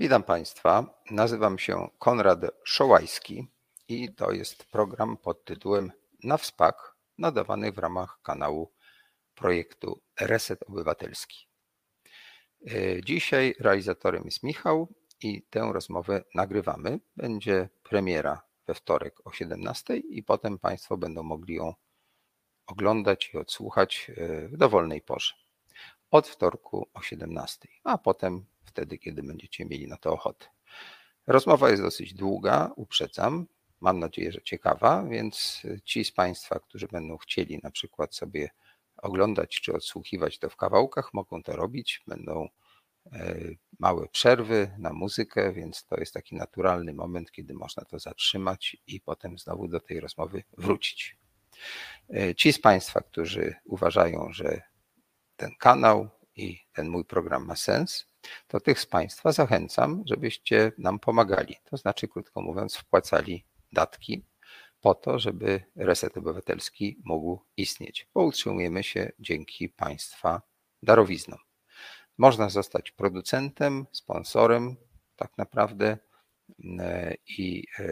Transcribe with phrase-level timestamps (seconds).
[0.00, 1.00] Witam Państwa.
[1.10, 3.48] Nazywam się Konrad Szołajski
[3.88, 5.92] i to jest program pod tytułem
[6.24, 8.72] Na wspak nadawany w ramach kanału
[9.34, 11.48] projektu Reset Obywatelski.
[12.66, 17.00] E, dzisiaj realizatorem jest Michał i tę rozmowę nagrywamy.
[17.16, 21.74] Będzie premiera we wtorek o 17 i potem Państwo będą mogli ją
[22.66, 25.34] oglądać i odsłuchać e, w dowolnej porze.
[26.10, 30.46] Od wtorku o 17, a potem wtedy, kiedy będziecie mieli na to ochotę.
[31.26, 33.46] Rozmowa jest dosyć długa, uprzedzam.
[33.80, 38.50] Mam nadzieję, że ciekawa, więc ci z Państwa, którzy będą chcieli na przykład sobie
[39.02, 42.02] oglądać czy odsłuchiwać to w kawałkach, mogą to robić.
[42.06, 42.48] Będą
[43.12, 43.36] e,
[43.78, 49.00] małe przerwy na muzykę, więc to jest taki naturalny moment, kiedy można to zatrzymać i
[49.00, 51.16] potem znowu do tej rozmowy wrócić.
[52.14, 54.62] E, ci z Państwa, którzy uważają, że
[55.36, 58.07] ten kanał i ten mój program ma sens,
[58.48, 61.56] to tych z Państwa zachęcam, żebyście nam pomagali.
[61.64, 64.24] To znaczy, krótko mówiąc, wpłacali datki
[64.80, 70.42] po to, żeby Reset Obywatelski mógł istnieć, bo utrzymujemy się dzięki Państwa
[70.82, 71.38] darowiznom.
[72.18, 74.76] Można zostać producentem, sponsorem,
[75.16, 75.98] tak naprawdę.
[77.38, 77.84] I e,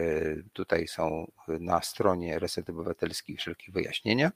[0.53, 4.31] tutaj są na stronie Reset Obywatelski wszelkie wyjaśnienia.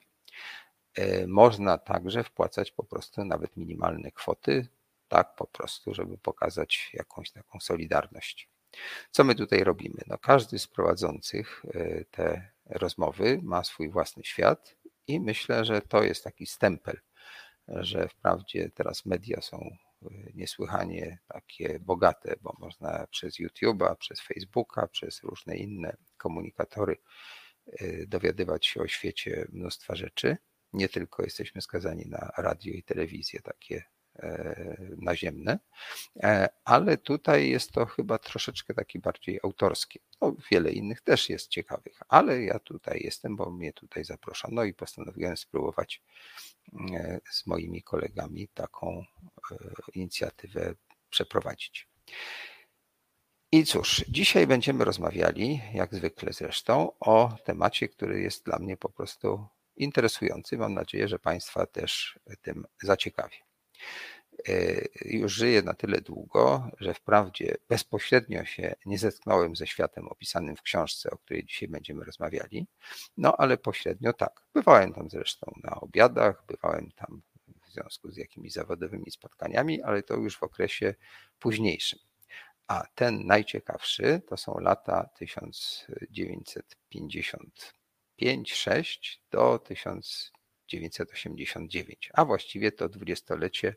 [0.96, 4.68] E, można także wpłacać po prostu nawet minimalne kwoty,
[5.12, 8.50] tak po prostu, żeby pokazać jakąś taką solidarność.
[9.12, 10.02] Co my tutaj robimy?
[10.08, 14.76] No, każdy z prowadzących e, te rozmowy ma swój własny świat
[15.08, 17.00] i myślę, że to jest taki stempel,
[17.68, 24.88] że wprawdzie teraz media są e, niesłychanie takie bogate, bo można przez YouTube'a, przez Facebooka,
[24.88, 26.98] przez różne inne komunikatory
[28.08, 30.38] dowiadywać się o świecie mnóstwa rzeczy
[30.74, 33.84] nie tylko jesteśmy skazani na radio i telewizję takie
[34.98, 35.60] naziemne,
[36.24, 40.00] e, ale tutaj jest to chyba troszeczkę taki bardziej autorskie.
[40.22, 44.74] No, wiele innych też jest ciekawych, ale ja tutaj jestem, bo mnie tutaj zaproszono i
[44.74, 46.02] postanowiłem spróbować
[46.94, 49.04] e, z moimi kolegami taką
[49.94, 50.74] inicjatywę
[51.10, 51.88] przeprowadzić.
[53.52, 58.90] I cóż, dzisiaj będziemy rozmawiali, jak zwykle zresztą, o temacie, który jest dla mnie po
[58.90, 60.58] prostu interesujący.
[60.58, 63.51] Mam nadzieję, że Państwa też tym zaciekawi.
[64.50, 70.56] E, już żyję na tyle długo, że wprawdzie bezpośrednio się nie zetknąłem ze światem opisanym
[70.56, 72.68] w książce, o której dzisiaj będziemy rozmawiali,
[73.18, 74.42] no ale pośrednio tak.
[74.54, 77.22] Bywałem tam zresztą na obiadach, bywałem tam
[77.64, 80.96] w związku z jakimiś zawodowymi spotkaniami, ale to już w okresie
[81.40, 82.00] późniejszym.
[82.68, 87.74] A ten najciekawszy to są lata 1950
[88.22, 89.60] 5-6 do
[90.80, 93.76] 1989, a właściwie to dwudziestolecie,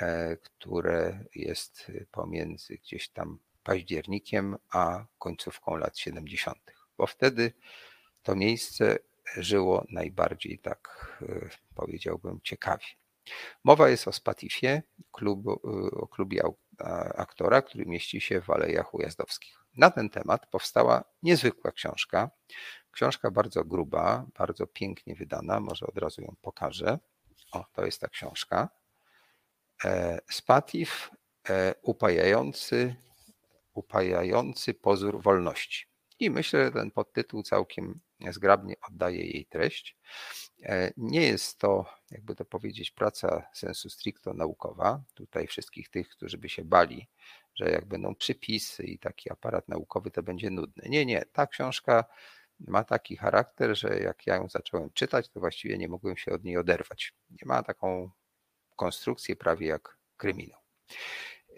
[0.00, 6.58] e, które jest pomiędzy gdzieś tam październikiem a końcówką lat 70.,
[6.98, 7.52] bo wtedy
[8.22, 8.98] to miejsce
[9.36, 12.86] żyło najbardziej tak e, powiedziałbym ciekawie.
[13.64, 14.82] Mowa jest o Spatifie,
[15.22, 15.30] e,
[15.90, 16.42] o klubie
[17.14, 19.62] aktora, który mieści się w Alejach Ujazdowskich.
[19.76, 22.30] Na ten temat powstała niezwykła książka,
[22.92, 26.98] Książka bardzo gruba, bardzo pięknie wydana, może od razu ją pokażę.
[27.52, 28.68] O, to jest ta książka.
[29.84, 31.10] E, Spatif
[31.48, 32.96] e, upajający,
[33.74, 35.86] upajający pozór wolności.
[36.20, 38.00] I myślę, że ten podtytuł całkiem
[38.30, 39.96] zgrabnie oddaje jej treść.
[40.62, 45.02] E, nie jest to, jakby to powiedzieć, praca sensu stricto naukowa.
[45.14, 47.08] Tutaj wszystkich tych, którzy by się bali,
[47.54, 50.88] że jak będą przypisy i taki aparat naukowy, to będzie nudne.
[50.88, 51.24] Nie, nie.
[51.32, 52.04] Ta książka
[52.66, 56.44] ma taki charakter, że jak ja ją zacząłem czytać, to właściwie nie mogłem się od
[56.44, 57.14] niej oderwać.
[57.30, 58.10] Nie ma taką
[58.76, 60.60] konstrukcję prawie jak kryminał.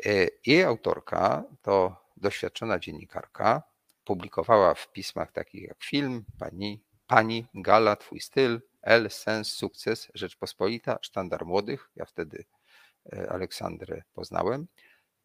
[0.07, 3.63] E, jej autorka to doświadczona dziennikarka,
[4.05, 10.99] publikowała w pismach takich jak film, pani, pani Gala, Twój styl, L, Sens, Sukces, Rzeczpospolita,
[11.03, 12.45] Sztandar Młodych, ja wtedy
[13.13, 14.67] e, Aleksandrę poznałem,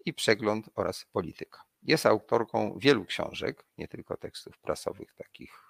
[0.06, 1.64] i Przegląd oraz Polityka.
[1.84, 5.69] Jest autorką wielu książek, nie tylko tekstów prasowych, takich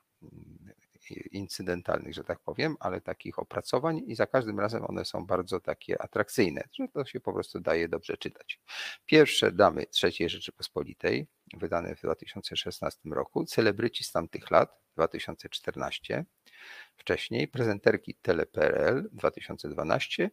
[1.31, 6.01] incydentalnych, że tak powiem, ale takich opracowań i za każdym razem one są bardzo takie
[6.01, 8.59] atrakcyjne, że to się po prostu daje dobrze czytać.
[9.05, 16.25] Pierwsze damy III Rzeczypospolitej, wydane w 2016 roku, celebryci z tamtych lat, 2014,
[16.97, 20.31] wcześniej prezenterki TelePRL 2012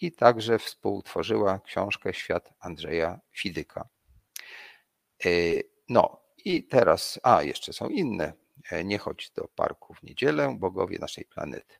[0.00, 3.88] i także współtworzyła książkę Świat Andrzeja Fidyka.
[5.24, 5.28] E,
[5.88, 8.43] no i teraz, a jeszcze są inne
[8.84, 11.74] nie chodź do parku w niedzielę, bogowie naszej planety.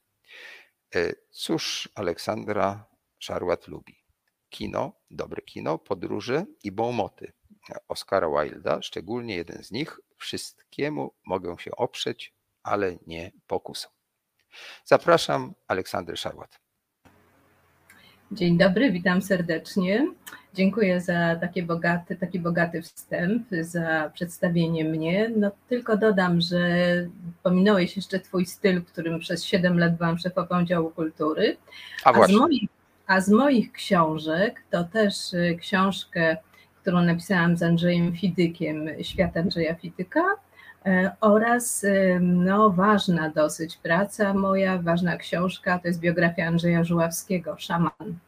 [0.95, 2.87] E, cóż Aleksandra
[3.19, 4.05] Szarłat lubi?
[4.49, 7.33] Kino, dobre kino, podróże i bomoty.
[7.89, 13.89] Oscara Wilda, szczególnie jeden z nich, wszystkiemu mogę się oprzeć, ale nie pokusą.
[14.85, 16.64] Zapraszam, Aleksander Szarłat.
[18.35, 20.07] Dzień dobry, witam serdecznie.
[20.55, 25.31] Dziękuję za taki bogaty, taki bogaty wstęp, za przedstawienie mnie.
[25.37, 26.59] No, tylko dodam, że
[27.43, 31.57] pominąłeś jeszcze Twój styl, którym przez 7 lat byłam szefową działu kultury.
[32.05, 32.69] A, a, z moich,
[33.07, 36.37] a z moich książek to też y, książkę,
[36.83, 40.25] którą napisałam z Andrzejem Fidykiem, Świat Andrzeja Fidyka,
[41.21, 41.87] oraz
[42.21, 48.19] no, ważna dosyć praca moja, ważna książka, to jest biografia Andrzeja Żuławskiego, Szaman.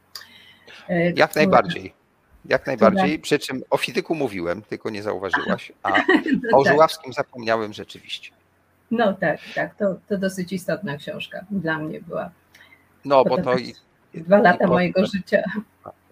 [0.88, 1.92] E, Jak która, najbardziej.
[2.44, 5.90] Jak najbardziej, przy czym o fizyku mówiłem, tylko nie zauważyłaś, a
[6.50, 6.72] no o tak.
[6.72, 8.30] Żuławskim zapomniałem rzeczywiście.
[8.90, 12.30] No tak, tak, to, to dosyć istotna książka dla mnie była.
[13.04, 13.74] No, bo to i,
[14.14, 15.42] dwa lata i mojego życia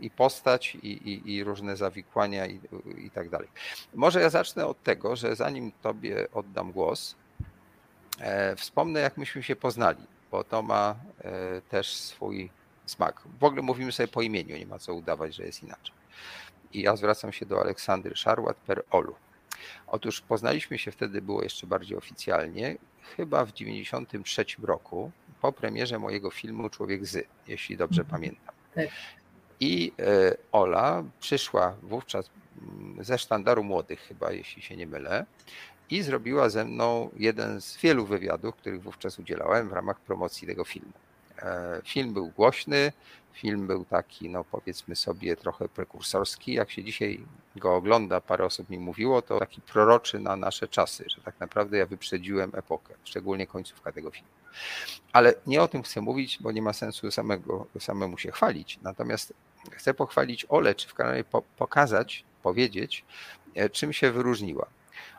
[0.00, 2.60] i postać, i, i, i różne zawikłania i,
[2.98, 3.48] i tak dalej.
[3.94, 7.16] Może ja zacznę od tego, że zanim Tobie oddam głos,
[8.20, 12.50] e, wspomnę, jak myśmy się poznali, bo to ma e, też swój
[12.86, 13.22] smak.
[13.40, 15.94] W ogóle mówimy sobie po imieniu, nie ma co udawać, że jest inaczej.
[16.72, 19.14] I ja zwracam się do Aleksandry Szarłat per Olu.
[19.86, 22.76] Otóż poznaliśmy się wtedy, było jeszcze bardziej oficjalnie,
[23.16, 25.10] chyba w 93 roku,
[25.40, 28.20] po premierze mojego filmu Człowiek Z, jeśli dobrze mhm.
[28.20, 28.54] pamiętam.
[29.60, 32.30] I e, Ola przyszła wówczas
[32.62, 35.26] mm, ze sztandaru młodych, chyba, jeśli się nie mylę,
[35.90, 40.64] i zrobiła ze mną jeden z wielu wywiadów, których wówczas udzielałem w ramach promocji tego
[40.64, 40.92] filmu.
[41.44, 42.92] E, film był głośny,
[43.32, 46.54] film był taki, no powiedzmy sobie, trochę prekursorski.
[46.54, 47.20] Jak się dzisiaj
[47.56, 51.78] go ogląda, parę osób mi mówiło, to taki proroczy na nasze czasy, że tak naprawdę
[51.78, 54.28] ja wyprzedziłem epokę, szczególnie końcówka tego filmu.
[55.12, 58.78] Ale nie o tym chcę mówić, bo nie ma sensu samego, samemu się chwalić.
[58.82, 59.32] Natomiast
[59.70, 63.04] chcę pochwalić Ole, czy w kanale po, pokazać, powiedzieć,
[63.54, 64.66] e, czym się wyróżniła.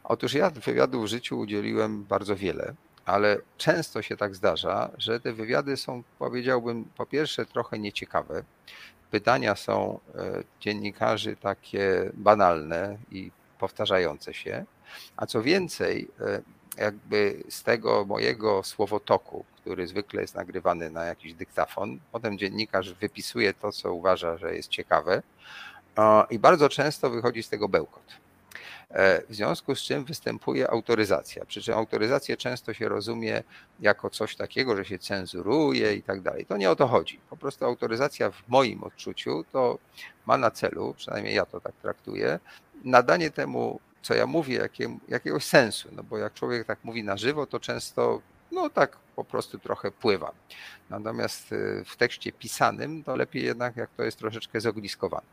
[0.04, 2.74] Otóż ja wywiadów w życiu udzieliłem bardzo wiele
[3.06, 8.44] ale często się tak zdarza, że te wywiady są, powiedziałbym, po pierwsze trochę nieciekawe.
[9.12, 14.66] Pytania są e, dziennikarzy takie banalne i powtarzające się,
[15.18, 16.42] a co więcej, e,
[16.78, 23.54] jakby z tego mojego słowotoku, który zwykle jest nagrywany na jakiś dyktafon, potem dziennikarz wypisuje
[23.54, 25.22] to, co uważa, że jest ciekawe
[26.30, 28.25] i bardzo często wychodzi z tego bełkot.
[28.96, 31.46] E, w związku z czym występuje autoryzacja.
[31.46, 33.44] Przy czym autoryzację często się rozumie
[33.80, 36.46] jako coś takiego, że się cenzuruje i tak dalej.
[36.46, 37.20] To nie o to chodzi.
[37.30, 39.78] Po prostu autoryzacja w moim odczuciu to
[40.26, 42.40] ma na celu, przynajmniej ja to tak traktuję,
[42.84, 44.70] nadanie temu, co ja mówię,
[45.08, 45.90] jakiegoś sensu.
[45.92, 48.22] No bo jak człowiek tak mówi na żywo, to często
[48.52, 50.32] no tak po prostu trochę pływa.
[50.90, 55.26] Natomiast y, w tekście pisanym to lepiej jednak, jak to jest troszeczkę zogniskowane.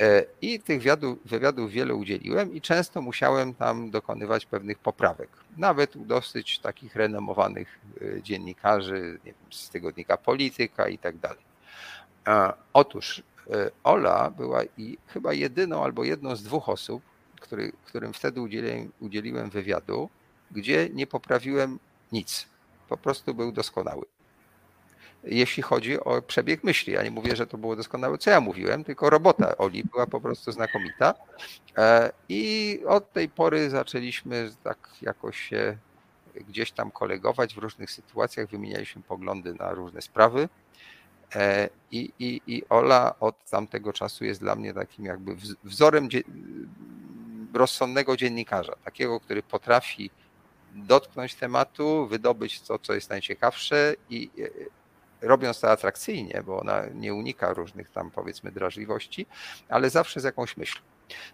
[0.00, 5.28] E, I tych wywiadów, wywiadów wiele udzieliłem i często musiałem tam dokonywać pewnych poprawek.
[5.56, 11.42] Nawet u dosyć takich renomowanych e, dziennikarzy wiem, z tygodnika Polityka i tak dalej.
[12.26, 13.22] E, otóż
[13.84, 17.02] Ola była i chyba jedyną albo jedną z dwóch osób,
[17.40, 20.10] który, którym wtedy udzieliłem, udzieliłem wywiadu,
[20.50, 21.78] gdzie nie poprawiłem
[22.12, 22.46] nic.
[22.88, 24.04] Po prostu był doskonały
[25.24, 26.92] jeśli chodzi o przebieg myśli.
[26.92, 30.20] Ja nie mówię, że to było doskonałe, co ja mówiłem, tylko robota Oli była po
[30.20, 31.14] prostu znakomita.
[31.78, 35.76] E, I od tej pory zaczęliśmy tak jakoś się
[36.34, 40.48] gdzieś tam kolegować w różnych sytuacjach, wymienialiśmy poglądy na różne sprawy.
[41.34, 46.08] E, I, i, I Ola od tamtego czasu jest dla mnie takim jakby wzorem
[47.54, 50.10] rozsądnego dziennikarza, takiego, który potrafi
[50.74, 54.30] dotknąć tematu, wydobyć to, co jest najciekawsze i
[55.22, 59.26] robiąc to atrakcyjnie, bo ona nie unika różnych tam powiedzmy drażliwości,
[59.68, 60.82] ale zawsze z jakąś myślą.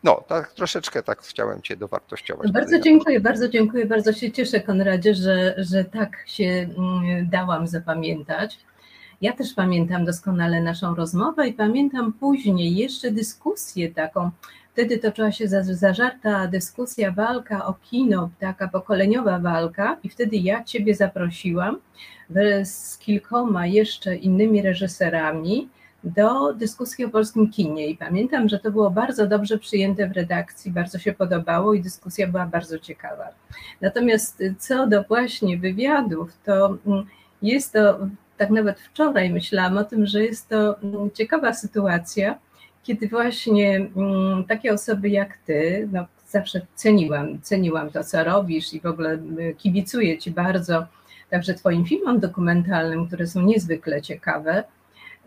[0.04, 2.52] No, tak troszeczkę tak chciałem Cię dowartościować.
[2.52, 8.58] Bardzo dziękuję, bardzo dziękuję, bardzo się cieszę Konradzie, że, że tak się mm, dałam zapamiętać.
[9.20, 14.30] Ja też pamiętam doskonale naszą rozmowę i pamiętam później jeszcze dyskusję taką.
[14.78, 20.94] Wtedy toczyła się zażarta dyskusja, walka o kino, taka pokoleniowa walka, i wtedy ja Ciebie
[20.94, 21.78] zaprosiłam
[22.64, 25.68] z kilkoma jeszcze innymi reżyserami
[26.04, 27.86] do dyskusji o polskim kinie.
[27.86, 32.26] I pamiętam, że to było bardzo dobrze przyjęte w redakcji, bardzo się podobało i dyskusja
[32.26, 33.28] była bardzo ciekawa.
[33.80, 37.06] Natomiast co do właśnie wywiadów, to mm,
[37.42, 37.98] jest to,
[38.36, 42.38] tak nawet wczoraj myślałam o tym, że jest to mm, ciekawa sytuacja,
[42.82, 48.80] kiedy właśnie mm, takie osoby jak ty, no zawsze ceniłam, ceniłam to, co robisz i
[48.80, 49.18] w ogóle
[49.58, 50.86] kibicuję ci bardzo
[51.30, 54.64] także Twoim filmom dokumentalnym, które są niezwykle ciekawe.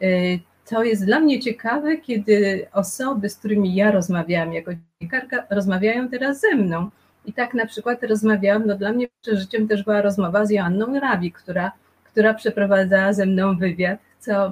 [0.03, 0.39] Y,
[0.69, 6.39] to jest dla mnie ciekawe, kiedy osoby, z którymi ja rozmawiałam jako dziennikarka, rozmawiają teraz
[6.39, 6.89] ze mną.
[7.25, 11.31] I tak na przykład rozmawiałam, no dla mnie przeżyciem też była rozmowa z Joanną Rabi,
[11.31, 11.71] która,
[12.03, 14.51] która przeprowadzała ze mną wywiad, co,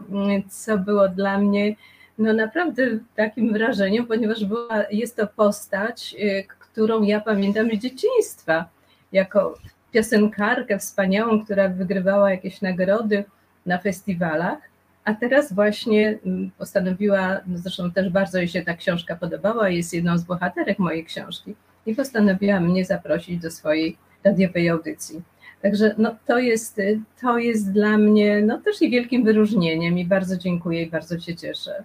[0.49, 1.75] co było dla mnie
[2.19, 2.83] no naprawdę
[3.15, 8.69] takim wrażeniem, ponieważ była, jest to postać, y, którą ja pamiętam z dzieciństwa,
[9.11, 9.57] jako
[9.91, 13.23] piosenkarkę wspaniałą, która wygrywała jakieś nagrody
[13.65, 14.59] na festiwalach,
[15.03, 19.93] a teraz właśnie mm, postanowiła, no zresztą też bardzo jej się ta książka podobała, jest
[19.93, 25.21] jedną z bohaterek mojej książki i postanowiła mnie zaprosić do swojej radiowej audycji.
[25.61, 26.81] Także no, to, jest,
[27.21, 31.35] to jest dla mnie no, też i wielkim wyróżnieniem i bardzo dziękuję i bardzo się
[31.35, 31.83] cieszę.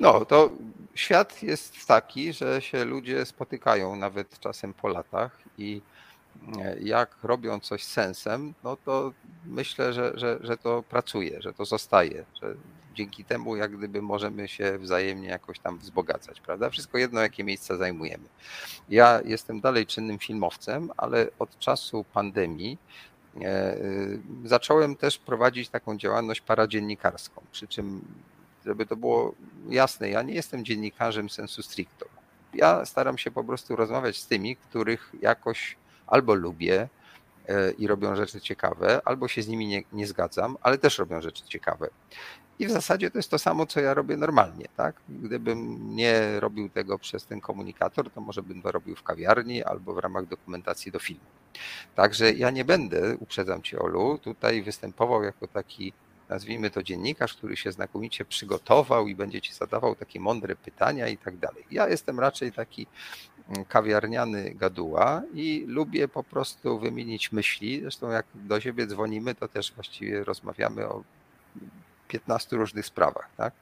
[0.00, 0.50] No, to
[0.94, 5.82] świat jest taki, że się ludzie spotykają nawet czasem po latach i
[6.58, 9.12] e, jak robią coś sensem, no to
[9.46, 12.54] myślę, że, że, że to pracuje, że to zostaje, że
[12.94, 16.70] dzięki temu jak gdyby możemy się wzajemnie jakoś tam wzbogacać, prawda?
[16.70, 18.24] Wszystko jedno, jakie miejsca zajmujemy.
[18.88, 22.78] Ja jestem dalej czynnym filmowcem, ale od czasu pandemii
[23.42, 23.76] e,
[24.44, 28.04] zacząłem też prowadzić taką działalność paradziennikarską, przy czym
[28.66, 29.34] żeby to było
[29.68, 32.06] jasne, ja nie jestem dziennikarzem sensu stricto.
[32.54, 36.88] Ja staram się po prostu rozmawiać z tymi, których jakoś albo lubię
[37.48, 41.20] e, i robią rzeczy ciekawe, albo się z nimi nie, nie zgadzam, ale też robią
[41.20, 41.88] rzeczy ciekawe.
[42.58, 44.96] I w zasadzie to jest to samo, co ja robię normalnie, tak?
[45.08, 49.94] Gdybym nie robił tego przez ten komunikator, to może bym to robił w kawiarni albo
[49.94, 51.24] w ramach dokumentacji do filmu.
[51.94, 55.92] Także ja nie będę, uprzedzam Cię Olu, tutaj występował jako taki
[56.28, 61.18] nazwijmy to dziennikarz, który się znakomicie przygotował i będzie ci zadawał takie mądre pytania i
[61.18, 61.64] tak dalej.
[61.70, 62.86] Ja jestem raczej taki
[63.48, 67.80] mm, kawiarniany gaduła i lubię po prostu wymienić myśli.
[67.80, 71.04] Zresztą jak do siebie dzwonimy, to też właściwie rozmawiamy o
[72.08, 73.54] 15 różnych sprawach, tak?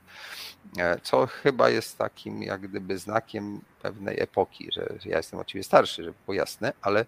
[0.78, 6.04] E, co chyba jest takim jak gdyby znakiem pewnej epoki, że ja jestem oczywiście starszy,
[6.04, 7.06] żeby było jasne, ale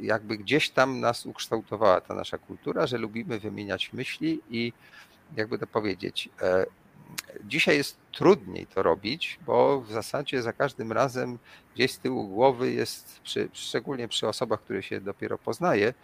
[0.00, 4.72] jakby gdzieś tam nas ukształtowała ta nasza kultura, że lubimy wymieniać myśli i
[5.36, 6.66] jakby to powiedzieć, e,
[7.44, 11.38] dzisiaj jest trudniej to robić, bo w zasadzie za każdym razem
[11.74, 15.94] gdzieś z tyłu głowy jest, przy, szczególnie przy osobach, które się dopiero poznaje,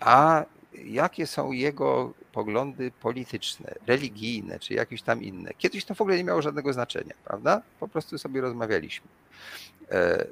[0.00, 0.44] a
[0.84, 5.50] jakie są jego poglądy polityczne, religijne, czy jakieś tam inne.
[5.58, 7.62] Kiedyś to w ogóle nie miało żadnego znaczenia, prawda?
[7.80, 9.08] Po prostu sobie rozmawialiśmy.
[9.90, 10.26] E,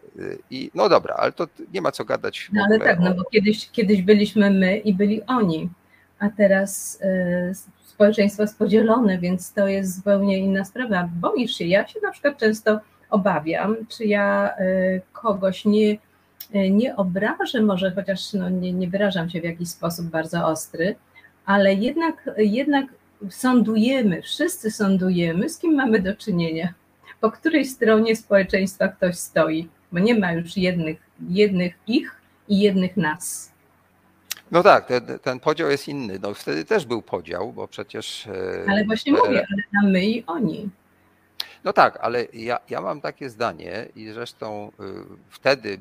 [0.51, 2.51] I no dobra, ale to nie ma co gadać.
[2.53, 5.71] No ale tak, no bo kiedyś, kiedyś byliśmy my i byli oni,
[6.19, 7.53] a teraz e,
[7.85, 11.09] społeczeństwo jest podzielone, więc to jest zupełnie inna sprawa.
[11.21, 12.81] Boisz się, ja się na przykład często
[13.11, 15.99] obawiam, czy ja e, kogoś nie,
[16.71, 20.95] nie obrażę, może chociaż no, nie, nie wyrażam się w jakiś sposób bardzo ostry,
[21.47, 22.87] ale jednak, jednak
[23.31, 26.75] sądujemy, wszyscy sądujemy, z kim mamy do czynienia
[27.23, 30.99] po której stronie społeczeństwa ktoś stoi, bo nie ma już jednych,
[31.29, 33.53] jednych ich i jednych nas.
[34.51, 36.19] No tak, ten, ten podział jest inny.
[36.23, 38.27] No wtedy też był podział, bo przecież.
[38.27, 40.71] E, ale właśnie mówię, ale na my i oni.
[41.65, 44.83] No tak, ale ja, ja mam takie zdanie i zresztą y,
[45.31, 45.79] wtedy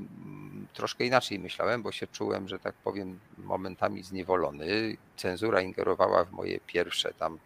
[0.74, 4.98] troszkę inaczej myślałem, bo się czułem, że tak powiem, momentami zniewolony.
[5.18, 7.38] Cenzura ingerowała w moje pierwsze tam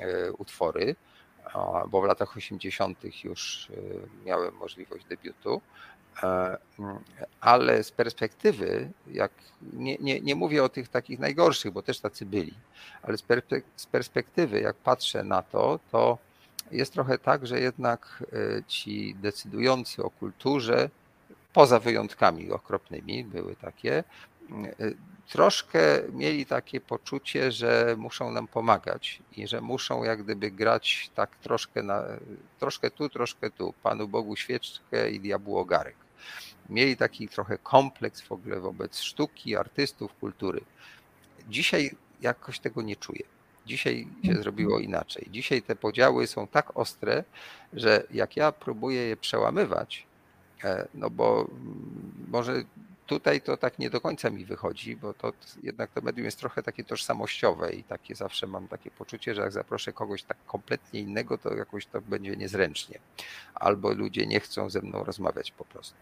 [0.00, 0.96] e, utwory
[1.88, 3.24] bo w latach 80.
[3.24, 5.60] już y, miałem możliwość debiutu,
[6.22, 6.58] e,
[7.40, 9.32] ale z perspektywy, jak
[9.72, 12.54] nie, nie, nie mówię o tych takich najgorszych, bo też tacy byli,
[13.02, 13.16] ale
[13.76, 16.18] z perspektywy, jak patrzę na to, to
[16.70, 20.90] jest trochę tak, że jednak y, ci decydujący o kulturze,
[21.52, 24.04] poza wyjątkami okropnymi, były takie,
[25.28, 31.36] troszkę mieli takie poczucie, że muszą nam pomagać i że muszą jak gdyby grać tak
[31.36, 32.04] troszkę, na,
[32.58, 35.96] troszkę tu, troszkę tu, Panu Bogu świeczkę i diabłu ogarek.
[36.68, 40.60] Mieli taki trochę kompleks w ogóle wobec sztuki, artystów, kultury.
[41.48, 41.90] Dzisiaj
[42.20, 43.22] jakoś tego nie czuję.
[43.66, 44.42] Dzisiaj się mhm.
[44.42, 45.26] zrobiło inaczej.
[45.30, 47.24] Dzisiaj te podziały są tak ostre,
[47.72, 50.06] że jak ja próbuję je przełamywać,
[50.64, 51.46] e, no bo
[52.28, 52.64] może
[53.08, 56.62] tutaj to tak nie do końca mi wychodzi, bo to jednak to medium jest trochę
[56.62, 61.38] takie tożsamościowe i takie zawsze mam takie poczucie, że jak zaproszę kogoś tak kompletnie innego,
[61.38, 62.98] to jakoś to będzie niezręcznie.
[63.54, 65.96] Albo ludzie nie chcą ze mną rozmawiać po prostu.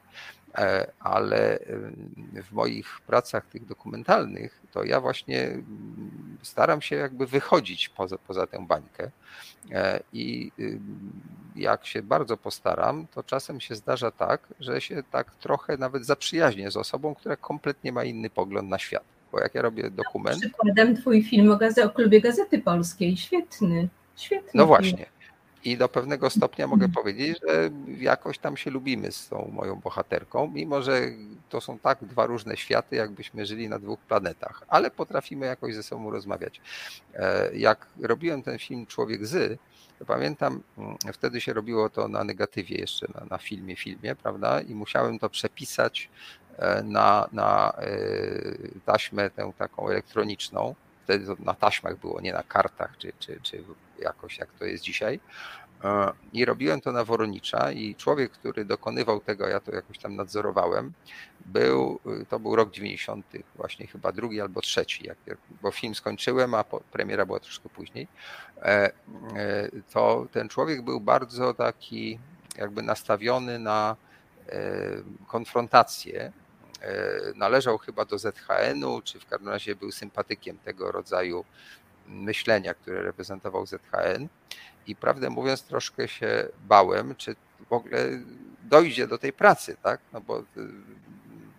[0.55, 1.59] E, ale
[2.43, 8.47] w moich pracach tych dokumentalnych, to ja właśnie mm, staram się jakby wychodzić poza, poza
[8.47, 9.11] tę bańkę
[9.71, 10.53] e, i
[11.57, 16.71] jak się bardzo postaram, to czasem się zdarza tak, że się tak trochę nawet zaprzyjaźnię
[16.71, 19.05] z osobą, która kompletnie ma inny pogląd na świat.
[19.33, 20.41] Bo jak ja robię dokument.
[20.41, 23.17] Przykładem twój film o, gaze- o klubie Gazety Polskiej.
[23.17, 24.51] Świetny, świetny.
[24.55, 25.07] No właśnie.
[25.65, 30.51] I do pewnego stopnia mogę powiedzieć, że jakoś tam się lubimy z tą moją bohaterką,
[30.55, 31.01] mimo że
[31.49, 35.83] to są tak dwa różne światy, jakbyśmy żyli na dwóch planetach, ale potrafimy jakoś ze
[35.83, 36.61] sobą rozmawiać.
[37.15, 39.61] E, jak robiłem ten film Człowiek z,
[39.99, 44.61] to pamiętam, mm, wtedy się robiło to na negatywie jeszcze, na, na filmie, filmie, prawda?
[44.61, 46.09] I musiałem to przepisać
[46.85, 47.89] na, na e,
[48.85, 50.75] taśmę tę taką elektroniczną.
[51.05, 53.65] Wtedy to na taśmach było, nie na kartach, czy, czy, czy
[53.99, 55.21] jakoś jak to jest dzisiaj.
[55.85, 60.17] E, I robiłem to na Woronicza i człowiek, który dokonywał tego, ja to jakoś tam
[60.17, 60.93] nadzorowałem,
[61.47, 65.19] był, to był rok 90, właśnie chyba drugi albo trzeci, jak,
[65.63, 68.09] bo film skończyłem, a premiera była troszkę później.
[68.63, 68.93] E, e,
[69.93, 72.19] to ten człowiek był bardzo taki
[72.59, 73.97] jakby nastawiony na
[75.27, 76.33] konfrontację.
[77.35, 81.45] Należał chyba do ZHN-u, czy w każdym razie był sympatykiem tego rodzaju
[82.09, 84.29] myślenia, które reprezentował ZHN
[84.87, 87.37] i prawdę mówiąc troszkę się bałem, czy
[87.69, 87.99] w ogóle
[88.63, 90.01] dojdzie do tej pracy, tak?
[90.13, 90.45] No bo y,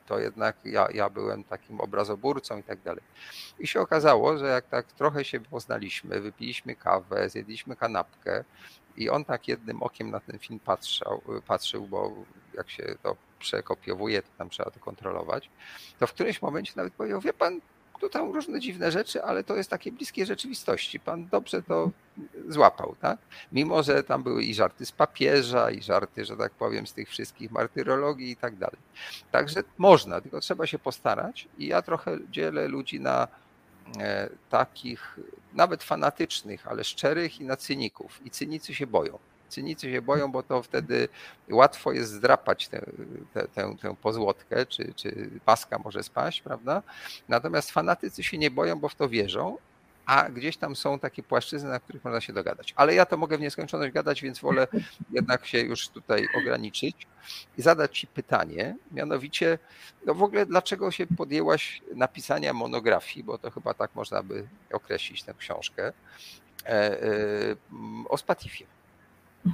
[0.08, 3.04] to jednak ja, ja byłem takim obrazoburcą i tak dalej.
[3.60, 8.44] I się okazało, że jak tak trochę się poznaliśmy, wypiliśmy kawę, zjedliśmy kanapkę
[8.98, 12.14] i on tak jednym okiem na ten film patrzył, patrzył, bo
[12.54, 15.50] jak się to przekopiowuje, to tam trzeba to kontrolować,
[16.00, 17.62] to w którymś momencie nawet powiedział, wie pan,
[18.00, 21.00] tu tam różne dziwne rzeczy, ale to jest takie bliskie rzeczywistości.
[21.00, 21.92] Pan dobrze to
[22.48, 23.20] złapał, tak?
[23.52, 27.10] Mimo, że tam były i żarty z papieża, i żarty, że tak powiem, z tych
[27.10, 28.78] wszystkich martyrologii i tak dalej.
[29.32, 33.28] Także można, tylko trzeba się postarać i ja trochę dzielę ludzi na
[34.00, 35.20] e, takich
[35.54, 38.26] nawet fanatycznych, ale szczerych i na cyników.
[38.26, 39.20] I cynicy się boją.
[39.50, 41.10] Cynicy się boją, bo to wtedy
[41.50, 42.86] łatwo jest zdrapać tę,
[43.34, 46.84] tę, tę, tę pozłotkę, czy, czy paska może spaść, prawda?
[47.30, 49.58] Natomiast fanatycy się nie boją, bo w to wierzą,
[50.08, 52.74] a gdzieś tam są takie płaszczyzny, na których można się dogadać.
[52.76, 54.68] Ale ja to mogę w nieskończoność gadać, więc wolę
[55.12, 57.08] jednak się już tutaj ograniczyć
[57.58, 59.60] i zadać Ci pytanie, mianowicie,
[60.06, 65.24] no w ogóle dlaczego się podjęłaś napisania monografii, bo to chyba tak można by określić
[65.24, 65.94] tę książkę,
[66.66, 67.56] e, e,
[68.10, 68.66] o Spatifie.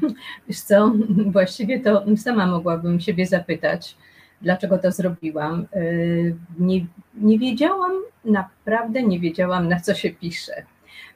[0.47, 0.91] Wiesz co,
[1.35, 3.97] właściwie to sama mogłabym siebie zapytać,
[4.41, 5.65] dlaczego to zrobiłam.
[5.75, 7.91] Y, nie, nie wiedziałam,
[8.25, 10.53] naprawdę nie wiedziałam, na co się pisze.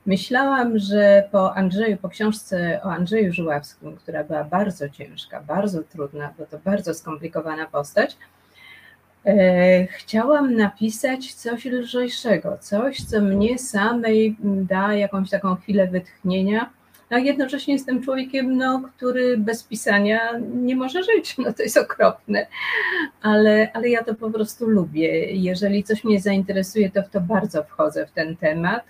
[0.05, 6.33] Myślałam, że po Andrzeju, po książce o Andrzeju Żuławskim, która była bardzo ciężka, bardzo trudna,
[6.37, 8.17] bo to bardzo skomplikowana postać,
[9.27, 16.69] y, chciałam napisać coś lżejszego, coś, co mnie samej da jakąś taką chwilę wytchnienia,
[17.09, 20.19] a jednocześnie jestem człowiekiem, no, który bez pisania
[20.55, 21.37] nie może żyć.
[21.37, 22.47] No to jest okropne,
[23.21, 25.31] ale, ale ja to po prostu lubię.
[25.31, 28.83] Jeżeli coś mnie zainteresuje, to w to bardzo wchodzę w ten temat.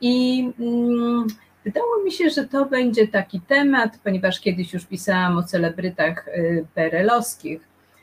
[0.00, 1.26] I mm,
[1.64, 6.66] wydało mi się, że to będzie taki temat, ponieważ kiedyś już pisałam o celebrytach y,
[6.74, 7.60] perelowskich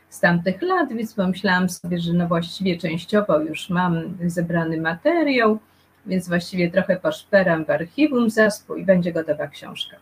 [0.08, 5.58] z tamtych lat, więc pomyślałam sobie, że no właściwie częściowo już mam zebrany materiał
[6.06, 9.96] więc właściwie trochę poszperam w archiwum zaspu i będzie gotowa książka.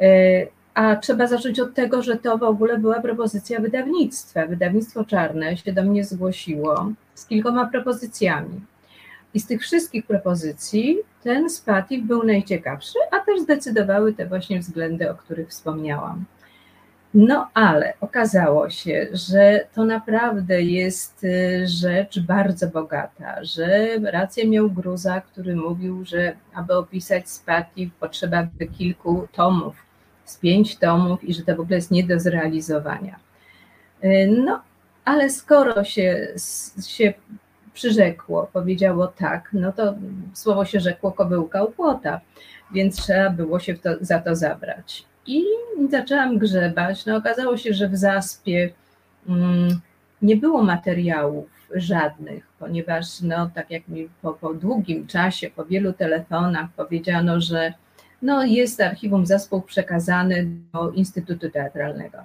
[0.00, 0.06] E,
[0.74, 4.46] a trzeba zacząć od tego, że to w ogóle była propozycja wydawnictwa.
[4.46, 8.60] Wydawnictwo Czarne się do mnie zgłosiło z kilkoma propozycjami.
[9.34, 15.10] I z tych wszystkich propozycji ten Spatif był najciekawszy, a też zdecydowały te właśnie względy,
[15.10, 16.24] o których wspomniałam.
[17.20, 24.70] No ale okazało się, że to naprawdę jest y, rzecz bardzo bogata, że rację miał
[24.70, 29.76] Gruza, który mówił, że aby opisać Spati potrzeba by kilku tomów,
[30.24, 33.16] z pięć tomów i że to w ogóle jest nie do zrealizowania.
[34.04, 34.62] Y, no
[35.04, 36.28] ale skoro się,
[36.86, 37.14] się
[37.74, 39.94] przyrzekło, powiedziało tak, no to
[40.34, 42.20] słowo się rzekło kobyłka u płota,
[42.72, 45.04] więc trzeba było się to, za to zabrać.
[45.26, 45.44] I
[45.90, 47.06] zaczęłam grzebać.
[47.06, 48.70] No, okazało się, że w zaspie
[49.28, 49.80] mm,
[50.22, 55.92] nie było materiałów żadnych, ponieważ no, tak jak mi po, po długim czasie, po wielu
[55.92, 57.72] telefonach powiedziano, że
[58.22, 62.18] no, jest archiwum zespół przekazany do Instytutu Teatralnego.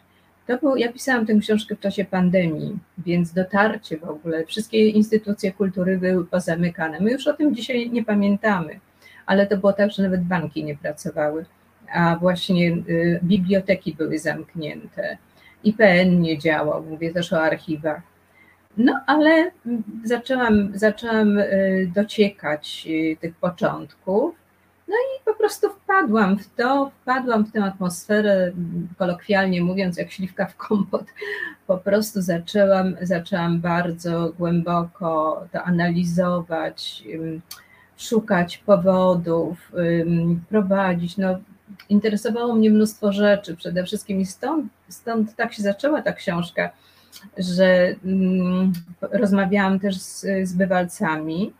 [0.47, 5.51] To było, ja pisałam tę książkę w czasie pandemii, więc dotarcie w ogóle, wszystkie instytucje
[5.51, 6.99] kultury były pozamykane.
[6.99, 8.79] My już o tym dzisiaj nie pamiętamy,
[9.25, 11.45] ale to było tak, że nawet banki nie pracowały
[12.19, 15.17] właśnie y, biblioteki były zamknięte.
[15.63, 18.02] IPN nie działał, mówię też o archiwach.
[18.78, 19.52] No ale
[20.04, 24.36] zaczęłam, zaczęłam y, dociekać y, tych początków,
[24.88, 28.52] no i po prostu wpadłam w to, wpadłam w tę atmosferę,
[28.98, 31.06] kolokwialnie mówiąc, jak śliwka w kompot.
[31.67, 37.04] Po prostu zaczęłam, zaczęłam bardzo głęboko to analizować,
[37.98, 39.72] szukać powodów,
[40.50, 41.17] prowadzić.
[41.17, 41.39] No,
[41.89, 46.69] interesowało mnie mnóstwo rzeczy, przede wszystkim i stąd, stąd tak się zaczęła ta książka,
[47.38, 51.53] że mm, rozmawiałam też z, z bywalcami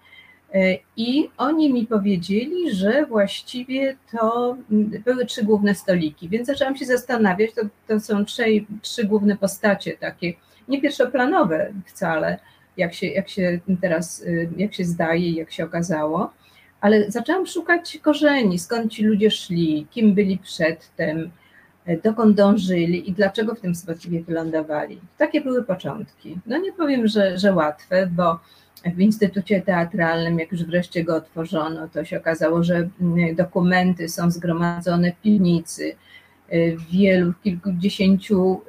[0.54, 4.58] e, i oni mi powiedzieli, że właściwie to
[5.06, 8.43] były trzy główne stoliki, więc zaczęłam się zastanawiać, to, to są trzy,
[8.82, 10.34] trzy główne postacie takie,
[10.67, 12.39] nie pierwszoplanowe wcale,
[12.78, 16.34] jak się, jak się teraz, y, jak się zdaje, jak się okazało,
[16.84, 21.32] ale zaczęłam szukać korzeni, skąd ci ludzie szli, kim byli przedtem,
[21.88, 25.00] y, dokąd dążyli i dlaczego w tym sposobie wylądowali.
[25.17, 26.38] Takie były początki.
[26.46, 28.39] No nie powiem, że, że łatwe, bo
[28.96, 32.89] w Instytucie Teatralnym, jak już wreszcie go otworzono, to się okazało, że y,
[33.36, 35.96] dokumenty są zgromadzone w piwnicy,
[36.52, 38.62] w wielu, w kilkudziesięciu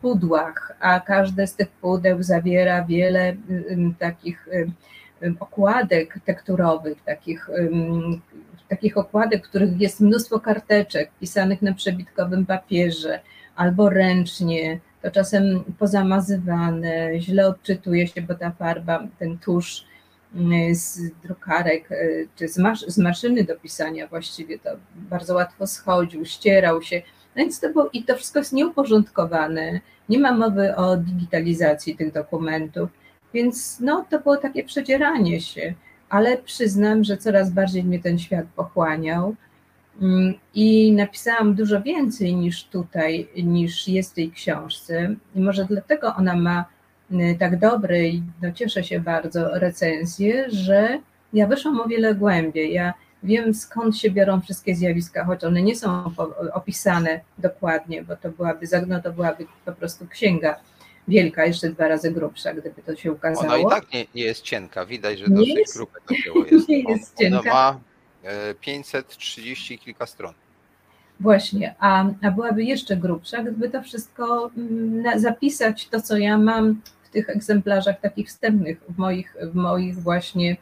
[0.00, 3.36] pudłach, a każde z tych pudeł zawiera wiele
[3.98, 4.48] takich
[5.40, 7.50] okładek tekturowych, takich,
[8.68, 13.20] takich okładek, w których jest mnóstwo karteczek pisanych na przebitkowym papierze
[13.56, 19.84] albo ręcznie, to czasem pozamazywane, źle odczytuje się, bo ta farba, ten tusz
[20.72, 26.24] z drukarek y, czy z, masz, z maszyny do pisania właściwie to bardzo łatwo schodził,
[26.24, 27.02] ścierał się.
[27.36, 32.12] No więc to było, i to wszystko jest nieuporządkowane, nie ma mowy o digitalizacji tych
[32.12, 32.90] dokumentów,
[33.34, 35.74] więc no, to było takie przedzieranie się,
[36.08, 39.34] ale przyznam, że coraz bardziej mnie ten świat pochłaniał
[40.02, 46.14] mm, i napisałam dużo więcej niż tutaj, niż jest w tej książce i może dlatego
[46.14, 46.64] ona ma
[47.12, 50.98] y, tak dobre i no, cieszę się bardzo recenzje, że
[51.32, 52.72] ja wyszłam o wiele głębiej.
[52.72, 56.12] Ja Wiem skąd się biorą wszystkie zjawiska, choć one nie są
[56.52, 60.56] opisane dokładnie, bo to byłaby, no to byłaby po prostu księga
[61.08, 63.46] wielka, jeszcze dwa razy grubsza, gdyby to się ukazało.
[63.46, 66.68] Ona i tak nie, nie jest cienka, widać, że dosyć jest, grube to dzieło jest.
[66.68, 67.40] Nie jest cienka.
[67.40, 67.80] Ona ma
[68.60, 70.34] 530 e, kilka stron.
[71.20, 76.80] Właśnie, a, a byłaby jeszcze grubsza, gdyby to wszystko mm, zapisać, to co ja mam
[77.02, 80.56] w tych egzemplarzach takich wstępnych, w moich, w moich właśnie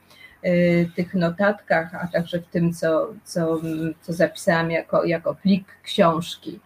[0.45, 3.61] Y, tych notatkach, a także w tym, co, co,
[4.03, 6.61] co zapisałam jako, jako plik książki.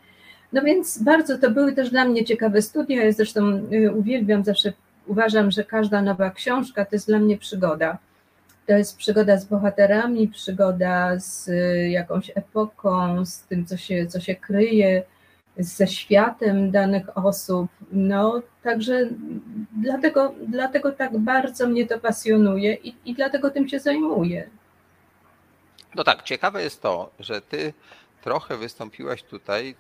[0.53, 3.05] No więc bardzo to były też dla mnie ciekawe studia.
[3.05, 4.73] Ja zresztą y, uwielbiam, zawsze
[5.07, 7.99] uważam, że każda nowa książka to jest dla mnie przygoda.
[8.67, 14.21] To jest przygoda z bohaterami, przygoda z y, jakąś epoką, z tym, co się, co
[14.21, 15.03] się kryje,
[15.59, 17.71] ze światem danych osób.
[17.93, 19.09] No, także
[19.83, 24.51] dlatego, dlatego tak bardzo mnie to pasjonuje i, i dlatego tym się zajmuję.
[25.95, 27.73] No tak, ciekawe jest to, że ty
[28.23, 29.75] trochę wystąpiłaś tutaj,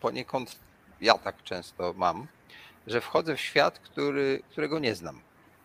[0.00, 0.58] poniekąd
[1.00, 2.26] ja tak często mam,
[2.86, 5.20] że wchodzę w świat, który, którego nie znam.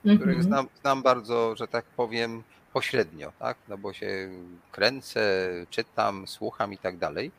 [0.05, 0.17] -hmm.
[0.17, 2.43] Których znam, znam bardzo, że tak powiem,
[2.73, 3.57] pośrednio, tak?
[3.67, 4.29] No bo się
[4.71, 7.31] kręcę, czytam, słucham i tak dalej,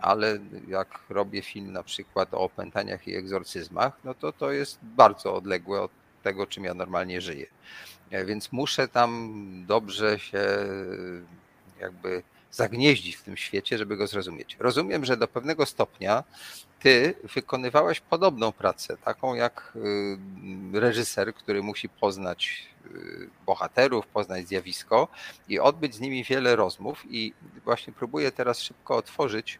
[0.00, 5.34] ale jak robię film na przykład o opętaniach i egzorcyzmach, no to to jest bardzo
[5.34, 5.90] odległe od
[6.22, 7.46] tego, czym ja normalnie żyję.
[8.10, 10.46] E, więc muszę tam dobrze się
[11.80, 12.22] jakby
[12.56, 14.56] zagnieździć w tym świecie, żeby go zrozumieć.
[14.60, 16.24] Rozumiem, że do pewnego stopnia
[16.80, 19.72] ty wykonywałaś podobną pracę, taką jak
[20.74, 25.08] y, reżyser, który musi poznać y, bohaterów, poznać zjawisko
[25.48, 27.04] i odbyć z nimi wiele rozmów.
[27.10, 27.32] I
[27.64, 29.58] właśnie próbuję teraz szybko otworzyć,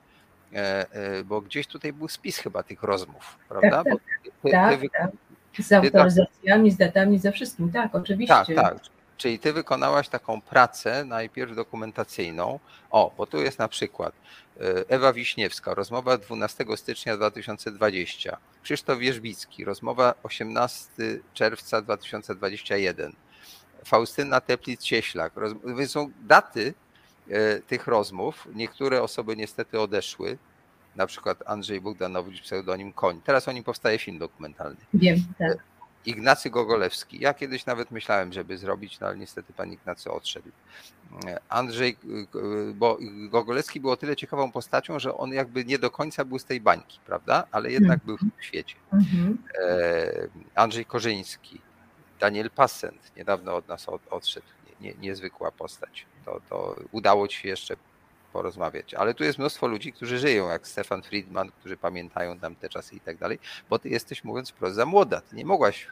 [0.52, 3.84] e, e, bo gdzieś tutaj był spis chyba tych rozmów, prawda?
[3.84, 3.94] Tak,
[4.42, 5.10] tak, tak, tak.
[5.64, 8.34] Z tak autoryzacjami, z datami, ze wszystkim, tak, oczywiście.
[8.34, 8.95] Tak, tak.
[9.16, 12.60] Czyli ty wykonałaś taką pracę najpierw dokumentacyjną.
[12.90, 14.14] O, bo tu jest na przykład
[14.60, 18.36] e, Ewa Wiśniewska, rozmowa 12 stycznia 2020.
[18.62, 20.90] Krzysztof Wierzbicki, rozmowa 18
[21.34, 23.12] czerwca 2021.
[23.84, 25.30] Faustyna Teplic-Cieślak.
[25.86, 26.74] Są daty
[27.30, 28.48] e, tych rozmów.
[28.54, 30.38] Niektóre osoby niestety odeszły.
[30.96, 33.20] Na przykład Andrzej Bogdanowicz, pseudonim Koń.
[33.24, 34.76] Teraz o nim powstaje film dokumentalny.
[34.94, 35.75] Wiem, tak.
[36.06, 37.18] Ignacy Gogolewski.
[37.20, 40.48] Ja kiedyś nawet myślałem, żeby zrobić, no ale niestety pan Ignacy odszedł.
[41.48, 41.96] Andrzej,
[42.74, 42.98] bo
[43.30, 46.60] Gogolewski był o tyle ciekawą postacią, że on jakby nie do końca był z tej
[46.60, 47.46] bańki, prawda?
[47.50, 48.76] Ale jednak był w tym świecie.
[48.92, 49.38] Mhm.
[49.60, 51.60] E, Andrzej Korzyński,
[52.20, 54.46] Daniel Passent niedawno od nas odszedł.
[54.80, 56.06] Nie, nie, niezwykła postać.
[56.24, 57.76] To, to udało ci się jeszcze
[58.36, 58.94] porozmawiać.
[58.94, 62.96] Ale tu jest mnóstwo ludzi, którzy żyją, jak Stefan Friedman, którzy pamiętają tam te czasy
[62.96, 63.38] i tak dalej,
[63.70, 65.20] bo ty jesteś, mówiąc wprost, za młoda.
[65.20, 65.88] Ty nie mogłaś,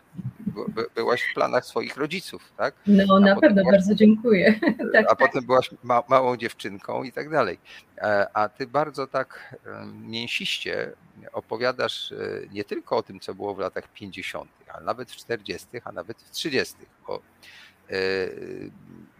[0.47, 2.75] by, byłaś w planach swoich rodziców, tak?
[2.87, 4.61] No, a na pewno, byłaś, bardzo dziękuję.
[4.93, 5.19] tak, a tak.
[5.19, 7.59] potem byłaś ma, małą dziewczynką i tak dalej.
[7.99, 9.57] E, a ty bardzo tak
[10.03, 10.93] mięsiście
[11.33, 12.17] opowiadasz e,
[12.53, 16.23] nie tylko o tym, co było w latach 50., ale nawet w 40., a nawet
[16.23, 16.75] w 30.,
[17.07, 17.21] bo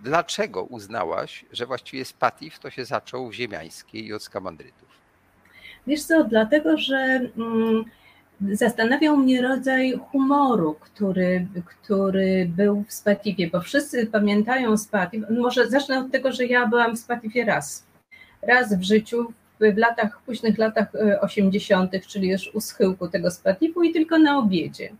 [0.03, 4.89] Dlaczego uznałaś, że właściwie Spatif to się zaczął w Ziemiańskiej i od skamandrytów?
[5.87, 7.85] Wiesz co, dlatego, że mm,
[8.53, 15.25] zastanawiał mnie rodzaj humoru, który, który był w Spatifie, bo wszyscy pamiętają Spatif.
[15.31, 17.87] Może zacznę od tego, że ja byłam w Spatifie raz.
[18.43, 20.89] Raz w życiu, w latach, późnych latach
[21.21, 24.93] 80., e, czyli już u schyłku tego Spatifu i tylko na obiedzie.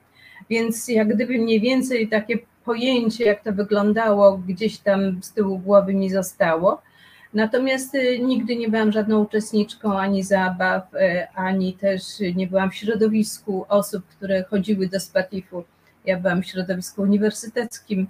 [0.51, 5.95] Więc jak gdyby mniej więcej takie pojęcie, jak to wyglądało, gdzieś tam z tyłu głowy
[5.95, 6.83] mi zostało.
[7.35, 12.03] Natomiast y, nigdy nie byłam żadną uczestniczką ani zabaw, y, ani też
[12.35, 15.65] nie byłam w środowisku osób, które chodziły do Spatifu.
[16.07, 18.07] Ja byłam w środowisku uniwersyteckim.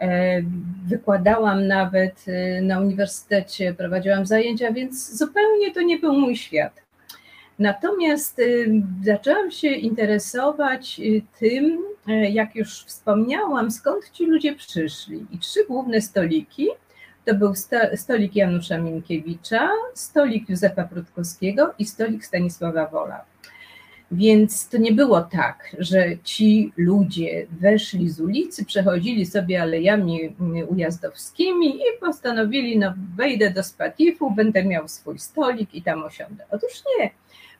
[0.00, 0.42] E,
[0.86, 6.82] wykładałam nawet y, na uniwersytecie, prowadziłam zajęcia, więc zupełnie to nie był mój świat.
[7.58, 8.40] Natomiast
[9.04, 11.00] zaczęłam się interesować
[11.38, 15.26] tym, e, jak już wspomniałam, skąd ci ludzie przyszli.
[15.30, 16.68] I trzy główne stoliki
[17.24, 17.54] to był
[17.94, 23.24] stolik Janusza Minkiewicza, stolik Józefa Prutkowskiego i stolik Stanisława Wola.
[24.12, 30.36] Więc to nie było tak, że ci ludzie weszli z ulicy, przechodzili sobie alejami
[30.68, 36.44] ujazdowskimi i postanowili, no wejdę do Spatifu, będę miał swój stolik i tam osiądę.
[36.50, 37.10] Otóż nie.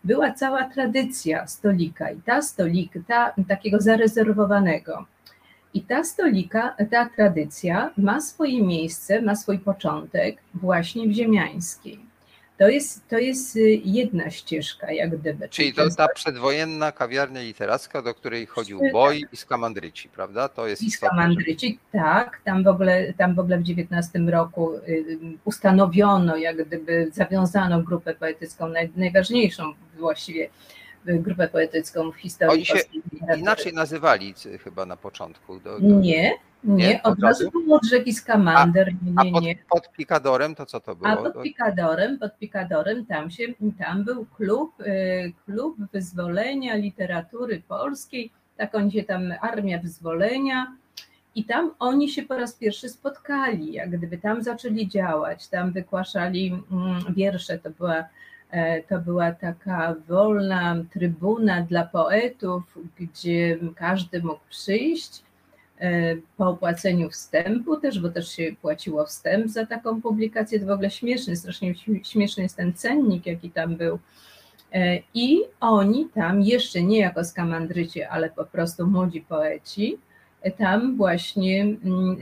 [0.04, 5.06] Była cała tradycja stolika i ta stolik, ta takiego zarezerwowanego,
[5.74, 12.11] i ta stolika, ta tradycja ma swoje miejsce, ma swój początek właśnie w Ziemiańskiej.
[12.62, 15.48] To jest, to jest y, jedna ścieżka, jak gdyby.
[15.48, 20.48] Czyli to ta przedwojenna kawiarnia literacka, do której chodził Boj i Skamandryci, prawda?
[20.48, 22.40] To jest I Skamandryci, tak.
[22.44, 28.14] Tam w, ogóle, tam w ogóle w XIX roku y, ustanowiono, jak gdyby zawiązano grupę
[28.14, 30.50] poetycką, najważniejszą właściwie
[31.04, 32.78] grupę poetycką w historii Oni się
[33.38, 35.60] inaczej nazywali chyba na początku.
[35.60, 36.00] Do, do...
[36.00, 36.32] Nie,
[36.64, 38.92] nie, nie, od, od razu był od rzeki Skamander.
[39.16, 39.52] A, nie, nie, nie.
[39.52, 41.08] A pod, pod Pikadorem to co to było?
[41.10, 43.44] A pod Pikadorem, pod Pikadorem tam, się,
[43.78, 50.76] tam był klub, y, klub wyzwolenia literatury polskiej, tak on się tam, Armia Wyzwolenia,
[51.34, 56.62] i tam oni się po raz pierwszy spotkali, jak gdyby tam zaczęli działać, tam wykłaszali
[56.70, 58.04] mm, wiersze, to była
[58.52, 65.22] E, to była taka wolna trybuna dla poetów, gdzie każdy mógł przyjść
[66.36, 70.60] po opłaceniu wstępu też, bo też się płaciło wstęp za taką publikację.
[70.60, 73.98] To w ogóle śmieszny, strasznie śmieszny jest ten cennik, jaki tam był.
[74.72, 79.98] E, I oni tam, jeszcze nie jako skamandryci, ale po prostu młodzi poeci,
[80.50, 82.16] tam właśnie mm,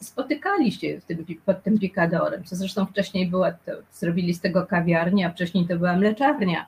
[0.00, 1.00] spotykali się
[1.46, 5.76] pod tym pikadorem, co zresztą wcześniej była, to, zrobili z tego kawiarnia, a wcześniej to
[5.76, 6.66] była mleczarnia.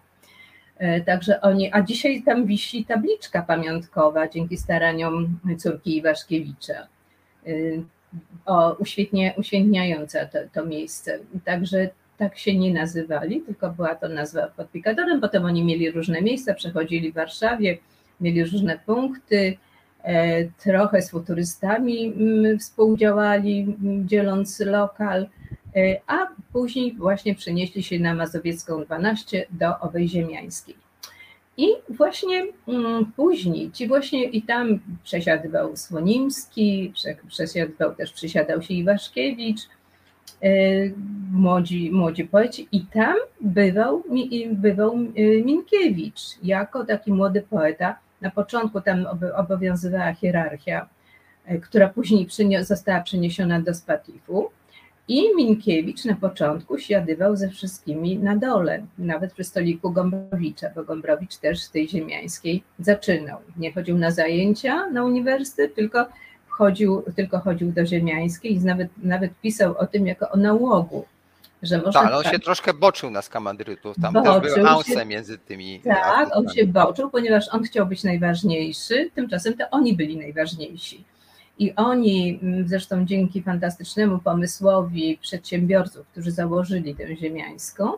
[0.84, 6.86] E, także oni, a dzisiaj tam wisi tabliczka pamiątkowa dzięki staraniom córki Iwaszkiewicza,
[7.46, 7.50] e,
[8.46, 11.18] o, uświetnie, uświetniająca to, to miejsce.
[11.44, 15.20] Także tak się nie nazywali, tylko była to nazwa pod pikadorem.
[15.20, 17.78] Potem oni mieli różne miejsca, przechodzili w Warszawie,
[18.20, 19.56] mieli różne punkty,
[20.04, 25.26] E, trochę z futurystami mm, współdziałali, dzieląc lokal,
[26.06, 30.76] a później właśnie przenieśli się na Mazowiecką 12 do Owej Ziemiańskiej.
[31.56, 36.92] I właśnie mm, później, ci właśnie i tam przesiadywał Słonimski,
[37.28, 39.60] przesiadywał też, przesiadał się Iwaszkiewicz,
[40.42, 40.48] e,
[41.32, 44.02] młodzi, młodzi poeci i tam bywał,
[44.52, 44.96] bywał
[45.44, 49.06] Minkiewicz jako taki młody poeta, na początku tam
[49.36, 50.88] obowiązywała hierarchia,
[51.46, 52.26] e, która później
[52.60, 54.50] została przeniesiona do Spatifu.
[55.08, 61.36] I Minkiewicz na początku siadywał ze wszystkimi na dole, nawet przy stoliku Gombrowicza, bo Gombrowicz
[61.36, 63.38] też z tej ziemiańskiej zaczynał.
[63.56, 66.06] Nie chodził na zajęcia na uniwersytet, tylko
[66.48, 71.04] chodził, tylko chodził do ziemiańskiej i nawet, nawet pisał o tym jako o nałogu,
[71.62, 71.92] że można.
[72.02, 74.42] Tak, on tak, się troszkę boczył na skamandrytów, tam boczył
[74.84, 75.80] też między tymi.
[75.80, 81.04] Tak, on się boczył, ponieważ on chciał być najważniejszy, tymczasem to oni byli najważniejsi.
[81.58, 87.92] I oni, mm, zresztą dzięki fantastycznemu pomysłowi przedsiębiorców, którzy założyli tę ziemiańską,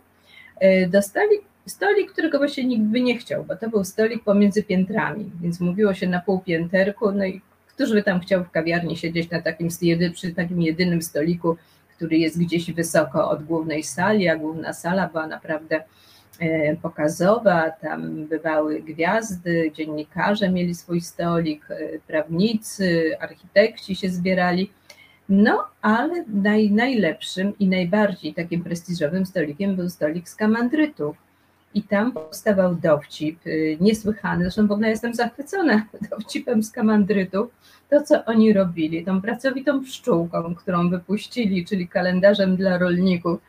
[0.56, 5.30] e, dostali stolik, którego właśnie nikt by nie chciał, bo to był stolik pomiędzy piętrami,
[5.40, 9.42] więc mówiło się na półpięterku, no i któż by tam chciał w kawiarni siedzieć na
[9.42, 9.68] takim,
[10.14, 11.56] przy takim jedynym stoliku
[11.96, 15.84] który jest gdzieś wysoko od głównej sali, a główna sala była naprawdę
[16.82, 24.70] pokazowa, tam bywały gwiazdy, dziennikarze mieli swój stolik, e, prawnicy, architekci się zbierali.
[25.28, 31.16] No, ale naj, najlepszym i najbardziej takim prestiżowym stolikiem był stolik z kamandrytów.
[31.74, 37.50] i tam powstawał dowcip y, niesłychany, zresztą w ogóle jestem zachwycona dowcipem z kamandrytów,
[37.90, 43.40] to co oni robili, tą pracowitą pszczółką, którą wypuścili, czyli kalendarzem dla rolników.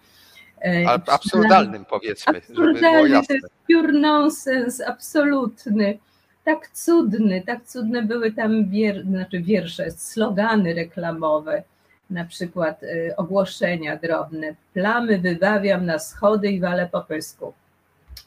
[0.61, 5.99] E, absurdalnym powiedzmy, absurdalny, to jest pure nonsens, absolutny.
[6.43, 11.63] Tak cudny, tak cudne były tam wier, znaczy wiersze, slogany reklamowe
[12.09, 14.55] na przykład y, ogłoszenia drobne.
[14.73, 17.53] Plamy wybawiam na schody i wale po pysku.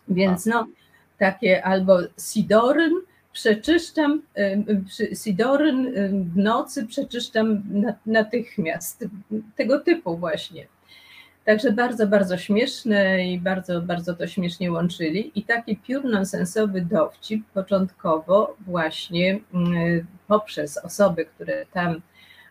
[0.09, 0.67] Więc no,
[1.19, 1.99] takie albo
[2.33, 2.93] Sidoryn,
[3.33, 4.65] przeczyszczam, y,
[5.01, 5.93] y, Sidoryn
[6.33, 7.63] w nocy przeczyszczam
[8.07, 9.05] natychmiast.
[9.57, 10.67] Tego typu właśnie.
[11.45, 15.33] Także bardzo, bardzo śmieszne i bardzo, bardzo to śmiesznie łączyli.
[15.35, 19.41] I taki pure nonsensowy dowcip początkowo właśnie
[20.29, 22.03] poprzez osoby, które tam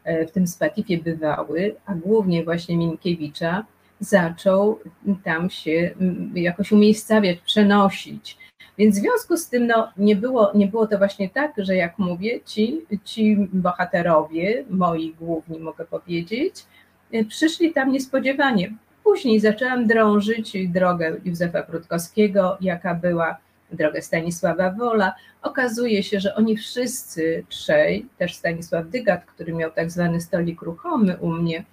[0.04, 3.65] E, w tym Spatifie bywały, a głównie właśnie Minkiewicza,
[3.99, 4.80] zaczął
[5.23, 5.91] tam się
[6.34, 8.38] jakoś umiejscawiać, przenosić.
[8.78, 11.99] Więc w związku z tym no, nie, było, nie było to właśnie tak, że jak
[11.99, 16.56] mówię, ci, ci bohaterowie, moi główni mogę powiedzieć,
[17.28, 18.74] przyszli tam niespodziewanie.
[19.04, 23.38] Później zaczęłam drążyć drogę Józefa Krótkowskiego, jaka była
[23.72, 25.15] drogę Stanisława Wola.
[25.41, 31.17] Okazuje się, że oni wszyscy trzej, też Stanisław Dygat, który miał tak zwany stolik ruchomy
[31.17, 31.63] u mnie,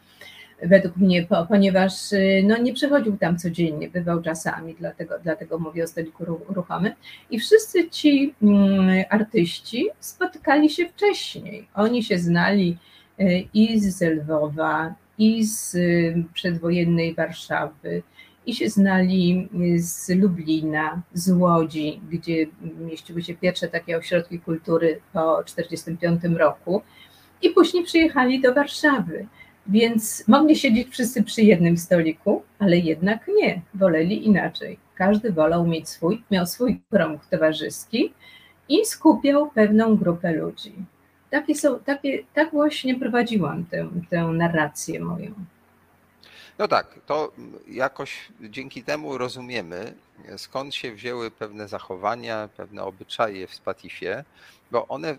[0.63, 5.87] według mnie, ponieważ y, no, nie przychodził tam codziennie, bywał czasami, dlatego, dlatego mówię o
[5.87, 6.93] stoliku ruchomym.
[7.31, 11.69] I wszyscy ci mm, artyści spotykali się wcześniej.
[11.75, 12.77] Oni się znali
[13.21, 18.03] y, i z Lwowa, i z y, przedwojennej Warszawy,
[18.47, 22.47] i się znali z Lublina, z Łodzi, gdzie
[22.79, 26.83] mieściły się pierwsze takie ośrodki kultury po 1945 roku
[27.43, 29.27] i później przyjechali do Warszawy.
[29.67, 34.79] Więc mogli siedzieć wszyscy przy jednym stoliku, ale jednak nie, woleli inaczej.
[34.95, 38.13] Każdy wolał mieć swój, miał swój krąg towarzyski
[38.69, 40.73] i skupiał pewną grupę ludzi.
[41.31, 45.35] Takie są, takie, tak właśnie prowadziłam tę, tę narrację moją.
[46.59, 47.33] No tak, to
[47.69, 49.95] jakoś dzięki temu rozumiemy,
[50.37, 54.25] skąd się wzięły pewne zachowania, pewne obyczaje w Spatifie,
[54.71, 55.17] bo one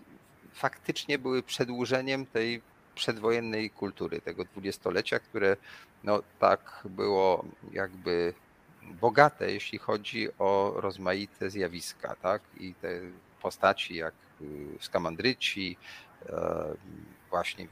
[0.53, 2.61] faktycznie były przedłużeniem tej
[2.95, 5.57] przedwojennej kultury, tego dwudziestolecia, które
[6.03, 8.33] no tak było jakby
[9.01, 12.41] bogate, jeśli chodzi o rozmaite zjawiska, tak?
[12.59, 12.89] I te
[13.41, 14.13] postaci jak
[14.79, 15.77] skamandryci,
[16.29, 16.65] e,
[17.29, 17.67] właśnie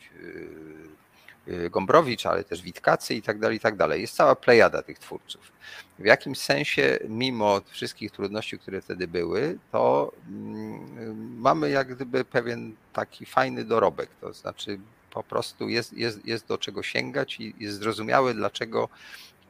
[1.47, 4.01] Y, Gombrowicz, ale też Witkacy i tak dalej, i tak dalej.
[4.01, 5.51] Jest cała plejada tych twórców.
[5.99, 12.75] W jakimś sensie, mimo wszystkich trudności, które wtedy były, to mm, mamy jak gdyby pewien
[12.93, 14.79] taki fajny dorobek, to znaczy
[15.11, 18.89] po prostu jest, jest, jest do czego sięgać i jest zrozumiałe, dlaczego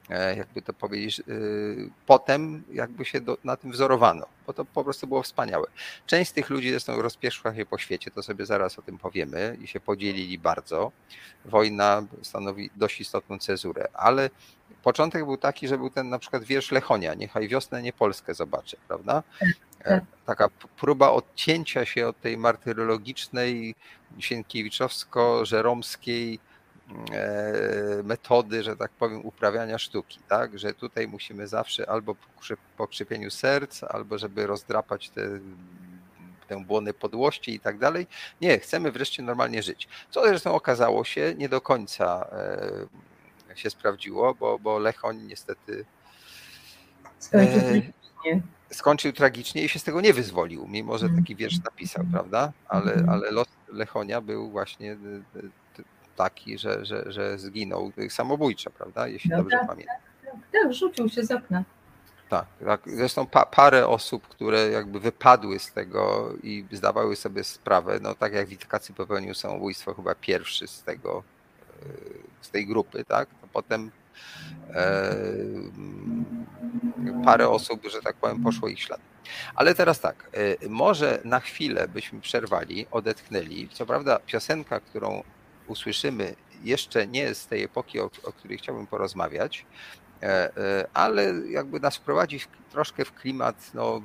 [0.10, 1.24] jakby to powiedzieć, e,
[2.06, 5.68] potem jakby się do, na tym wzorowano, bo to po prostu było wspaniałe.
[6.06, 9.58] Część z tych ludzi zresztą rozpieszła się po świecie, to sobie zaraz o tym powiemy
[9.62, 10.92] i się podzielili bardzo.
[11.46, 14.30] Wojna stanowi dość istotną cezurę, ale
[14.84, 18.78] początek był taki, że był ten na przykład wiersz Lechonia, niechaj wiosnę nie Polskę zobaczę,
[18.88, 19.24] prawda?
[19.80, 20.04] E, tak.
[20.26, 23.76] Taka próba odcięcia się od tej martyrologicznej,
[24.20, 26.40] sienkiewiczowsko-żeromskiej E,
[28.04, 30.60] metody, że tak powiem, uprawiania sztuki, tak?
[30.60, 32.16] Że tutaj musimy zawsze albo
[32.78, 35.40] po krzypieniu serc, albo żeby rozdrapać te
[36.48, 38.08] tę błonę podłości i tak dalej.
[38.42, 39.88] Nie, chcemy wreszcie normalnie żyć.
[40.10, 42.28] Co zresztą okazało się, nie do końca
[43.52, 45.86] e, się sprawdziło, bo, bo Lechoń niestety
[47.20, 48.42] skończył e, tragicznie.
[48.72, 52.52] skończył tragicznie i się z tego nie wyzwolił, mimo że taki wiersz napisał, prawda?
[52.68, 53.10] Ale, mhm.
[53.10, 54.98] ale los Lechonia był właśnie
[56.16, 59.08] taki, że, że, że zginął samobójczo, prawda?
[59.08, 59.96] Jeśli no dobrze tak, pamiętam.
[60.24, 61.64] Tak, tak, tak, rzucił się z okna.
[62.30, 62.82] Tak, tak.
[62.86, 68.34] Zresztą pa, parę osób, które jakby wypadły z tego i zdawały sobie sprawę, no tak
[68.34, 71.24] jak Witkacy popełnił samobójstwo chyba pierwszy z tego,
[71.82, 71.86] e,
[72.42, 73.92] z tej grupy, tak, to potem
[74.74, 75.16] e,
[77.26, 79.02] parę osób, że tak powiem, poszło ich ślad.
[79.56, 80.30] Ale teraz tak,
[80.64, 83.70] e, może na chwilę byśmy przerwali, odetchnęli.
[83.70, 85.24] Co prawda piosenka, którą
[85.68, 89.66] usłyszymy, jeszcze nie z tej epoki, o, o której chciałbym porozmawiać,
[90.22, 92.40] e, e, ale jakby nas wprowadzi
[92.72, 94.02] troszkę w klimat no,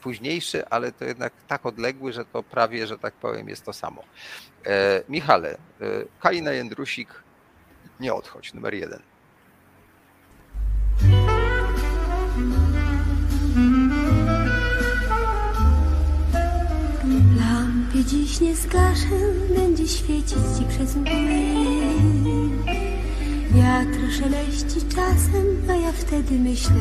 [0.00, 4.04] późniejszy, ale to jednak tak odległy, że to prawie, że tak powiem, jest to samo.
[4.66, 5.58] E, Michale,
[6.20, 7.08] Kalina Jędrusik,
[8.00, 9.02] nie odchodź, numer jeden.
[18.12, 19.18] Dziś nie zgaszę,
[19.56, 21.12] będzie świecić ci przez mgły.
[23.54, 26.74] Wiatr szeleści czasem, a ja wtedy myślę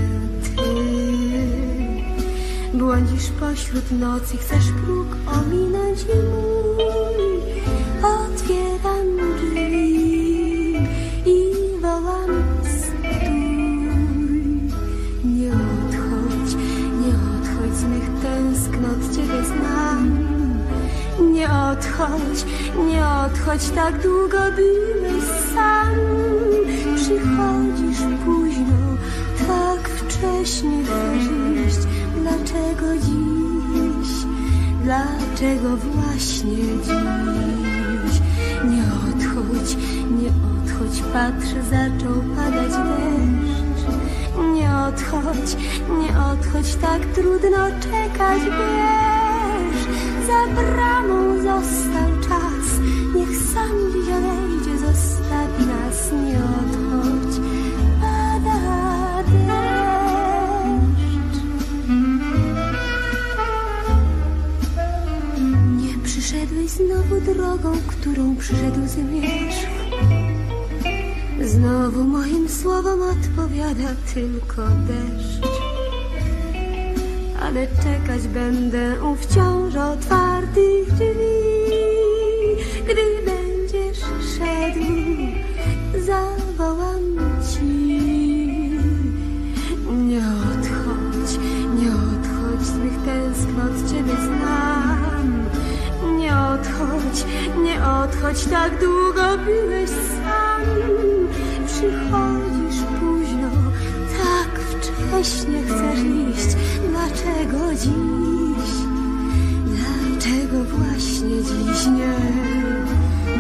[0.44, 0.52] ty.
[2.78, 6.61] Błądzisz pośród nocy, chcesz próg ominąć i
[22.88, 25.96] nie odchodź, tak długo byłeś sam.
[26.96, 28.98] Przychodzisz późno,
[29.48, 30.82] tak wcześnie
[31.68, 31.80] iść
[32.22, 34.10] Dlaczego dziś,
[34.84, 38.22] dlaczego właśnie dziś?
[38.64, 39.78] Nie odchodź,
[40.12, 43.88] nie odchodź, patrzę, zaczął padać deszcz.
[44.56, 45.58] Nie odchodź,
[45.90, 49.11] nie odchodź, tak trudno czekać, wiesz
[50.28, 52.80] Za bramą został czas,
[53.16, 53.92] niech sam
[54.22, 57.36] odejdzie, zostawi nas, nie odchodź.
[58.02, 59.82] Pada deszcz.
[65.78, 69.68] Nie przyszedłeś znowu drogą, którą przyszedł zmierzch.
[71.42, 75.61] Znowu moim słowom odpowiada tylko deszcz
[77.52, 81.42] Ale czekać będę u wciąż otwartych drzwi.
[82.84, 84.86] Gdy będziesz szedł,
[86.06, 87.18] zawołam
[87.50, 87.66] ci.
[89.92, 91.40] Nie odchodź,
[91.76, 95.46] nie odchodź, z mych tęsknot Ciebie znam.
[96.18, 97.26] Nie odchodź,
[97.64, 101.11] nie odchodź, tak długo byłeś sam
[107.76, 108.72] dziś,
[109.66, 112.16] dlaczego właśnie dziś nie.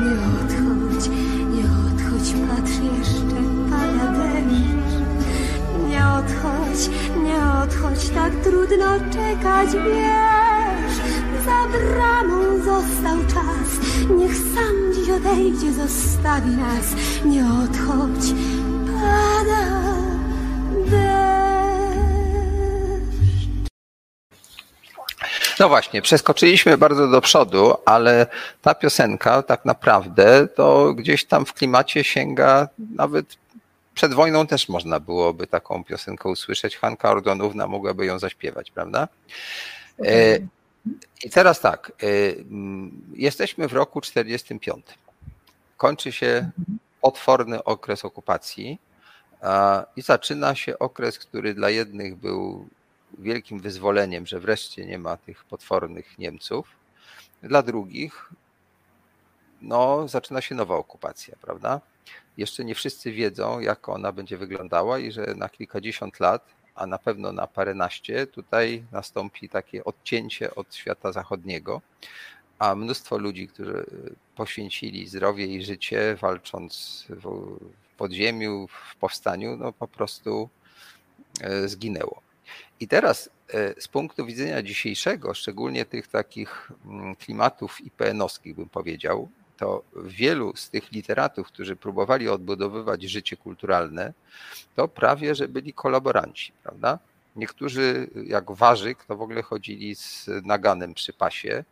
[0.02, 1.10] Nie odchodź,
[1.54, 4.94] nie odchodź, patrz jeszcze pada deszcz.
[5.90, 6.90] Nie odchodź,
[7.24, 10.96] nie odchodź, tak trudno czekać, wiesz.
[11.46, 13.70] Za bramą został czas,
[14.18, 16.96] niech sam dziś odejdzie, zostawi nas.
[17.26, 18.34] Nie odchodź,
[25.62, 28.28] No właśnie, przeskoczyliśmy bardzo do przodu, ale
[28.62, 33.26] ta piosenka tak naprawdę to gdzieś tam w klimacie sięga nawet
[33.93, 36.78] przed wojną też można byłoby taką piosenkę usłyszeć.
[36.78, 39.07] Hanka Ordonówna mogłaby ją zaśpiewać, prawda?
[40.05, 40.39] E,
[41.24, 42.05] I teraz tak, e,
[42.38, 44.86] mm, jesteśmy w roku 45.
[45.78, 46.49] Kończy się
[47.01, 48.80] potworny okres okupacji
[49.95, 52.68] i zaczyna się okres, który dla jednych był
[53.20, 56.68] wielkim wyzwoleniem, że wreszcie nie ma tych potwornych Niemców.
[57.43, 58.30] Dla drugich,
[59.62, 61.82] no, zaczyna się nowa okupacja, prawda?
[62.38, 66.45] Jeszcze nie wszyscy wiedzą, jak ona będzie wyglądała i że na kilkadziesiąt lat,
[66.76, 71.82] a na pewno na paręnaście, tutaj nastąpi takie odcięcie od świata zachodniego,
[72.59, 73.86] a mnóstwo ludzi, którzy
[74.36, 77.57] poświęcili zdrowie i życie, walcząc w
[77.97, 80.49] podziemiu, w powstaniu, no po prostu
[81.41, 82.22] e, zginęło.
[82.80, 89.30] I teraz e, z punktu widzenia dzisiejszego, szczególnie tych takich mm, klimatów IPN-owskich, bym powiedział,
[89.58, 94.14] to wielu z tych literatów, którzy próbowali odbudowywać życie kulturalne,
[94.76, 96.99] to prawie, że byli kolaboranci, prawda?
[97.36, 101.64] Niektórzy, jak Warzyk, to w ogóle chodzili z naganem przy pasie,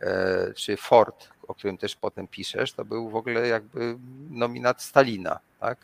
[0.00, 3.98] e, czy Ford, o którym też potem piszesz, to był w ogóle jakby
[4.30, 5.78] nominat Stalina, tak?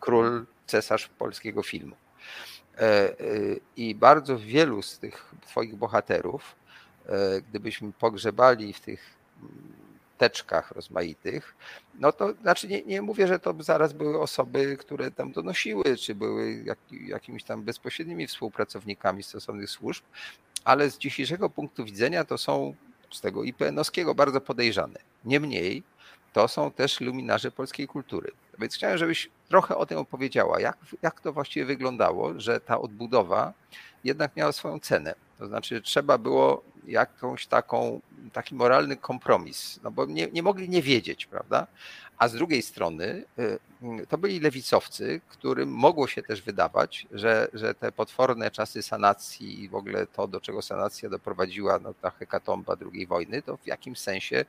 [0.00, 1.96] Król, cesarz polskiego filmu.
[2.78, 3.16] E,
[3.76, 6.56] I bardzo wielu z tych twoich bohaterów,
[7.06, 9.14] e, gdybyśmy pogrzebali w tych
[10.18, 11.54] teczkach rozmaitych,
[11.94, 16.14] no to znaczy nie, nie mówię, że to zaraz były osoby, które tam donosiły, czy
[16.14, 20.04] były jak, jakimiś tam bezpośrednimi współpracownikami stosownych służb,
[20.64, 22.74] ale z dzisiejszego punktu widzenia to są
[23.12, 25.00] z tego IPN-owskiego bardzo podejrzane.
[25.24, 25.82] Niemniej
[26.34, 28.32] to są też luminarze polskiej kultury.
[28.58, 33.52] Więc chciałem, żebyś trochę o tym opowiedziała, jak, jak to właściwie wyglądało, że ta odbudowa
[34.04, 35.14] jednak miała swoją cenę.
[35.38, 38.00] To znaczy, trzeba było jakąś taką,
[38.32, 41.66] taki moralny kompromis, no bo nie, nie mogli nie wiedzieć, prawda?
[42.18, 43.58] A z drugiej strony y,
[44.08, 49.68] to byli lewicowcy, którym mogło się też wydawać, że, że te potworne czasy sanacji i
[49.68, 53.98] w ogóle to, do czego sanacja doprowadziła, no ta hekatomba II wojny, to w jakimś
[53.98, 54.44] sensie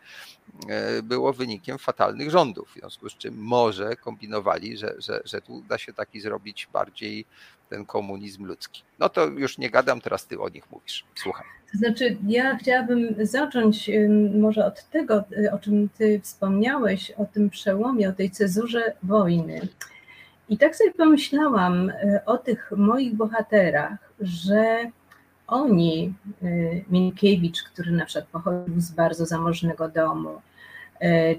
[0.99, 2.69] y, było wynikiem fatalnych rządów.
[2.69, 7.25] W związku z czym może kombinowali, że, że, że tu da się taki zrobić bardziej
[7.69, 8.83] ten komunizm ludzki.
[8.99, 11.05] No to już nie gadam, teraz ty o nich mówisz.
[11.15, 11.45] Słucham.
[11.71, 13.91] To znaczy, ja chciałabym zacząć
[14.39, 19.67] może od tego, o czym ty wspomniałeś, o tym przełomie, o tej cezurze wojny.
[20.49, 21.91] I tak sobie pomyślałam
[22.25, 24.91] o tych moich bohaterach, że
[25.47, 26.13] oni,
[26.89, 30.41] Minkiewicz, który na przykład pochodził z bardzo zamożnego domu,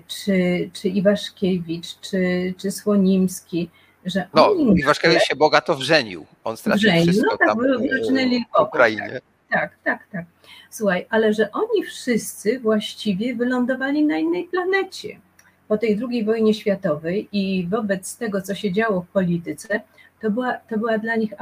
[0.06, 3.70] czy, czy Iwaszkiewicz, czy, czy Słonimski,
[4.06, 4.54] że no.
[4.76, 6.26] Iwaszkiewicz się bogato wrzenił.
[6.44, 9.20] On stracił wrzenił, wszystko no tak, tam w Ukrainie.
[9.50, 10.24] Tak, tak, tak.
[10.70, 15.18] Słuchaj, ale że oni wszyscy właściwie wylądowali na innej planecie
[15.68, 19.80] po tej II wojnie światowej i wobec tego, co się działo w polityce,
[20.20, 21.32] to była, to była dla nich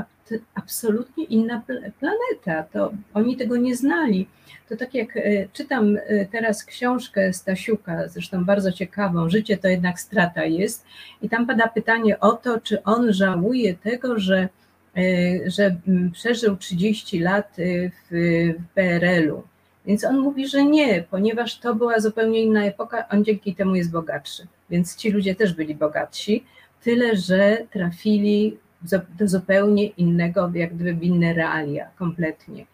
[0.55, 1.63] absolutnie inna
[2.01, 2.69] planeta.
[2.73, 4.27] To oni tego nie znali.
[4.69, 10.01] To tak jak e, czytam e, teraz książkę Stasiuka, zresztą bardzo ciekawą, Życie to jednak
[10.01, 10.87] strata jest,
[11.23, 14.49] i tam pada pytanie o to, czy on żałuje tego, że,
[14.97, 15.77] e, że
[16.13, 19.43] przeżył 30 lat w, w PRL-u.
[19.87, 23.91] Więc on mówi, że nie, ponieważ to była zupełnie inna epoka, on dzięki temu jest
[23.91, 24.47] bogatszy.
[24.71, 26.45] Więc ci ludzie też byli bogatsi,
[26.83, 28.59] tyle że trafili
[29.19, 32.67] do zupełnie innego, jak gdyby inne realia, kompletnie.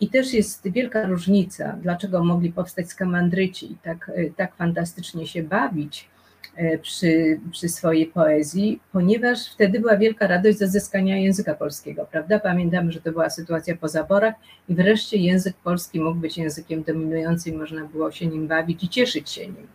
[0.00, 6.08] I też jest wielka różnica, dlaczego mogli powstać skamandryci i tak, tak fantastycznie się bawić
[6.56, 12.38] e, przy, przy swojej poezji, ponieważ wtedy była wielka radość ze zyskania języka polskiego, prawda?
[12.38, 14.34] Pamiętamy, że to była sytuacja po zaborach
[14.68, 19.30] i wreszcie język polski mógł być językiem dominującym, można było się nim bawić i cieszyć
[19.30, 19.66] się nim.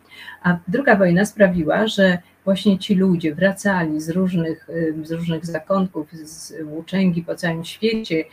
[0.44, 4.68] A druga wojna sprawiła, że właśnie ci ludzie wracali z różnych,
[5.04, 8.24] z różnych zakątków, z włóczęgi po całym świecie.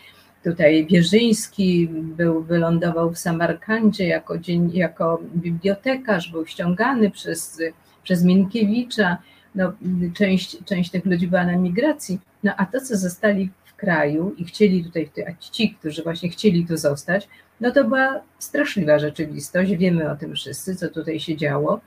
[0.44, 7.62] Tutaj Wierzyński był, wylądował w Samarkandzie jako, dzień, jako bibliotekarz, był ściągany przez,
[8.02, 9.18] przez Minkiewicza.
[9.54, 9.72] No,
[10.14, 14.44] część, część tych ludzi była na migracji, no a to, co zostali w kraju i
[14.44, 17.28] chcieli tutaj, a ci, którzy właśnie chcieli tu zostać,
[17.60, 21.80] no to była straszliwa rzeczywistość, wiemy o tym wszyscy, co tutaj się działo.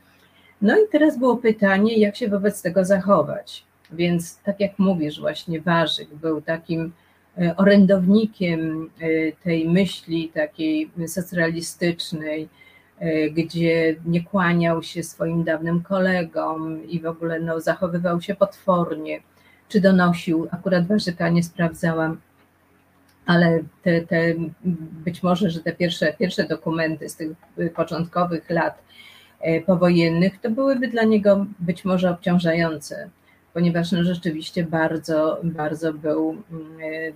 [0.61, 3.65] No i teraz było pytanie, jak się wobec tego zachować.
[3.91, 6.91] Więc tak jak mówisz, właśnie Warzyk był takim
[7.37, 12.49] e, orędownikiem e, tej myśli takiej socjalistycznej,
[12.99, 19.19] e, gdzie nie kłaniał się swoim dawnym kolegom i w ogóle no, zachowywał się potwornie,
[19.69, 22.17] czy donosił, akurat Warzyka nie sprawdzałam,
[23.25, 24.33] ale te, te,
[25.05, 27.31] być może, że te pierwsze, pierwsze dokumenty z tych
[27.75, 28.85] początkowych lat
[29.65, 33.09] powojennych, to byłyby dla niego być może obciążające,
[33.53, 37.11] ponieważ no rzeczywiście bardzo, bardzo był mm, e,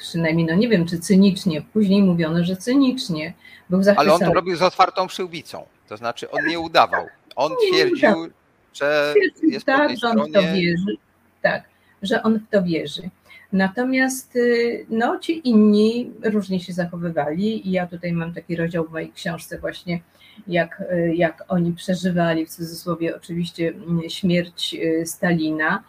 [0.00, 3.34] przynajmniej, no nie wiem, czy cynicznie, później mówiono, że cynicznie
[3.70, 4.14] był zachwycony.
[4.14, 7.06] Ale on to robił z otwartą przyłbicą, to znaczy on nie udawał.
[7.36, 8.30] On twierdził,
[8.74, 10.96] że jest tak, po tej że on w to wierzy.
[11.42, 11.64] Tak,
[12.02, 13.10] że on w to wierzy.
[13.52, 18.92] Natomiast y, no, ci inni różnie się zachowywali i ja tutaj mam taki rozdział w
[18.92, 20.00] mojej książce właśnie
[20.46, 25.82] jak, e, jak oni przeżywali, w cudzysłowie oczywiście, mm, śmierć e, Stalina,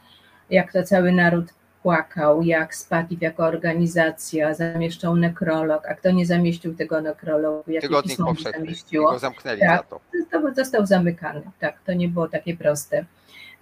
[0.49, 1.45] jak to cały naród
[1.83, 8.17] płakał, jak Spakiw jako organizacja zamieszczał nekrolog, a kto nie zamieścił tego nekrologu, jakie Tygodnik
[8.17, 9.99] powszechny, go zamknęli tak, za to.
[10.31, 10.53] to.
[10.55, 13.05] Został zamykany, tak, to nie było takie proste.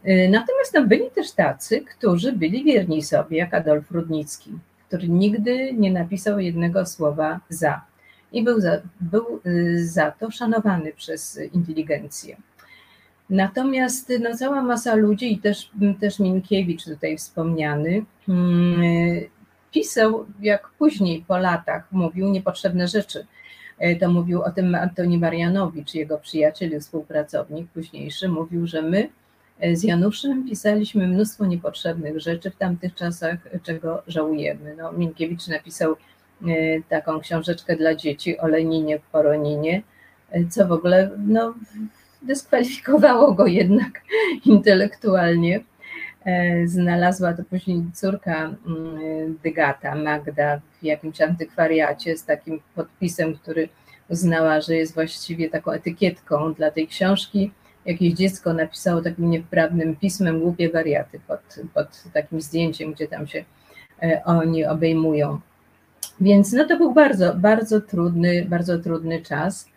[0.04, 4.52] E, natomiast no, byli też tacy, którzy byli wierni sobie, jak Adolf Rudnicki,
[4.88, 7.82] który nigdy nie napisał jednego słowa za
[8.32, 12.38] i był za, był y, za to szanowany przez inteligencję.
[13.30, 18.82] Natomiast no, cała masa ludzi i też, też Minkiewicz tutaj wspomniany, mm,
[19.72, 23.26] pisał, jak później po latach mówił, niepotrzebne rzeczy.
[23.80, 29.10] E, to mówił o tym Antoni Marianowicz, jego przyjaciel i współpracownik późniejszy, mówił, że my
[29.60, 34.76] e, z Januszem pisaliśmy mnóstwo niepotrzebnych rzeczy w tamtych czasach, czego żałujemy.
[34.78, 35.96] No, Minkiewicz napisał
[36.90, 39.82] taką książeczkę dla dzieci o Leninie Poroninie,
[40.32, 41.54] e, co w ogóle no,
[42.22, 44.02] dyskwalifikowało go jednak
[44.46, 45.60] intelektualnie.
[46.26, 48.56] E, znalazła to później córka
[49.44, 53.70] Dygata, Magda, w jakimś antykwariacie z takim podpisem, który
[54.10, 57.52] uznała, że jest właściwie taką etykietką dla tej książki.
[57.86, 61.40] Jakieś dziecko napisało takim niewprawnym pismem głupie wariaty pod,
[61.74, 63.46] pod takim zdjęciem, gdzie tam się
[64.26, 65.40] oni obejmują.
[66.22, 69.70] Więc no to był bardzo, bardzo trudny, bardzo trudny czas.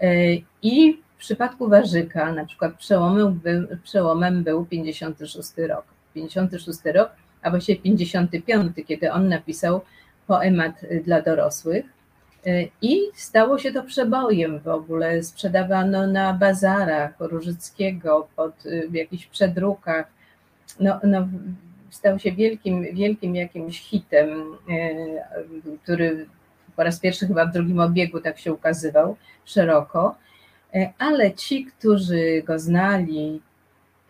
[0.00, 5.84] E, I w przypadku Warzyka na przykład przełomem był, przełomem był 56 rok.
[6.14, 7.10] 56 rok,
[7.42, 9.80] a właściwie 55, kiedy on napisał
[10.26, 10.72] poemat
[11.04, 11.84] dla dorosłych.
[12.46, 15.22] E, I stało się to przebojem w ogóle.
[15.22, 18.54] Sprzedawano na bazarach Różyckiego, pod,
[18.90, 20.06] w jakichś przedrukach.
[20.80, 21.28] No, no,
[21.90, 26.26] stał się wielkim, wielkim jakimś hitem, e, który
[26.76, 30.14] po raz pierwszy chyba w drugim obiegu tak się ukazywał szeroko,
[30.74, 33.40] e, ale ci, którzy go znali,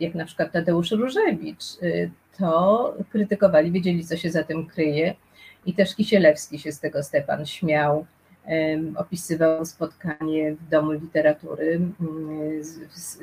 [0.01, 5.15] jak na przykład Tadeusz Różewicz, e, to krytykowali, wiedzieli, co się za tym kryje.
[5.67, 8.07] I też Kisielewski się z tego Stepan śmiał,
[8.97, 11.81] opisywał spotkanie w Domu Literatury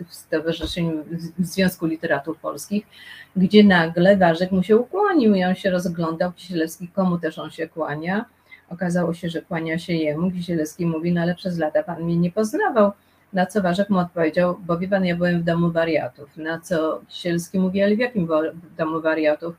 [0.07, 1.03] w Stowarzyszeniu
[1.39, 2.85] w Związku Literatur Polskich,
[3.35, 7.67] gdzie nagle Warzek mu się ukłonił i on się rozglądał, Kisielewski, komu też on się
[7.67, 8.25] kłania.
[8.69, 10.31] Okazało się, że kłania się jemu.
[10.31, 12.91] Kisielewski mówi, no ale przez lata pan mnie nie poznawał.
[13.33, 16.37] Na co Warzek mu odpowiedział, bo wie pan, ja byłem w domu wariatów.
[16.37, 18.27] Na co Kisielski mówi, ale w jakim
[18.77, 19.55] domu wariatów?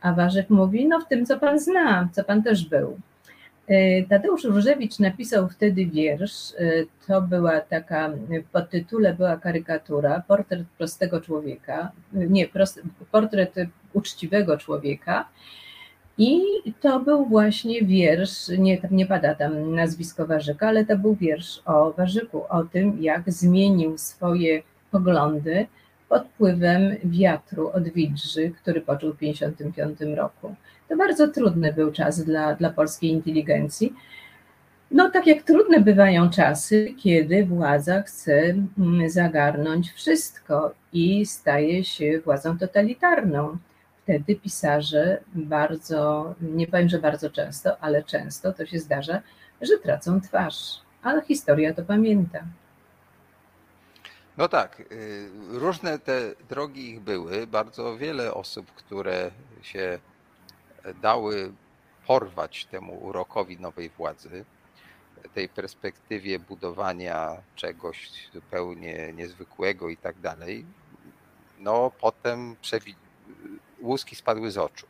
[0.00, 3.00] A Warzek mówi, no w tym, co pan zna, co pan też był.
[3.68, 8.10] E, Tadeusz Różewicz napisał wtedy wiersz, e, to była taka,
[8.46, 13.54] w podtytule była karykatura, portret prostego człowieka, nie, prost, portret
[13.92, 15.28] uczciwego człowieka
[16.18, 16.42] i
[16.80, 21.92] to był właśnie wiersz, nie, nie pada tam nazwisko Warzyka, ale to był wiersz o
[21.92, 25.66] Warzyku, o tym jak zmienił swoje poglądy
[26.08, 30.54] pod wpływem wiatru od Widrzy, który poczuł w 1955 roku.
[30.88, 33.94] To bardzo trudny był czas dla, dla polskiej inteligencji.
[34.90, 42.20] No, tak jak trudne bywają czasy, kiedy władza chce mm, zagarnąć wszystko i staje się
[42.20, 43.58] władzą totalitarną.
[44.02, 49.22] Wtedy pisarze bardzo, nie powiem, że bardzo często, ale często to się zdarza,
[49.60, 50.80] że tracą twarz.
[51.02, 52.44] Ale historia to pamięta.
[54.36, 57.46] No tak, y, różne te drogi ich były.
[57.46, 59.30] Bardzo wiele osób, które
[59.62, 59.98] się
[60.94, 61.52] dały
[62.06, 64.44] porwać temu urokowi nowej władzy,
[65.34, 70.64] tej perspektywie budowania czegoś zupełnie niezwykłego i tak dalej,
[71.58, 72.56] no potem
[73.80, 74.86] łuski spadły z oczu.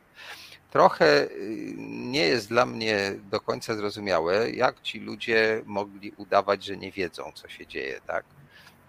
[0.71, 6.77] Trochę y, nie jest dla mnie do końca zrozumiałe, jak ci ludzie mogli udawać, że
[6.77, 8.25] nie wiedzą, co się dzieje, tak?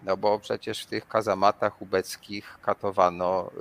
[0.03, 3.51] No bo przecież w tych kazamatach ubeckich katowano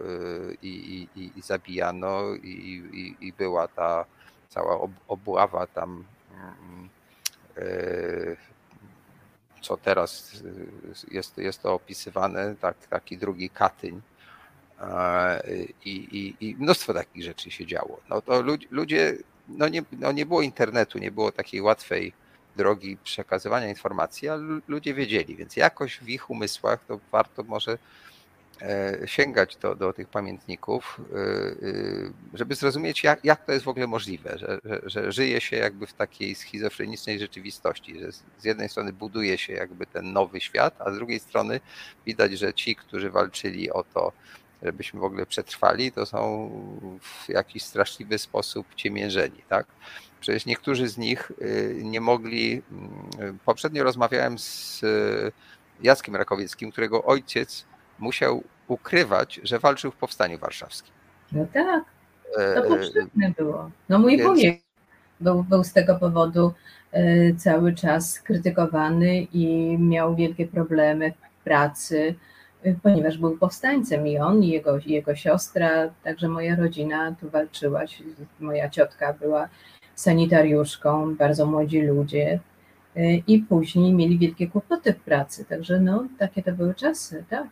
[0.51, 4.05] y, i, i, i zabijano i, i, była ta
[4.49, 6.89] cała obława tam, mm,
[7.59, 8.37] y,
[9.63, 10.43] co teraz
[11.11, 14.03] jest, jest to opisywane, tak, taki drugi Katyń.
[15.85, 18.01] I mnóstwo takich rzeczy się działo.
[18.09, 19.17] No to ludzie,
[19.49, 22.13] no nie, no nie było internetu, nie było takiej łatwej
[22.59, 27.79] drogi przekazywania informacji, ale ludzie wiedzieli, więc jakoś w ich umysłach to warto może
[28.63, 33.69] e, sięgać do, do tych pamiętników, e, e, żeby zrozumieć, jak, jak to jest w
[33.69, 38.69] ogóle możliwe, że, że, że żyje się jakby w takiej schizofrenicznej rzeczywistości, że z jednej
[38.69, 41.61] strony buduje się jakby ten nowy świat, a z drugiej strony
[42.07, 44.13] widać, że ci, którzy walczyli o to,
[44.63, 46.51] żebyśmy w ogóle przetrwali, to są
[47.01, 49.67] w jakiś straszliwy sposób ciemiężeni, tak?
[50.21, 52.63] Przecież niektórzy z nich y, nie mogli.
[52.73, 55.33] Mm, poprzednio rozmawiałem z y,
[55.83, 57.65] Jackiem Rakowieckim, którego ojciec
[57.99, 60.95] musiał ukrywać, że walczył w powstaniu warszawskim.
[61.33, 61.85] No tak.
[62.35, 63.71] To e, powszechne było.
[63.89, 64.29] No mój Więc...
[64.29, 64.61] wujek
[65.21, 66.53] był, był z tego powodu
[66.93, 72.15] e, cały czas krytykowany i miał wielkie problemy w pracy,
[72.83, 77.81] ponieważ był powstańcem i on, i jego, i jego siostra, także moja rodzina tu walczyła.
[78.41, 79.49] Moja ciotka była
[79.95, 82.41] sanitariuszką, bardzo młodzi ludzie
[82.97, 85.45] y, i później mieli wielkie kłopoty w pracy.
[85.45, 87.49] Także no, takie to były czasy, tak.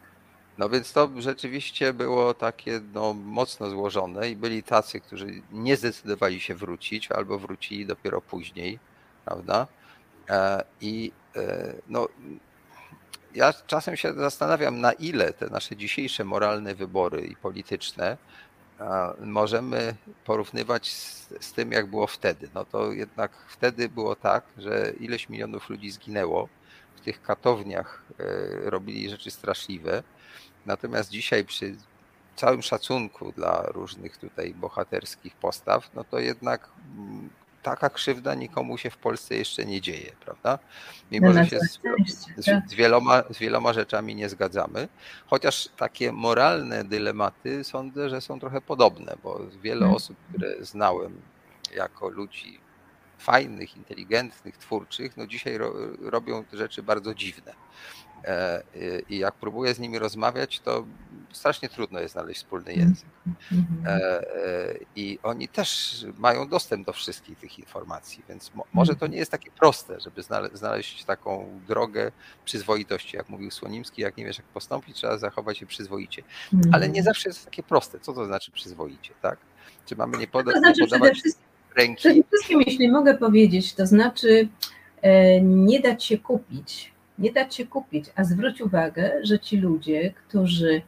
[0.59, 6.41] No więc to rzeczywiście było takie no, mocno złożone i byli tacy, którzy nie zdecydowali
[6.41, 8.79] się wrócić albo wrócili dopiero później,
[9.25, 9.67] prawda?
[10.31, 12.09] E, I e, no,
[13.37, 18.17] ja czasem się zastanawiam, na ile te nasze dzisiejsze moralne wybory i polityczne
[19.21, 22.49] możemy porównywać z, z, tym, jak było wtedy.
[22.55, 26.49] No to jednak wtedy było tak, że ileś milionów ludzi zginęło,
[26.97, 28.25] w tych katowniach e,
[28.71, 30.03] robili rzeczy straszliwe.
[30.67, 31.77] Natomiast dzisiaj przy
[32.37, 37.31] całym szacunku dla różnych tutaj bohaterskich postaw, no to jednak mm,
[37.67, 40.59] taka krzywda nikomu się w Polsce jeszcze nie dzieje, prawda?
[41.11, 41.79] Mimo, że się z,
[42.37, 42.69] z, tak.
[42.69, 44.89] wieloma, z wieloma rzeczami nie zgadzamy,
[45.27, 49.97] chociaż takie moralne dylematy sądzę, że są trochę podobne, bo wiele hmm.
[49.97, 51.21] osób, które znałem
[51.77, 52.61] jako ludzi
[53.19, 57.55] fajnych, inteligentnych, twórczych, no dzisiaj ro, robią rzeczy bardzo dziwne.
[58.27, 58.63] E,
[59.09, 60.87] I jak próbuję z nimi rozmawiać, to
[61.33, 62.89] strasznie trudno jest znaleźć wspólny mhm.
[62.89, 63.09] język.
[63.87, 69.17] E, e, I oni też mają dostęp do wszystkich tych informacji, więc może to nie
[69.19, 70.23] jest takie proste, żeby
[70.53, 72.13] znaleźć taką drogę
[72.45, 73.17] przyzwoitości.
[73.17, 76.23] Jak mówił Słonimski, jak nie wiesz, jak postąpić, trzeba zachować się przyzwoicie.
[76.73, 77.05] Ale nie mhm.
[77.05, 78.01] zawsze jest takie proste.
[78.01, 79.39] Co to znaczy przyzwoicie, tak?
[79.87, 81.23] Czy mamy nie, poda- to znaczy nie podawać
[81.77, 82.01] ręki?
[82.01, 84.49] Przede wszystkim, jeśli mogę powiedzieć, to znaczy
[85.43, 90.83] nie dać się kupić nie dać się kupić, a zwróć uwagę, że ci ludzie, którzy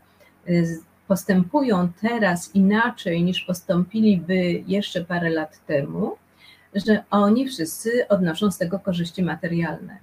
[0.48, 6.16] y, postępują teraz inaczej niż postąpiliby jeszcze parę lat temu,
[6.74, 9.98] że oni wszyscy odnoszą z tego korzyści materialne.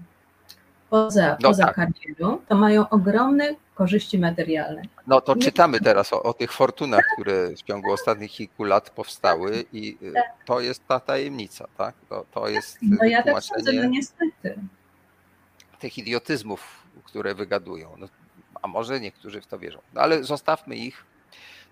[0.90, 1.76] Poza, No poza tak.
[1.76, 4.82] karierą, to mają ogromne korzyści materialne.
[5.08, 8.90] No to Nie- czytamy teraz o, o tych fortunach, które w ciągu ostatnich kilku lat
[8.90, 10.14] powstały i y,
[10.46, 11.96] to jest ta tajemnica, tak?
[12.10, 14.56] To, to jest No ja tak sądzę, no niestety.
[15.86, 17.90] Tych idiotyzmów, które wygadują.
[17.98, 18.08] No,
[18.62, 19.80] a może niektórzy w to wierzą.
[19.94, 21.04] No ale zostawmy ich,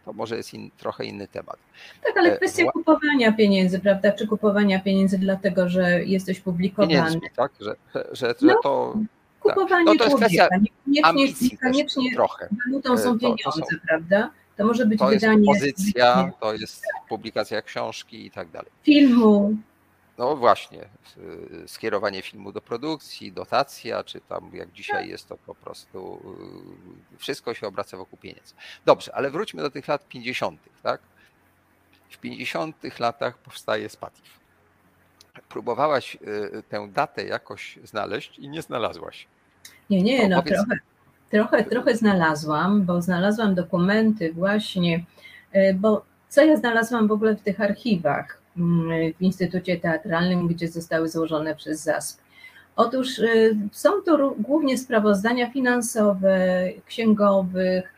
[0.06, 1.58] to może jest in, trochę inny temat.
[2.04, 4.12] Tak, ale E, kwestia wła- kupowania pieniędzy, prawda?
[4.12, 6.94] Czy kupowania pieniędzy dlatego, że jesteś publikowany?
[6.94, 7.52] Pieniędzmi, tak?
[7.60, 8.96] Że, że, że No, to
[9.40, 10.48] Kupowanie No to jest człowieka,
[10.88, 12.50] niekoniecznie, niekoniecznie trochę.
[12.66, 14.32] walutą E, są to- to pieniądze, są- prawda?
[14.58, 18.72] To może być To jest wydanie pozycja, to jest publikacja książki i tak dalej.
[18.84, 19.56] filmu,
[20.18, 20.86] No właśnie,
[21.64, 26.22] y, skierowanie filmu do produkcji, dotacja, czy tam jak dzisiaj jest to po prostu
[27.14, 28.54] y, wszystko się obraca wokół pieniędzy.
[28.86, 31.02] Dobrze, ale wróćmy do tych lat 50., tak?
[32.10, 33.00] W 50.
[33.00, 34.40] latach powstaje Spatif.
[35.50, 39.28] Próbowałaś y, tę datę jakoś znaleźć i nie znalazłaś.
[39.90, 40.80] Nie, nie, No, no trochę,
[41.32, 45.04] trochę, trochę znalazłam, bo znalazłam dokumenty właśnie,
[45.76, 51.56] bo co ja znalazłam w ogóle w tych archiwach w Instytucie Teatralnym, gdzie zostały złożone
[51.56, 52.22] przez ZASP.
[52.76, 53.26] Otóż e,
[53.72, 57.94] są to głównie sprawozdania finansowe, księgowych,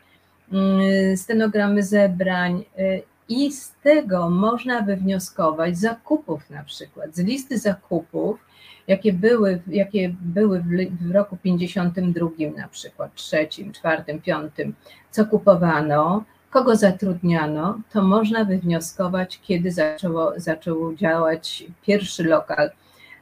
[0.52, 8.46] mm, stenogramy zebrań e, i z tego można wywnioskować zakupów na przykład, z listy zakupów,
[8.88, 10.64] jakie były, jakie były
[11.00, 14.74] w roku 52 na przykład, trzecim, czwartym, piątym,
[15.10, 22.70] co kupowano, kogo zatrudniano, to można wywnioskować, kiedy zaczęło, zaczął działać pierwszy lokal,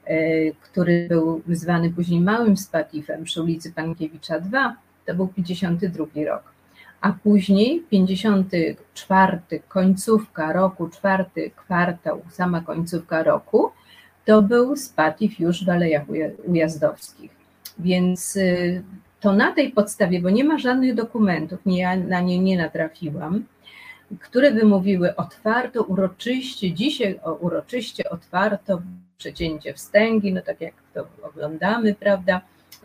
[0.05, 0.17] e,
[0.53, 6.43] który był zwany później Małym Spatifem przy ulicy Pankiewicza 2, to był 52 rok.
[7.01, 13.71] A później 54, końcówka roku, czwarty kwartał, sama końcówka roku,
[14.25, 17.31] to był Spatif już w Alejach Uja- Ujazdowskich.
[17.79, 18.83] Więc y,
[19.25, 23.45] to na tej podstawie, bo nie ma żadnych dokumentów, nie, ja na nie nie natrafiłam,
[24.21, 28.83] które by mówiły otwarto, uroczyście, dzisiaj uroczyście otwarto
[29.19, 32.41] przecięcie wstęgi, no tak jak to oglądamy, prawda,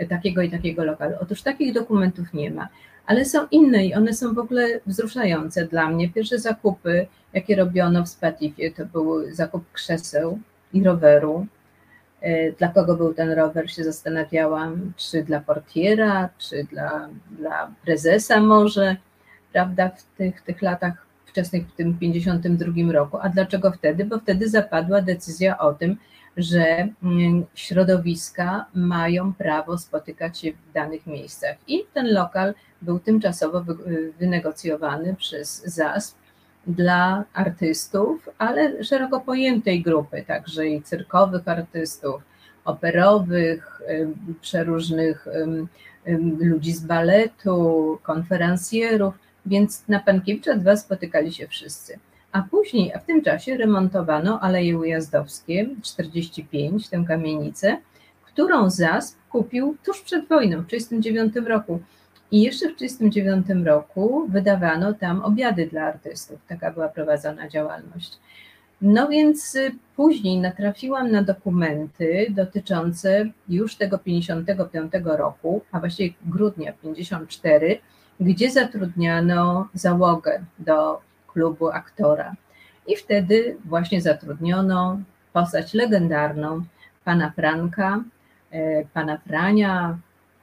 [0.10, 1.16] takiego i takiego lokalu.
[1.22, 2.68] Otóż takich dokumentów nie ma,
[3.06, 6.10] ale są inne i one są w ogóle wzruszające dla mnie.
[6.10, 10.40] Pierwsze zakupy, jakie robiono w Spatifie, to był zakup krzeseł
[10.74, 11.48] i roweru.
[12.22, 18.40] E, Dla kogo był ten rower, się zastanawiałam, czy dla portiera, czy dla, dla prezesa
[18.42, 18.96] może,
[19.54, 20.94] prawda, w tych, tych latach
[21.26, 23.18] wczesnych, w tym 52 roku.
[23.22, 24.06] A dlaczego wtedy?
[24.06, 25.98] Bo wtedy zapadła decyzja o tym,
[26.38, 31.56] że mm, środowiska mają prawo spotykać się w danych miejscach.
[31.68, 36.18] I ten lokal był tymczasowo wy- wynegocjowany przez ZASP
[36.68, 42.22] dla artystów, ale szeroko pojętej grupy, także i cyrkowych artystów,
[42.66, 43.82] operowych,
[44.42, 45.28] przeróżnych
[46.40, 49.14] ludzi z baletu, konferencjerów,
[49.46, 52.00] więc na Pankiewicza 2 spotykali się wszyscy.
[52.32, 57.78] A później, a w tym czasie remontowano Aleje Ujazdowskie 45, tę kamienicę,
[58.24, 61.80] którą ZASP kupił tuż przed wojną, w 1939 roku.
[62.32, 66.40] I jeszcze w 1939 roku wydawano tam obiady dla artystów.
[66.48, 68.18] Taka była prowadzona działalność.
[68.82, 76.74] No więc y, później natrafiłam na dokumenty dotyczące już tego 55 roku, a właściwie grudnia
[76.74, 77.80] 54,
[78.20, 82.36] gdzie zatrudniano załogę do klubu aktora.
[82.88, 85.00] I wtedy właśnie zatrudniono
[85.34, 86.64] postać legendarną
[87.06, 88.04] pana Franka,
[88.52, 89.98] e, pana Frania,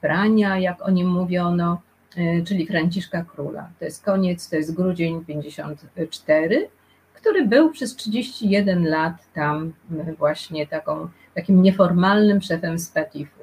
[0.07, 1.81] Frania, jak o nim mówiono,
[2.17, 3.71] e, czyli Franciszka Króla.
[3.79, 6.69] To jest koniec, to jest grudzień 54,
[7.15, 13.41] który był przez 31 lat tam e, właśnie taką, takim nieformalnym szefem Spatifu.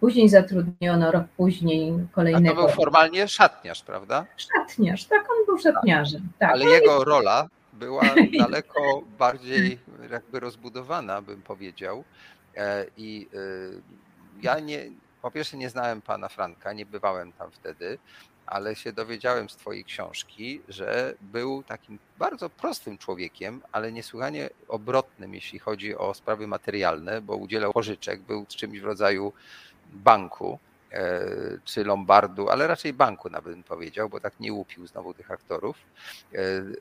[0.00, 4.26] Później zatrudniono rok później A to kolejnego był formalnie szatniarz, prawda?
[4.36, 6.28] szatniarz, tak, on był szatniarzem.
[6.38, 6.50] Tak.
[6.50, 8.02] Ale jego rola była
[8.38, 9.78] daleko bardziej
[10.10, 12.04] jakby rozbudowana, bym powiedział.
[12.56, 13.28] E, I
[14.42, 14.78] ja nie,
[15.24, 17.98] po pierwsze nie znałem pana Franka, nie bywałem tam wtedy,
[18.46, 25.34] ale się dowiedziałem z twojej książki, że był takim bardzo prostym człowiekiem, ale niesłychanie obrotnym,
[25.34, 29.32] jeśli chodzi o sprawy materialne, bo udzielał pożyczek, był czymś w rodzaju
[29.92, 30.58] banku
[30.92, 31.20] e,
[31.64, 35.76] czy lombardu, ale raczej banku nawet bym powiedział, bo tak nie łupił znowu tych aktorów.
[36.34, 36.38] E,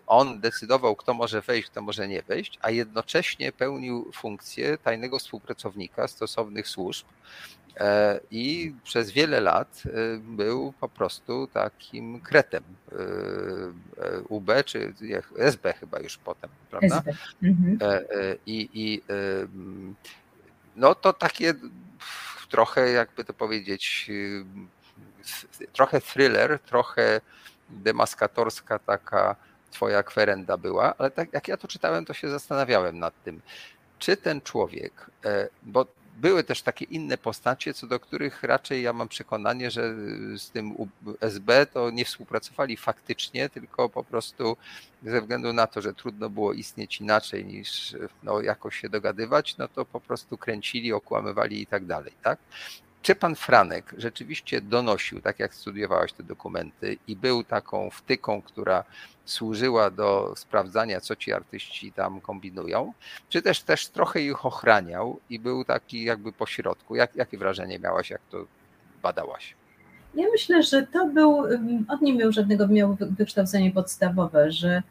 [0.08, 6.08] On decydował, kto może wejść, kto może nie wejść, a jednocześnie pełnił funkcję tajnego współpracownika
[6.08, 7.06] stosownych służb
[8.32, 9.84] I przez wiele lat
[10.20, 12.64] był po prostu takim kretem
[14.30, 14.94] UB, czy
[15.38, 17.04] SB chyba już potem, prawda?
[17.44, 17.78] Mhm.
[18.46, 19.02] I, i
[20.76, 21.54] no to takie
[22.50, 24.12] trochę, jakby to powiedzieć,
[25.74, 27.22] trochę thriller, trochę
[27.70, 29.36] demaskatorska taka
[29.72, 33.42] twoja kwerenda była, ale tak jak ja to czytałem, to się zastanawiałem nad tym,
[34.00, 35.86] czy ten człowiek, e, bo
[36.18, 39.95] były też takie inne postacie, co do których raczej ja mam przekonanie, że
[40.38, 40.76] z tym
[41.22, 44.57] SB to nie współpracowali faktycznie, tylko po prostu
[45.03, 49.68] ze względu na to, że trudno było istnieć inaczej niż no, jakoś się dogadywać, no
[49.68, 52.39] to po prostu kręcili, okłamywali i tak dalej, tak?
[53.04, 58.84] Czy pan Franek rzeczywiście donosił, tak jak studiowałaś te dokumenty, i był taką wtyką, która
[59.26, 62.93] służyła do sprawdzania, co ci artyści tam kombinują,
[63.30, 66.95] czy też też trochę ich ochraniał i był taki jakby pośrodku?
[66.95, 68.45] Jak, jakie wrażenie miałaś, jak to
[69.01, 69.56] badałaś?
[70.16, 71.38] Ja myślę, że to był,
[71.88, 74.84] on nie miał żadnego, miał wykształcenie podstawowe, że,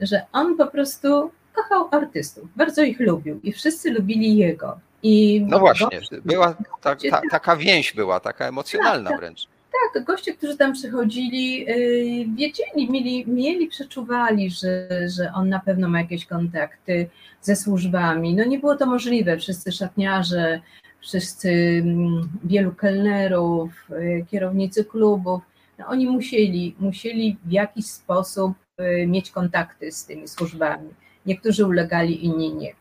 [0.00, 4.80] że on po prostu kochał artystów, bardzo ich lubił i wszyscy lubili jego.
[5.02, 9.48] I no właśnie, była ta, ta, taka więź była, taka emocjonalna tak, wręcz.
[9.94, 15.88] Tak, goście, którzy tam przychodzili, y, wiedzieli, mieli, mieli, przeczuwali, że, że on na pewno
[15.88, 17.08] ma jakieś kontakty
[17.40, 18.34] ze służbami.
[18.34, 20.60] No nie było to możliwe, wszyscy szatniarze,
[21.00, 21.50] wszyscy
[21.84, 25.42] mm, wielu kelnerów, y, kierownicy klubów,
[25.78, 30.88] no oni musieli, musieli w jakiś sposób y, mieć kontakty z tymi służbami.
[31.26, 32.72] Niektórzy ulegali, inni nie.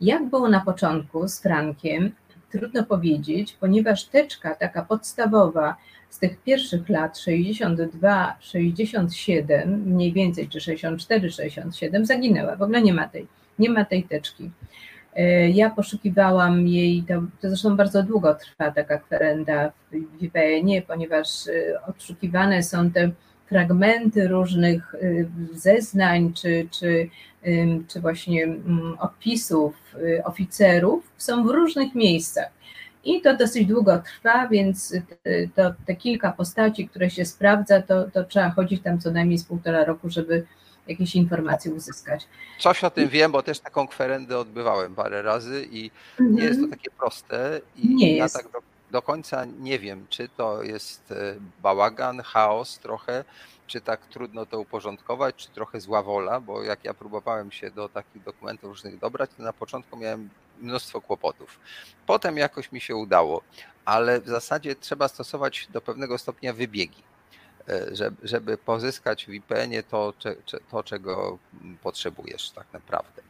[0.00, 2.12] Jak było na początku z Frankiem,
[2.50, 5.76] trudno powiedzieć, ponieważ teczka taka podstawowa
[6.10, 12.56] z tych pierwszych lat 62, 67, mniej więcej, czy 64, 67, zaginęła.
[12.56, 13.26] W ogóle nie ma tej,
[13.58, 14.50] nie ma tej teczki.
[15.16, 21.48] E, ja poszukiwałam jej, to, to zresztą bardzo długo trwa taka kwerenda w IPN-ie, ponieważ
[21.48, 23.10] e, odszukiwane są te
[23.48, 27.10] fragmenty różnych y, zeznań czy, czy,
[27.88, 32.48] czy właśnie mm, opisów y, oficerów są w różnych miejscach.
[33.04, 38.10] I to dosyć długo trwa, więc y, to, te kilka postaci, które się sprawdza, to,
[38.10, 40.46] to trzeba chodzić tam co najmniej z półtora roku, żeby
[40.88, 42.26] jakieś informacje uzyskać.
[42.58, 45.90] Coś o tym wiem, bo też taką kwerendę odbywałem parę razy i
[46.20, 46.70] nie jest to mhm.
[46.70, 47.60] takie proste.
[47.76, 48.36] I nie ja jest.
[48.36, 48.46] tak
[48.90, 53.24] do, końca nie wiem, czy to jest e, bałagan, chaos trochę,
[53.66, 57.88] czy tak trudno to uporządkować, czy trochę zła wola, bo jak ja próbowałem się do
[57.88, 60.28] takich dokumentów różnych dobrać, to na początku miałem
[60.60, 61.60] mnóstwo kłopotów.
[62.06, 63.42] Potem jakoś mi się udało,
[63.84, 67.02] ale w zasadzie trzeba stosować do pewnego stopnia wybiegi,
[67.68, 70.12] e, żeby, żeby pozyskać w IPN-ie to,
[70.70, 71.38] to, czego
[71.82, 73.22] potrzebujesz tak naprawdę.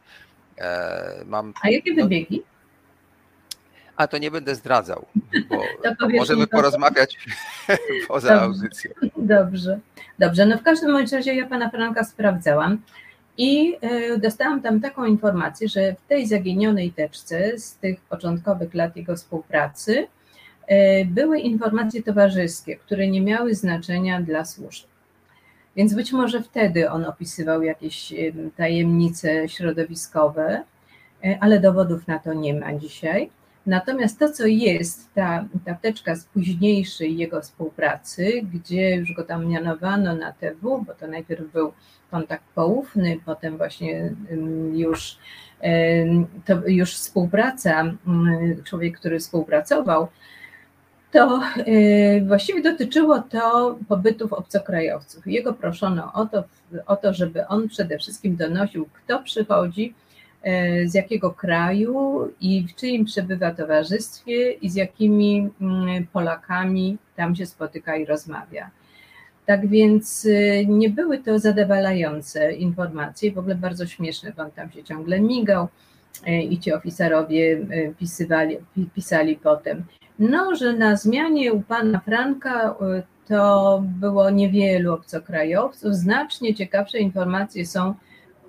[0.57, 2.43] E, mam, A jakie no wybiegi?
[3.99, 5.05] A to nie będę zdradzał,
[5.49, 7.17] bo możemy porozmawiać
[8.07, 8.43] poza Dobrze.
[8.43, 8.91] audycją.
[9.17, 9.79] Dobrze,
[10.19, 10.45] dobrze.
[10.45, 12.81] No w każdym razie ja pana Franka sprawdzałam
[13.37, 18.95] i e, dostałam tam taką informację, że w tej zaginionej teczce z tych początkowych lat
[18.95, 20.07] jego współpracy
[20.67, 24.85] e, były informacje towarzyskie, które nie miały znaczenia dla służb.
[25.75, 28.13] Więc być może wtedy on opisywał jakieś
[28.57, 30.63] tajemnice środowiskowe,
[31.23, 33.29] e, ale dowodów na to nie ma dzisiaj.
[33.69, 39.47] Natomiast to, co jest, ta, ta teczka z późniejszej jego współpracy, gdzie już go tam
[39.47, 41.73] mianowano na TW, bo to najpierw był
[42.11, 44.13] kontakt poufny, potem właśnie
[44.73, 45.17] już,
[46.45, 47.93] to już współpraca,
[48.63, 50.07] człowiek, który współpracował,
[51.11, 55.27] to e, właściwie dotyczyło to pobytów obcokrajowców.
[55.27, 56.43] Jego proszono o to,
[56.85, 59.93] o to, żeby on przede wszystkim donosił, kto przychodzi,
[60.85, 67.45] z jakiego kraju i w czyim przebywa towarzystwie i z jakimi mm, Polakami tam się
[67.45, 68.69] spotyka i rozmawia.
[69.45, 74.71] Tak więc e, nie były to zadowalające informacje, w ogóle bardzo śmieszne, bo on tam
[74.71, 75.67] się ciągle migał
[76.25, 77.65] e, i ci oficerowie
[77.99, 78.57] pisywali,
[78.95, 79.83] pisali potem.
[80.19, 82.75] No, że na zmianie u pana Franka
[83.27, 87.93] to było niewielu obcokrajowców, znacznie ciekawsze informacje są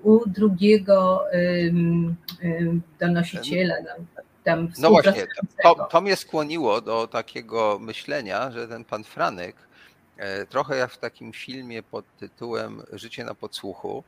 [0.02, 1.24] u drugiego
[3.00, 3.74] donosiciela.
[4.44, 5.26] Tam no właśnie,
[5.62, 9.56] to, to mnie skłoniło do takiego myślenia, że ten pan Franek,
[10.16, 14.04] e, trochę jak w takim filmie pod tytułem Życie na podsłuchu,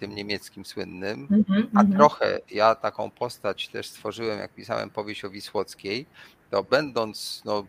[0.00, 1.96] tym niemieckim słynnym, mm -hmm, a mm -hmm.
[1.96, 6.06] trochę ja taką postać też stworzyłem, jak pisałem powieść o Wisłockiej,
[6.50, 7.64] to będąc no,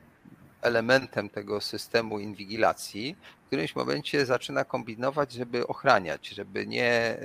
[0.62, 7.18] elementem tego systemu inwigilacji, w którymś momencie zaczyna kombinować, żeby ochraniać, żeby nie e,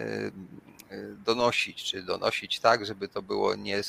[0.91, 3.81] e, donosić, czy donosić tak, żeby to było nie,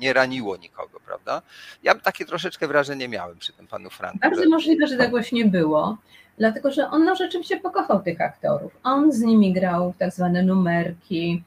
[0.00, 1.42] nie raniło nikogo, prawda?
[1.82, 4.18] Ja takie troszeczkę wrażenie miałem przy tym panu Franku.
[4.18, 4.48] Bardzo że...
[4.48, 5.98] możliwe, że tak właśnie było,
[6.38, 8.72] dlatego że on no, rzeczywiście pokochał tych aktorów.
[8.82, 11.42] On z nimi grał tak zwane numerki,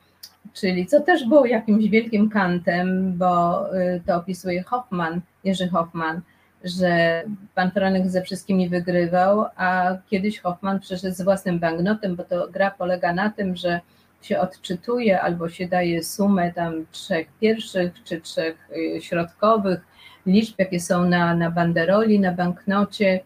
[0.53, 6.21] czyli co też było jakimś wielkim kantem, bo y, to opisuje Hoffman, Jerzy Hoffman,
[6.63, 7.23] że
[7.55, 12.71] pan Franek ze wszystkimi wygrywał, a kiedyś Hoffman przyszedł z własnym banknotem, bo to gra
[12.71, 13.79] polega na tym, że
[14.21, 19.79] się odczytuje albo się daje sumę tam trzech pierwszych czy trzech y, środkowych
[20.25, 23.19] liczb, jakie są na, na banderoli, na banknocie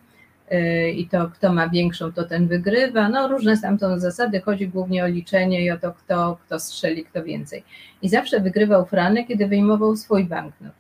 [0.52, 3.10] y, i to kto ma większą, to ten wygrywa.
[3.10, 7.06] No różne tam są zasady, chodzi głównie o liczenie i o to, kto, kto strzeli,
[7.06, 7.64] kto więcej.
[8.02, 10.74] I zawsze wygrywał Franek, kiedy wyjmował swój banknot,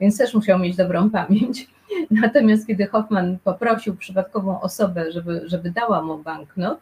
[0.00, 1.68] więc też musiał mieć dobrą pamięć.
[2.22, 6.80] Natomiast kiedy Hoffman poprosił przypadkową osobę, żeby, żeby dała mu banknot,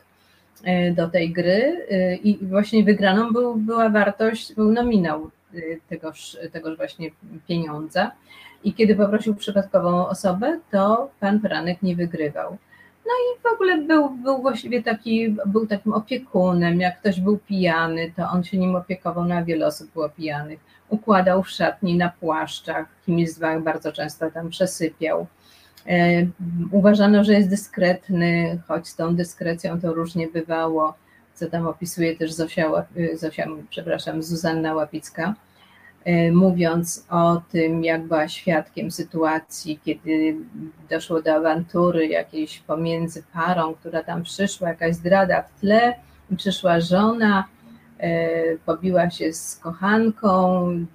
[0.64, 5.58] E, do tej gry e, i właśnie wygraną był, była wartość, był nominał e,
[5.88, 7.10] tegoż, tegoż właśnie
[7.48, 8.10] pieniądza.
[8.64, 12.56] I kiedy poprosił przypadkową osobę, to pan Franek nie wygrywał.
[13.07, 16.80] No i w ogóle był, był właściwie taki, był takim opiekunem.
[16.80, 20.61] Jak ktoś był pijany, to on się nim opiekował, na wiele osób było pijanych.
[20.88, 25.26] Układał w szatni na płaszczach, kimś z bardzo często tam przesypiał.
[25.86, 26.26] E,
[26.70, 30.94] uważano, że jest dyskretny, choć z tą dyskrecją to różnie bywało,
[31.34, 35.34] co tam opisuje też Zosia, e, Zosia przepraszam, Zuzanna Łapicka,
[36.32, 40.36] mówiąc o tym, jak była świadkiem sytuacji, kiedy
[40.90, 45.94] doszło do awantury jakiejś pomiędzy parą, która tam przyszła, jakaś zdrada w tle,
[46.36, 47.44] przyszła żona,
[48.66, 50.86] pobiła się z kochanką mm,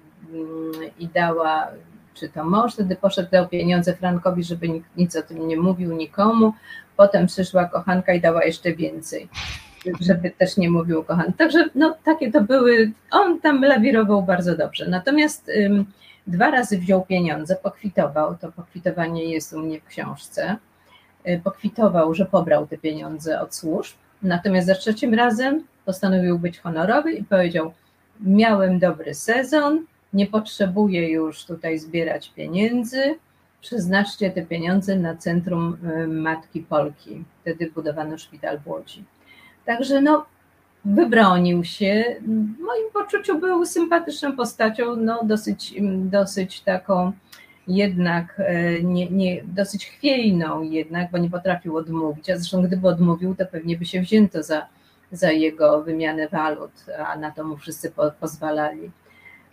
[0.98, 1.68] i dała
[2.14, 6.52] czy to mąż wtedy poszedł, dał pieniądze Frankowi, żeby nic o tym nie mówił nikomu.
[6.96, 9.28] Potem przyszła kochanka i dała jeszcze więcej,
[10.00, 11.32] żeby też nie mówił kochanka.
[11.32, 14.88] Także no, takie to były, on tam lawirował bardzo dobrze.
[14.88, 15.50] Natomiast
[16.28, 20.56] dwa razy wziął pieniądze, pokwitował, to pokwitowanie jest u mnie w książce,
[21.28, 27.12] y, pokwitował, że pobrał te pieniądze od służb, natomiast za trzecim razem postanowił być honorowy
[27.12, 27.72] i powiedział,
[28.20, 33.18] miałem dobry sezon, nie potrzebuję już tutaj zbierać pieniędzy,
[33.60, 37.24] przeznaczcie te pieniądze na Centrum y, Matki Polki.
[37.40, 39.04] Wtedy budowano szpital w Łodzi.
[39.68, 40.26] Także no,
[40.84, 42.16] wybronił się.
[42.22, 47.12] W moim poczuciu był sympatyczną postacią, no dosyć, dosyć taką
[47.66, 53.34] jednak y, nie, nie, dosyć chwiejną jednak, bo nie potrafił odmówić, a zresztą gdyby odmówił,
[53.34, 54.66] to pewnie by się wzięto za,
[55.12, 56.72] za jego wymianę walut,
[57.06, 58.90] a na to mu wszyscy po, pozwalali.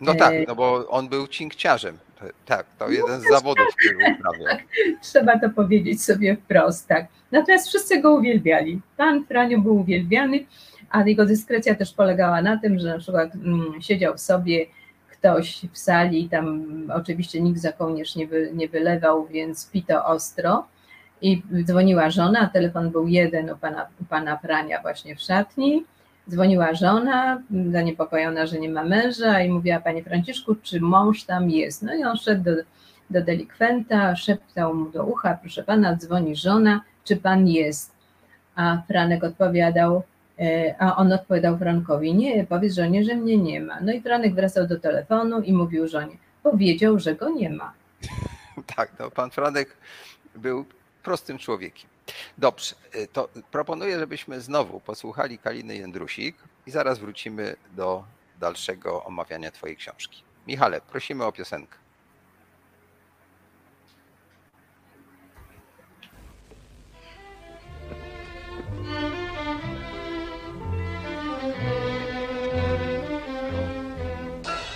[0.05, 1.97] No tak, e, no bo on był cinkciarzem.
[2.45, 4.57] Tak, to no jeden z zawodów, który uprawiał.
[5.01, 7.07] Trzeba to powiedzieć sobie wprost, tak.
[7.31, 8.81] Natomiast wszyscy go uwielbiali.
[8.97, 10.45] Pan Franio był uwielbiany,
[10.89, 14.65] a jego dyskrecja też polegała na tym, że na przykład mm, siedział sobie
[15.11, 20.05] ktoś w sali i tam oczywiście nikt za kołnierz nie, wy, nie wylewał, więc pito
[20.05, 20.67] ostro
[21.21, 25.83] i dzwoniła żona, a telefon był jeden u pana, u pana Frania właśnie w szatni
[26.29, 31.83] Dzwoniła żona, zaniepokojona, że nie ma męża i mówiła, panie Franciszku, czy mąż tam jest?
[31.83, 32.51] No i on szedł do,
[33.09, 37.91] do delikwenta, szeptał mu do ucha, proszę pana, dzwoni żona, czy pan jest?
[38.55, 40.03] A Franek odpowiadał,
[40.39, 43.79] e, a on odpowiadał Frankowi, nie, powiedz żonie, że mnie nie ma.
[43.81, 47.73] No i Franek wracał do telefonu i mówił żonie, powiedział, że go nie ma.
[48.75, 49.77] Tak, no pan Franek
[50.35, 50.65] był
[51.03, 51.94] prostym człowiekiem.
[52.37, 56.35] Dobrze, y, to proponuję, żebyśmy znowu posłuchali Kaliny Jędrusik
[56.65, 58.03] i zaraz wrócimy do
[58.39, 60.23] dalszego omawiania Twojej książki.
[60.47, 61.77] Michale, prosimy o piosenkę.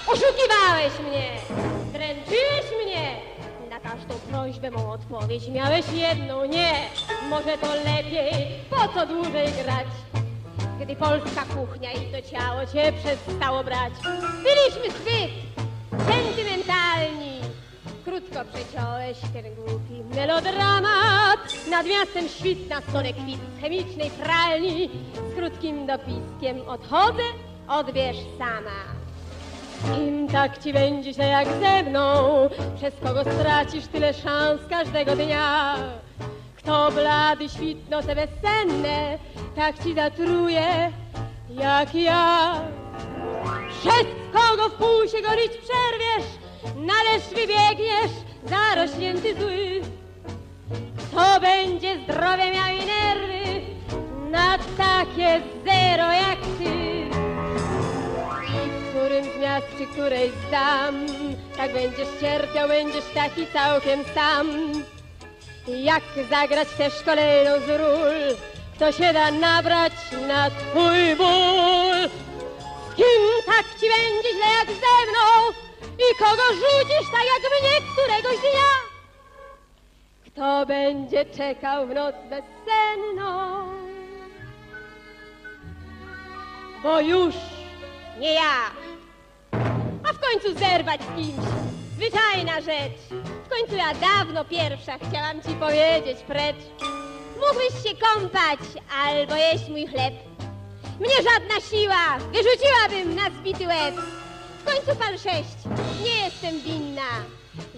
[0.07, 1.35] Oszukiwałeś mnie!
[1.93, 3.15] Dręczyłeś mnie!
[3.69, 6.73] Na każdą prośbę mą odpowiedź miałeś jedną nie.
[7.29, 9.87] Może to lepiej, po co dłużej grać?
[10.81, 13.93] Gdy polska kuchnia i to ciało cię przestało brać.
[14.43, 15.31] Byliśmy zbyt
[16.07, 17.39] sentymentalni.
[18.05, 21.39] Krótko przeciąłeś ten głupi melodramat.
[21.69, 24.89] Nad miastem świt na stole kwit z chemicznej pralni.
[25.31, 27.23] Z krótkim dopiskiem odchodzę,
[27.67, 28.99] odbierz sama.
[29.97, 32.25] Im tak ci będzie się jak ze mną,
[32.75, 35.75] przez kogo stracisz tyle szans każdego dnia.
[36.59, 39.17] Kto blady świt noce bezsenne,
[39.55, 40.91] tak ci zatruje
[41.49, 42.61] jak ja.
[43.79, 46.29] Przez kogo w pół się przerwiesz,
[46.75, 48.11] należ wybiegniesz
[48.45, 49.81] zarośnięty zły.
[50.97, 53.61] Kto będzie zdrowie miał i nerwy
[54.31, 57.09] na takie zero jak ty
[58.89, 60.95] którym z miast, czy której zdam
[61.57, 64.47] tak będziesz cierpiał, będziesz taki całkiem sam.
[65.77, 68.37] Jak zagrać też kolejną z ról,
[68.75, 69.93] kto się da nabrać
[70.27, 72.09] na twój ból?
[72.91, 75.53] Z kim tak ci będzie źle jak ze mną
[75.97, 78.69] i kogo rzucisz tak jak mnie któregoś dnia?
[80.25, 83.65] Kto będzie czekał w noc bezsenną?
[86.83, 87.35] Bo już
[88.19, 88.71] nie ja.
[90.09, 91.45] A w końcu zerwać z kimś.
[91.99, 93.21] Zwyczajna rzecz.
[93.45, 96.55] W końcu ja dawno pierwsza chciałam ci powiedzieć precz.
[97.35, 98.59] Mógłbyś się kąpać
[99.05, 100.13] albo jeść mój chleb.
[100.99, 103.95] Mnie żadna siła wyrzuciłabym na zbity łeb.
[104.59, 105.57] W końcu pan sześć,
[106.03, 107.11] nie jestem winna,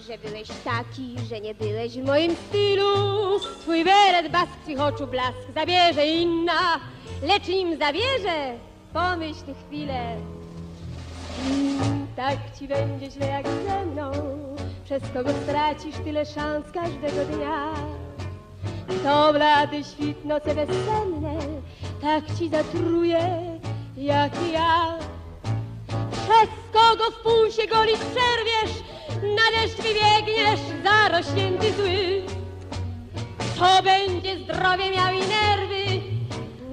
[0.08, 3.40] że byłeś taki, że nie byłeś w moim stylu.
[3.60, 6.80] Twój beret, bask, twych oczu blask zabierze inna,
[7.22, 8.54] lecz nim zabierze,
[8.92, 10.16] pomyśl chwilę.
[12.16, 14.12] Tak ci będzie źle jak ze mną,
[14.84, 17.74] przez kogo stracisz tyle szans każdego dnia.
[19.04, 21.38] To blady świt, noce bezsenne,
[22.02, 23.58] tak ci zatruje
[23.96, 24.98] jak ja.
[26.10, 28.82] Przez kogo w pół się golić przerwiesz,
[29.22, 32.22] na deszcz wybiegniesz, zarośnięty zły.
[33.58, 36.02] To będzie zdrowie miał i nerwy,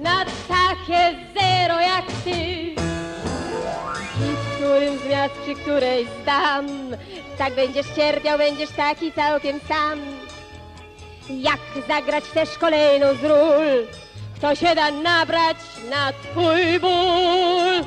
[0.02, 2.79] na takie zero jak ty.
[4.70, 6.66] Którym z miast, przy której zdam,
[7.38, 10.00] tak będziesz cierpiał, będziesz taki całkiem sam.
[11.30, 13.86] Jak zagrać też kolejną z ról,
[14.36, 15.56] kto się da nabrać
[15.90, 17.84] na twój ból.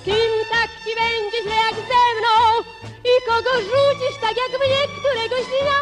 [0.00, 2.62] Z kim tak ci będzie źle jak ze mną
[3.04, 5.80] i kogo rzucisz tak jak mnie któregoś dnia?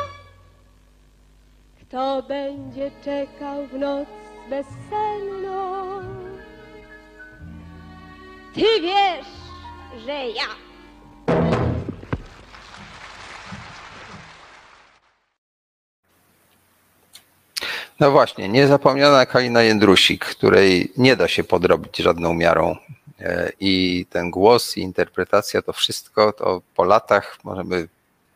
[1.80, 4.08] Kto będzie czekał w noc
[4.50, 6.00] bezsenną?
[8.54, 9.43] Ty wiesz,
[10.00, 10.46] że ja.
[18.00, 22.76] No właśnie, niezapomniana Kalina Jędrusik, której nie da się podrobić żadną miarą.
[23.20, 27.88] E, I ten głos i interpretacja, to wszystko, to po latach możemy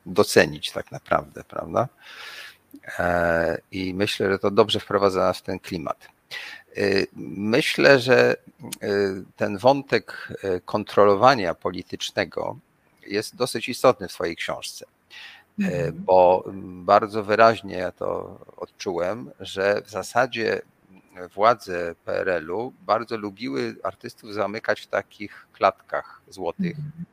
[0.07, 1.89] docenić tak naprawdę, prawda?
[2.99, 6.09] E, I myślę, że to dobrze wprowadza nas w ten klimat.
[6.79, 7.07] E,
[7.37, 8.37] myślę, że
[9.37, 10.29] ten wątek
[10.65, 12.57] kontrolowania politycznego
[13.07, 14.85] jest dosyć istotny w swojej książce.
[15.61, 16.05] Mhm.
[16.05, 20.63] bo bardzo wyraźnie ja to odczułem, że w zasadzie
[21.35, 26.77] władze PRL-u bardzo lubiły artystów zamykać w takich klatkach złotych.
[26.77, 27.05] Mhm.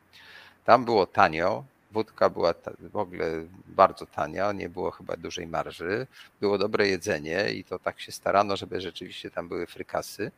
[0.66, 1.64] Tam było tanio,
[1.96, 3.26] wódka była w ogóle
[3.68, 6.08] bardzo tania, nie było chyba dużej marży,
[6.42, 10.32] było dobre jedzenie i to tak się starano, żeby rzeczywiście tam były frykasy.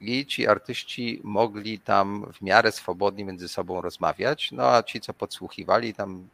[0.00, 5.14] I ci artyści mogli tam w miarę swobodnie między sobą rozmawiać, no a ci, co
[5.14, 6.28] podsłuchiwali, tam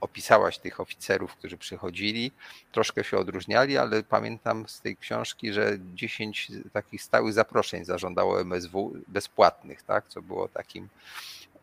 [0.00, 2.30] opisałaś tych oficerów, którzy przychodzili,
[2.72, 8.92] troszkę się odróżniali, ale pamiętam z tej książki, że 10 takich stałych zaproszeń zażądało MSW
[9.08, 10.88] bezpłatnych, tak, co było takim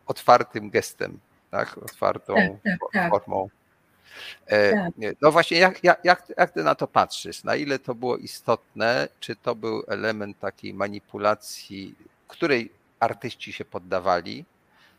[0.06, 1.18] otwartym gestem,
[1.52, 3.10] tak, otwartą tak, tak, tak.
[3.10, 3.48] formą.
[4.46, 4.92] E, tak.
[5.20, 6.04] No właśnie, jak, jak,
[6.36, 7.44] jak ty na to patrzysz?
[7.44, 9.08] Na ile to było istotne?
[9.20, 11.94] Czy to był element takiej manipulacji,
[12.28, 14.44] której artyści się poddawali?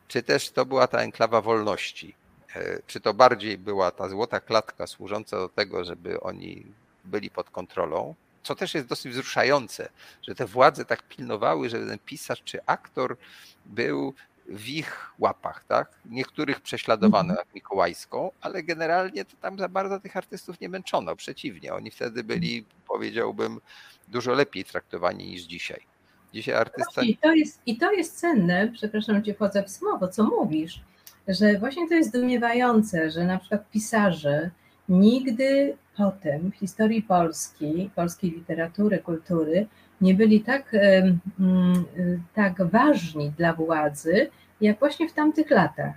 [0.08, 2.16] Czy też to była ta enklawa wolności?
[2.56, 6.66] E, czy to bardziej była ta złota klatka służąca do tego, żeby oni
[7.06, 9.90] byli pod kontrolą, co też jest dosyć wzruszające,
[10.22, 13.18] że te władze tak pilnowały, że ten pisarz czy aktor
[13.66, 14.14] był
[14.48, 15.92] w ich łapach, tak?
[16.06, 17.38] Niektórych prześladowano mhm.
[17.38, 21.16] jak Mikołajską, ale generalnie to tam za bardzo tych artystów nie męczono.
[21.16, 23.60] Przeciwnie, oni wtedy byli, powiedziałbym,
[24.08, 25.82] dużo lepiej traktowani niż dzisiaj.
[26.34, 27.04] Dzisiaj artysta.
[27.04, 30.82] I to jest, i to jest cenne, przepraszam cię, wchodzę w słowo, co mówisz,
[31.28, 34.52] że właśnie to jest zdumiewające, że na przykład pisarze
[34.90, 39.68] nigdy potem w historii Polski, polskiej literatury, kultury
[40.02, 40.76] nie byli tak,
[42.34, 44.30] tak ważni dla władzy,
[44.62, 45.96] jak właśnie w tamtych latach.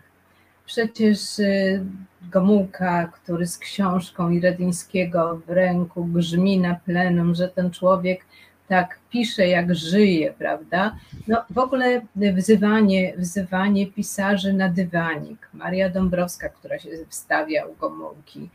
[0.67, 1.85] Przecież y,
[2.23, 8.25] Gomułka, który z książką Iredyńskiego w ręku grzmi na plenum, że ten człowiek
[8.69, 10.97] tak pisze, jak żyje, prawda?
[11.29, 15.49] No w ogóle wzywanie, wzywanie pisarzy na dywanik.
[15.53, 18.51] Maria Dąbrowska, która się wstawia u Gomułki.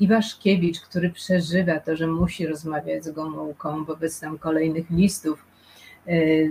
[0.00, 5.44] Iwaszkiewicz, który przeżywa to, że musi rozmawiać z Gomułką wobec tam kolejnych listów,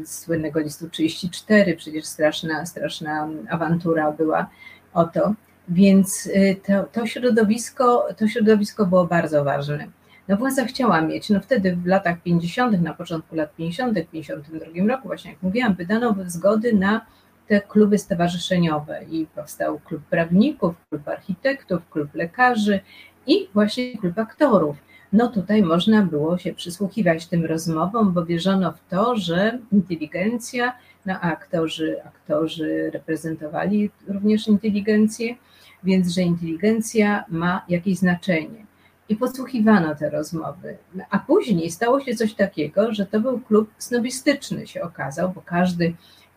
[0.05, 4.49] słynnego listu 34, przecież straszna, straszna awantura była
[4.93, 5.34] o to.
[5.69, 9.88] Więc y, to, to, środowisko, to środowisko było bardzo ważne.
[10.27, 14.88] No władza chciała mieć, no wtedy w latach 50., na początku lat 50., w 52
[14.88, 17.05] roku, właśnie jak mówiłam, wydano zgody na
[17.47, 22.79] te kluby stowarzyszeniowe i powstał klub prawników, klub architektów, klub lekarzy
[23.27, 24.77] i właśnie klub aktorów.
[25.13, 30.73] No tutaj można było się przysłuchiwać tym rozmowom, bo wierzono w to, że inteligencja,
[31.05, 35.35] no a aktorzy, aktorzy reprezentowali również inteligencję,
[35.84, 38.67] więc że inteligencja ma jakieś znaczenie.
[39.09, 40.77] I podsłuchiwano te rozmowy.
[41.09, 45.93] A później stało się coś takiego, że to był klub snobistyczny się okazał, bo każdy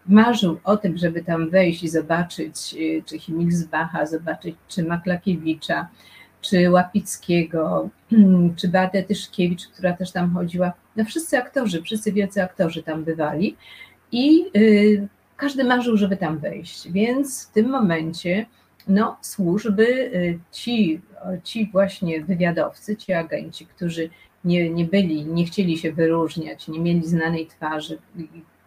[0.06, 5.88] marzył o tym, żeby tam wejść i zobaczyć, y, czy Himilsbacha, zobaczyć, czy Maklakiewicza,
[6.40, 7.88] czy Łapickiego,
[8.58, 10.72] czy Beatę Tyszkiewicz, która też tam chodziła.
[10.96, 13.56] No wszyscy aktorzy, wszyscy wielcy aktorzy tam bywali
[14.12, 16.90] i y, każdy marzył, żeby tam wejść.
[16.90, 18.46] Więc w tym momencie
[18.88, 21.00] no, służby, y, ci,
[21.44, 24.10] ci właśnie wywiadowcy, ci agenci, którzy
[24.44, 27.98] nie, nie byli, nie chcieli się wyróżniać, nie mieli znanej twarzy,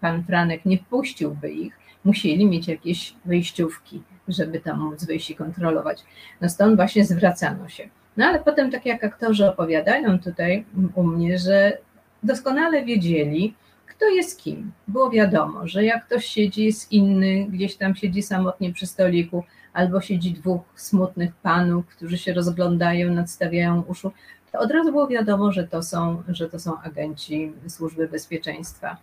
[0.01, 6.03] pan Franek nie wpuściłby ich, musieli mieć jakieś wyjściówki, żeby tam móc wyjść i kontrolować.
[6.41, 7.89] No stąd właśnie zwracano się.
[8.17, 11.77] No ale potem, tak jak aktorzy opowiadają tutaj u mnie, że
[12.23, 13.55] doskonale wiedzieli,
[13.85, 14.71] kto jest kim.
[14.87, 19.43] Było wiadomo, że jak ktoś siedzi, jest inny, gdzieś tam siedzi samotnie przy stoliku,
[19.73, 24.11] albo siedzi dwóch smutnych panów, którzy się rozglądają, nadstawiają uszu,
[24.51, 28.97] to od razu było wiadomo, że to są, że to są agenci służby bezpieczeństwa.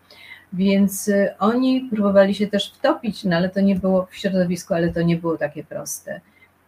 [0.53, 4.93] Więc y, oni próbowali się też wtopić, no ale to nie było w środowisku, ale
[4.93, 6.21] to nie było takie proste.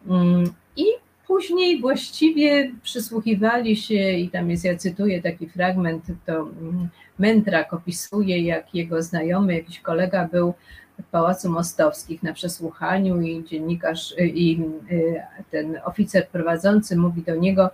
[0.08, 0.44] Mm,
[0.76, 0.84] I
[1.26, 6.88] później właściwie przysłuchiwali się, i tam jest, ja cytuję taki fragment, to mm,
[7.18, 10.54] Mentrak opisuje, jak jego znajomy, jakiś kolega był
[10.98, 14.60] w Pałacu Mostowskich na przesłuchaniu i dziennikarz y, i
[14.90, 17.70] y, ten oficer prowadzący mówi do niego,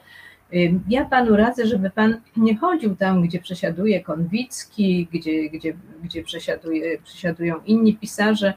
[0.89, 6.99] ja panu radzę, żeby pan nie chodził tam, gdzie przesiaduje Konwicki, gdzie, gdzie, gdzie przesiaduje,
[6.99, 8.55] przesiadują inni pisarze,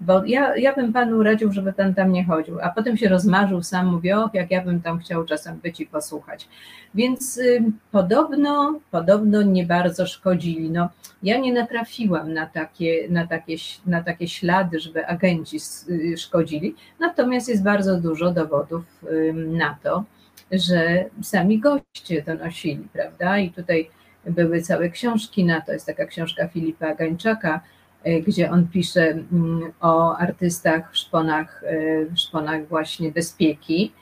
[0.00, 2.60] bo ja, ja bym panu radził, żeby pan tam nie chodził.
[2.60, 5.86] A potem się rozmarzył sam, mówi, och, jak ja bym tam chciał czasem być i
[5.86, 6.48] posłuchać.
[6.94, 10.70] Więc y, podobno, podobno nie bardzo szkodzili.
[10.70, 10.88] No,
[11.22, 13.56] ja nie natrafiłam na takie, na, takie,
[13.86, 15.58] na takie ślady, żeby agenci
[15.90, 20.04] y, szkodzili, natomiast jest bardzo dużo dowodów y, na to,
[20.52, 23.38] że sami goście donosili, prawda?
[23.38, 23.90] I tutaj
[24.26, 25.72] były całe książki na to.
[25.72, 27.60] Jest taka książka Filipa Gańczaka,
[28.04, 33.92] e, gdzie on pisze mm, o artystach w szponach, e, w szponach właśnie bezpieki,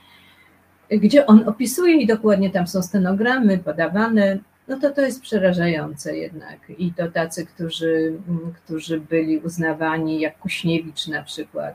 [0.91, 4.39] gdzie on opisuje i dokładnie tam są stenogramy podawane,
[4.69, 6.59] no to to jest przerażające jednak.
[6.79, 11.75] I to tacy, którzy, mm, którzy byli uznawani, jak Kuśniewicz na przykład,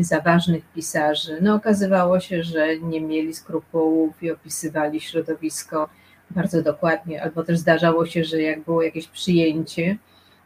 [0.00, 1.38] za ważnych pisarzy.
[1.42, 5.88] No okazywało się, że nie mieli skrupułów i opisywali środowisko
[6.30, 9.96] bardzo dokładnie, albo też zdarzało się, że jak było jakieś przyjęcie,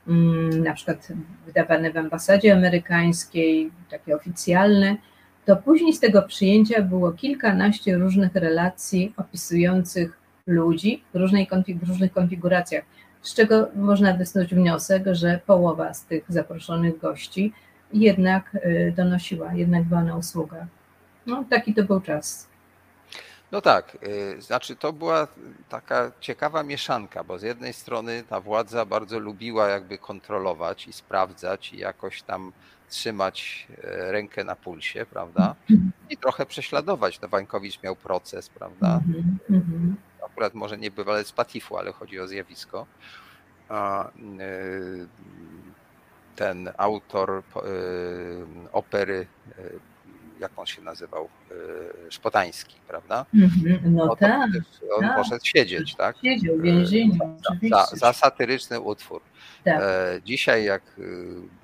[0.09, 1.09] mm, na przykład
[1.47, 4.97] wydawane w ambasadzie amerykańskiej, takie oficjalne,
[5.44, 11.48] to później z tego przyjęcia było kilkanaście różnych relacji opisujących ludzi w, różnej,
[11.82, 12.85] w różnych konfiguracjach,
[13.23, 17.52] z czego można wysnuć wniosek, że połowa z tych zaproszonych gości
[17.92, 20.66] jednak y, donosiła, jednak była na usługach.
[21.26, 22.48] No, taki to był czas.
[23.52, 23.98] No tak,
[24.38, 25.28] y, znaczy to była
[25.68, 31.72] taka ciekawa mieszanka, bo z jednej strony ta władza bardzo lubiła jakby kontrolować i sprawdzać
[31.72, 32.52] i jakoś tam
[32.88, 35.54] trzymać e, rękę na pulsie, prawda?
[36.10, 37.20] I trochę prześladować.
[37.20, 39.00] No Wańkowicz miał proces, prawda?
[39.06, 39.96] Mhm, mhm.
[40.26, 42.86] Akurat może nie bywale z Patifu, ale chodzi o zjawisko.
[43.68, 45.08] A, y,
[46.36, 47.42] ten autor y,
[48.72, 49.26] opery,
[49.58, 49.78] y,
[50.40, 51.28] jak on się nazywał,
[52.06, 53.26] y, Szpotański, prawda?
[53.34, 54.50] Mhm, no, no tak.
[54.96, 55.16] On tak.
[55.16, 56.16] poszedł siedzieć, tak?
[56.22, 57.18] Siedział w więzieniu,
[57.70, 59.20] za, za, satyryczny utwór.
[59.64, 59.80] Tak.
[59.82, 60.82] E, dzisiaj jak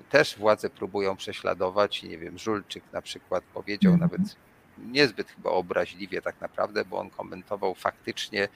[0.09, 4.11] też władze próbują prześladować, nie wiem, Żulczyk na przykład powiedział mhm.
[4.11, 4.35] nawet
[4.77, 8.47] niezbyt chyba obraźliwie tak naprawdę, bo on komentował faktycznie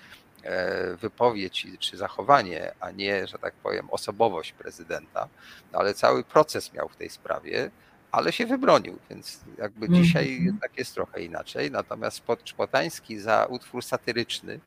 [0.97, 5.27] wypowiedź czy zachowanie, a nie, że tak powiem, osobowość prezydenta,
[5.73, 7.71] no ale cały proces miał w tej sprawie,
[8.11, 10.03] ale się wybronił, więc jakby mm.
[10.03, 11.71] dzisiaj jednak jest trochę inaczej.
[11.71, 14.59] Natomiast Szpotański za utwór satyryczny,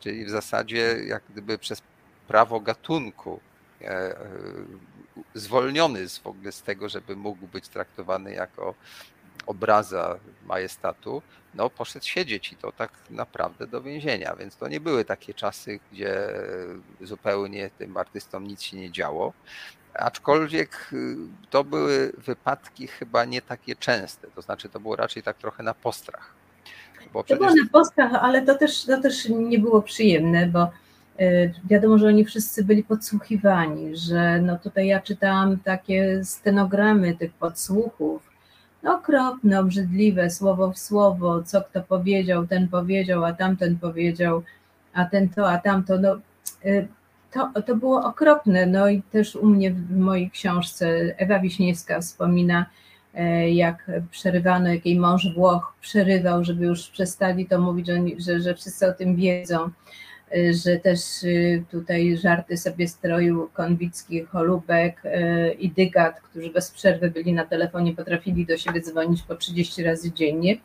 [0.00, 1.82] czyli w zasadzie jak gdyby przez
[2.28, 3.40] prawo gatunku
[3.80, 4.26] e, e,
[5.34, 8.74] zwolniony z, w ogóle z tego, żeby mógł być traktowany jako
[9.46, 11.22] obraza majestatu,
[11.54, 15.80] no poszedł siedzieć i to tak naprawdę do więzienia, więc to nie były takie czasy,
[15.92, 16.28] gdzie
[17.00, 19.32] zupełnie tym artystom nic się nie działo.
[19.94, 21.16] Aczkolwiek y,
[21.50, 25.74] to były wypadki chyba nie takie częste, to znaczy to było raczej tak trochę na
[25.74, 26.34] postrach.
[27.12, 27.38] Bo przecież...
[27.38, 30.70] To było na postrach, ale to też, to też nie było przyjemne, bo
[31.64, 38.22] Wiadomo, że oni wszyscy byli podsłuchiwani, że no tutaj ja czytałam takie stenogramy tych podsłuchów,
[38.86, 44.42] okropne, obrzydliwe, słowo w słowo, co kto powiedział, ten powiedział, a tamten powiedział,
[44.92, 46.16] a ten to, a tamto, no
[47.34, 48.66] to, to było okropne.
[48.66, 52.66] No i też u mnie w mojej książce Ewa Wiśniewska wspomina,
[53.14, 57.86] e, jak przerywano, jak jej mąż Włoch przerywał, żeby już przestali to mówić,
[58.18, 59.70] że, że, wszyscy o tym wiedzą,
[60.50, 65.02] że też e, tutaj żarty sobie stroił Konwicki, Holubek
[65.58, 70.12] i Dygat, którzy bez przerwy byli na telefonie, potrafili do siebie dzwonić po 30 razy
[70.12, 70.56] dziennie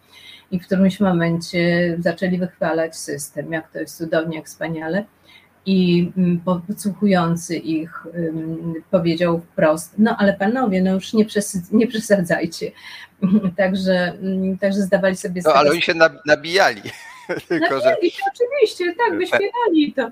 [0.51, 5.05] i w którymś momencie zaczęli wychwalać system, jak to jest cudownie, jak wspaniale
[5.65, 8.07] i mm, podsłuchujący ich
[8.91, 11.25] powiedział wprost, no ale panowie, no już nie,
[11.71, 12.71] nie przesadzajcie.
[13.57, 15.55] Także, mm, także zdawali sobie sprawę.
[15.55, 15.93] No ale oni się
[16.25, 16.81] nabijali.
[17.49, 20.11] Tylko, nabijali się, oczywiście, tak, wyśmiewali to.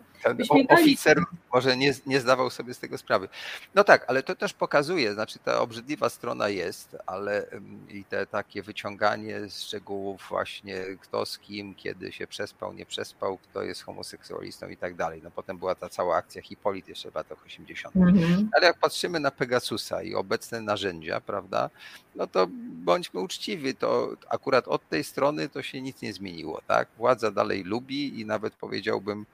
[0.69, 1.23] Oficer
[1.53, 3.29] może nie, nie zdawał sobie z tego sprawy.
[3.75, 7.47] No tak, ale to też pokazuje, znaczy ta obrzydliwa strona jest, ale
[7.89, 13.63] i te takie wyciąganie szczegółów właśnie kto z kim, kiedy się przespał, nie przespał, kto
[13.63, 15.21] jest homoseksualistą i tak dalej.
[15.23, 17.95] No potem była ta cała akcja Hipolit jeszcze w latach 80.
[17.95, 18.49] Mhm.
[18.53, 21.69] Ale jak patrzymy na Pegasusa i obecne narzędzia, prawda,
[22.15, 22.47] no to
[22.85, 26.87] bądźmy uczciwi, to akurat od tej strony to się nic nie zmieniło, tak?
[26.97, 29.25] Władza dalej lubi i nawet powiedziałbym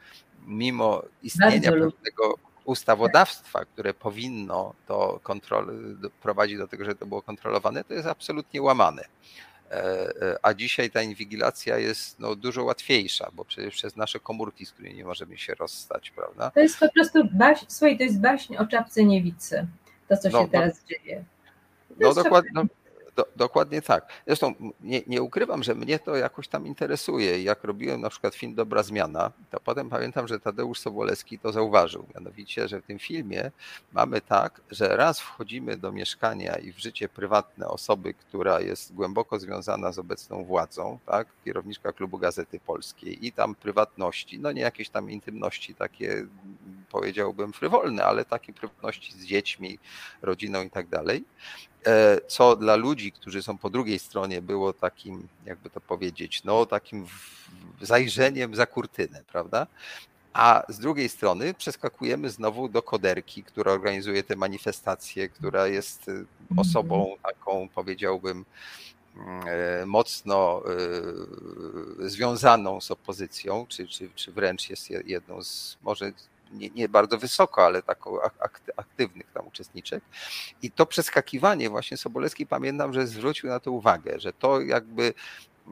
[0.48, 7.84] mimo istnienia pewnego ustawodawstwa, które powinno to kontrol, prowadzić do tego, że to było kontrolowane,
[7.84, 9.06] to jest absolutnie łamane.
[9.72, 9.76] E,
[10.22, 14.72] e, a dzisiaj ta inwigilacja jest no, dużo łatwiejsza, bo przecież przez nasze komórki, z
[14.72, 16.52] którymi nie możemy się rozstać, prawda?
[16.52, 19.68] To jest po prostu baśń, słuchaj, to jest baśń o czapce niewicy,
[20.10, 21.24] to co się no, no teraz no, dzieje.
[21.99, 22.52] no dokładnie.
[22.53, 22.65] No,
[23.15, 24.07] do, dokładnie tak.
[24.27, 27.44] Zresztą nie, nie, ukrywam, że mnie to jakoś tam interesuje.
[27.44, 32.06] Jak robiłem na przykład film Dobra Zmiana, to potem pamiętam, że Tadeusz Sobolewski to zauważył.
[32.15, 33.52] Mianowicie, że w tym filmie
[33.91, 39.40] mamy tak, że raz wchodzimy do mieszkania i w życie prywatne osoby, która jest głęboko
[39.40, 44.90] związana z obecną władzą, tak, kierowniczka klubu Gazety Polskiej i tam prywatności, no nie jakieś
[44.90, 46.26] tam intymności takie
[46.91, 49.80] powiedziałbym frywolne, ale takie prywatności z dziećmi,
[50.22, 51.23] rodziną i tak dalej.
[51.88, 56.66] E, co dla ludzi, którzy są po drugiej stronie, było takim, jakby to powiedzieć, no
[56.66, 57.06] takim
[57.82, 59.68] zajrzeniem za kurtynę, prawda?
[60.34, 66.26] A z drugiej strony przeskakujemy znowu do koderki, która organizuje te manifestacje, która jest y,
[66.58, 67.20] osobą mhm.
[67.22, 68.46] taką, powiedziałbym,
[69.48, 70.64] e, mocno
[72.00, 76.12] y, związaną z opozycją, czy, czy, czy wręcz jest jedną z, może
[76.54, 78.18] nie, nie bardzo wysoko, ale taką
[78.78, 80.04] aktywnych tam uczestniczek.
[80.62, 85.14] I to przeskakiwanie właśnie Sobolewski pamiętam, że zwrócił na to uwagę, że to jakby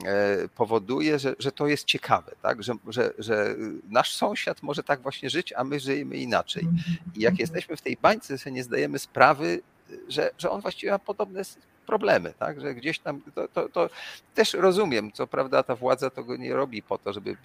[0.06, 2.64] e, powoduje, że, że to jest ciekawe, tak?
[2.64, 3.56] że, że, że
[3.90, 6.68] nasz sąsiad może tak właśnie żyć, a my żyjemy inaczej.
[7.16, 9.62] I jak jesteśmy w tej bańce, sobie nie zdajemy sprawy,
[10.08, 11.44] że, że on właściwie ma podobne
[11.92, 12.62] problemy, tak?
[12.62, 13.90] że gdzieś tam to, to, to,
[14.36, 17.36] też rozumiem, co prawda ta władza tego nie robi po to, żeby y,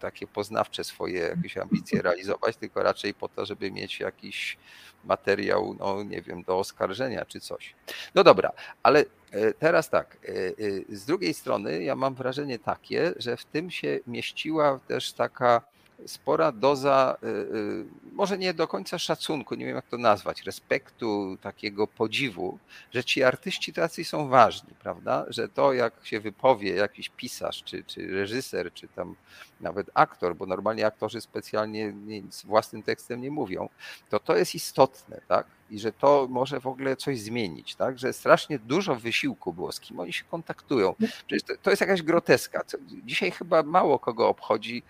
[0.00, 4.56] takie poznawcze swoje jakieś ambicje realizować, tylko raczej po to, żeby mieć jakiś
[5.04, 7.74] materiał, no nie wiem, do oskarżenia czy coś.
[8.14, 8.52] No dobra,
[8.82, 13.44] ale e, teraz tak, e, e, z drugiej strony ja mam wrażenie takie, że w
[13.44, 15.62] tym się mieściła też taka
[16.06, 21.36] spora doza, y, y, może nie do końca szacunku, nie wiem jak to nazwać, respektu,
[21.40, 22.58] takiego podziwu,
[22.92, 25.26] że ci artyści tacy są ważni, prawda?
[25.28, 29.16] Że to, jak się wypowie jakiś pisarz, czy, czy reżyser, czy tam
[29.60, 31.94] nawet aktor, bo normalnie aktorzy specjalnie
[32.30, 33.68] z własnym tekstem nie mówią,
[34.10, 35.46] to to jest istotne, tak?
[35.70, 37.98] I że to może w ogóle coś zmienić, tak?
[37.98, 40.94] Że strasznie dużo wysiłku było, z kim oni się kontaktują.
[41.26, 42.62] Przecież to, to jest jakaś groteska.
[43.04, 44.82] Dzisiaj chyba mało kogo obchodzi,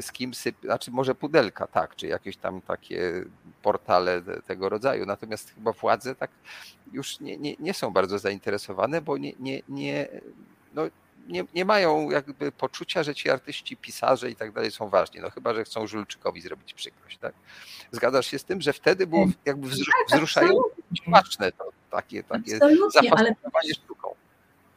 [0.00, 3.24] z kim syp, znaczy może pudelka, tak, czy jakieś tam takie
[3.62, 5.06] portale tego rodzaju.
[5.06, 6.30] Natomiast chyba władze tak
[6.92, 10.08] już nie, nie, nie są bardzo zainteresowane, bo nie, nie, nie,
[10.74, 10.82] no,
[11.28, 15.20] nie, nie mają jakby poczucia, że ci artyści, pisarze i tak dalej są ważni.
[15.20, 17.34] No chyba, że chcą Żulczykowi zrobić przykrość, tak?
[17.92, 19.78] Zgadzasz się z tym, że wtedy było jakby tak,
[20.08, 24.14] wzruszające, smaczne to takie, takie zapasowanie sztuką.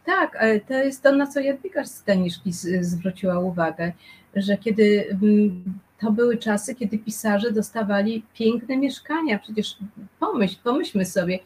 [0.05, 2.51] Tak, to jest to, na co Jadwiga Staniszki
[2.81, 3.91] zwróciła uwagę,
[4.35, 5.63] że kiedy mm,
[5.99, 9.39] to były czasy, kiedy pisarze dostawali piękne mieszkania.
[9.39, 9.77] Przecież
[10.19, 11.39] pomyśl, pomyślmy sobie,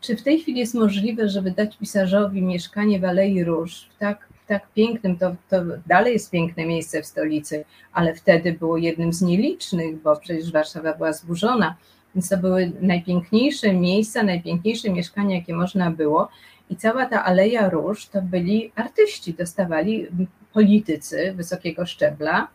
[0.00, 4.28] czy w tej chwili jest możliwe, żeby dać pisarzowi mieszkanie w Alei Róż, w tak,
[4.46, 5.56] tak pięknym, to, to
[5.86, 10.94] dalej jest piękne miejsce w stolicy, ale wtedy było jednym z nielicznych, bo przecież Warszawa
[10.94, 11.76] była zburzona,
[12.14, 16.28] więc to były najpiękniejsze miejsca, najpiękniejsze mieszkania, jakie można było.
[16.70, 20.06] I cała ta Aleja Róż to byli artyści, dostawali
[20.52, 22.48] politycy wysokiego szczebla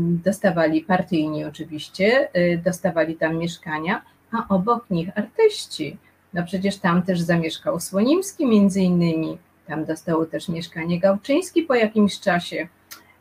[0.00, 2.28] dostawali partyjni oczywiście,
[2.64, 4.02] dostawali tam mieszkania,
[4.32, 5.96] a obok nich artyści.
[6.34, 12.20] No przecież tam też zamieszkał Słonimski między innymi, tam dostał też mieszkanie Gałczyński po jakimś
[12.20, 12.68] czasie.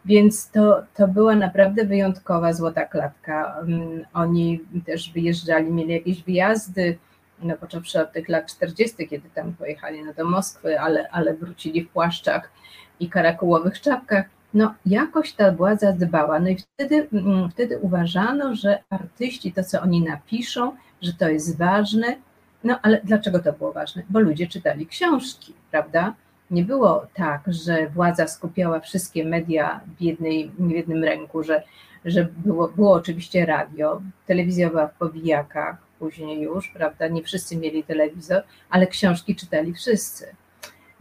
[0.06, 3.56] Więc to, to była naprawdę wyjątkowa złota klatka.
[3.60, 6.98] Mm, oni też wyjeżdżali, mieli jakieś wyjazdy,
[7.41, 11.84] no począwszy od tych lat 40., kiedy tam pojechali no do Moskwy, ale, ale wrócili
[11.84, 12.51] w płaszczach
[12.99, 14.26] i karakułowych czapkach.
[14.53, 16.39] No jakoś ta władza dbała.
[16.39, 21.57] No i wtedy, mm, wtedy uważano, że artyści, to co oni napiszą, że to jest
[21.57, 22.15] ważne.
[22.64, 24.03] No ale dlaczego to było ważne?
[24.10, 26.14] Bo ludzie czytali książki, prawda?
[26.53, 31.64] nie było tak, że władza skupiała wszystkie media w, jednej, w jednym ręku, że,
[32.05, 37.84] że było, było oczywiście radio, telewizja była w powijakach, później już, prawda, nie wszyscy mieli
[37.84, 40.36] telewizor, ale książki czytali wszyscy.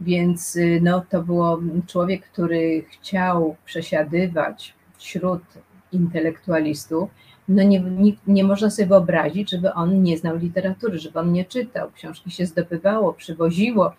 [0.01, 5.43] Więc y, no, to było człowiek, który chciał przesiadywać wśród
[5.91, 7.09] intelektualistów,
[7.47, 11.45] no nie, nie, nie, można sobie wyobrazić, żeby on nie znał literatury, żeby on nie
[11.45, 11.91] czytał.
[11.91, 13.93] Książki się zdobywało, przywoziło.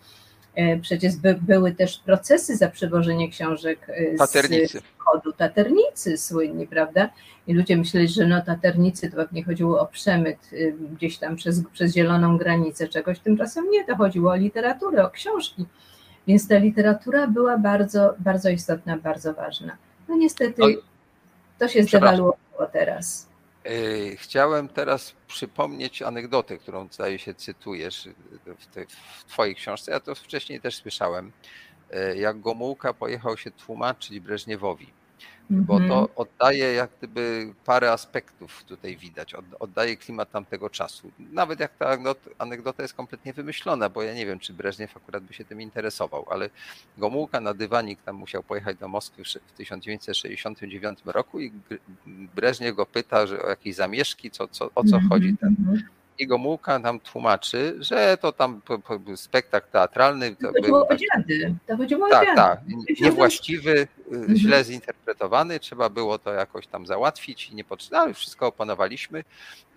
[0.55, 4.79] E, przecież by, były też procesy za przywożenie książek e, Taternicy.
[4.79, 7.09] z wschodu, taternicy słynni, prawda?
[7.47, 11.61] I ludzie myśleli, że no taternicy to pewnie chodziło o przemyt e, gdzieś tam przez,
[11.73, 15.65] przez zieloną granicę czegoś, tymczasem nie, to chodziło o literaturę, o książki.
[16.27, 19.77] Więc ta literatura była bardzo, bardzo istotna, bardzo ważna.
[20.09, 20.61] No niestety
[21.59, 23.27] to się zdewaluowało teraz.
[23.65, 28.09] Yy, chciałem teraz przypomnieć anegdotę, którą zdaje się cytujesz
[28.59, 28.85] w, te,
[29.17, 29.91] w Twojej książce.
[29.91, 31.31] Ja to wcześniej też słyszałem.
[31.91, 35.04] Yy, jak Gomułka pojechał się tłumaczyć Breżniewowi
[35.49, 36.07] bo to mhm.
[36.15, 41.11] oddaje jak gdyby parę aspektów tutaj widać, oddaje klimat tamtego czasu.
[41.19, 41.97] Nawet jak ta
[42.37, 46.25] anegdota jest kompletnie wymyślona, bo ja nie wiem, czy Breżniew akurat by się tym interesował,
[46.29, 46.49] ale
[46.97, 51.51] Gomułka na dywanik tam musiał pojechać do Moskwy w 1969 roku i
[52.35, 55.83] Breżniew go pyta że o jakieś zamieszki, co, co, o co chodzi ten mhm
[56.19, 58.61] Gomułka nam tłumaczy, że to tam
[59.15, 60.35] spektakl teatralny.
[60.35, 61.55] To, to chodziło o dziady.
[61.67, 62.59] To chodziło tak, o tak.
[63.01, 64.37] Niewłaściwy, mhm.
[64.37, 65.59] źle zinterpretowany.
[65.59, 68.01] Trzeba było to jakoś tam załatwić i nie potrzeba.
[68.01, 69.23] Ale wszystko opanowaliśmy.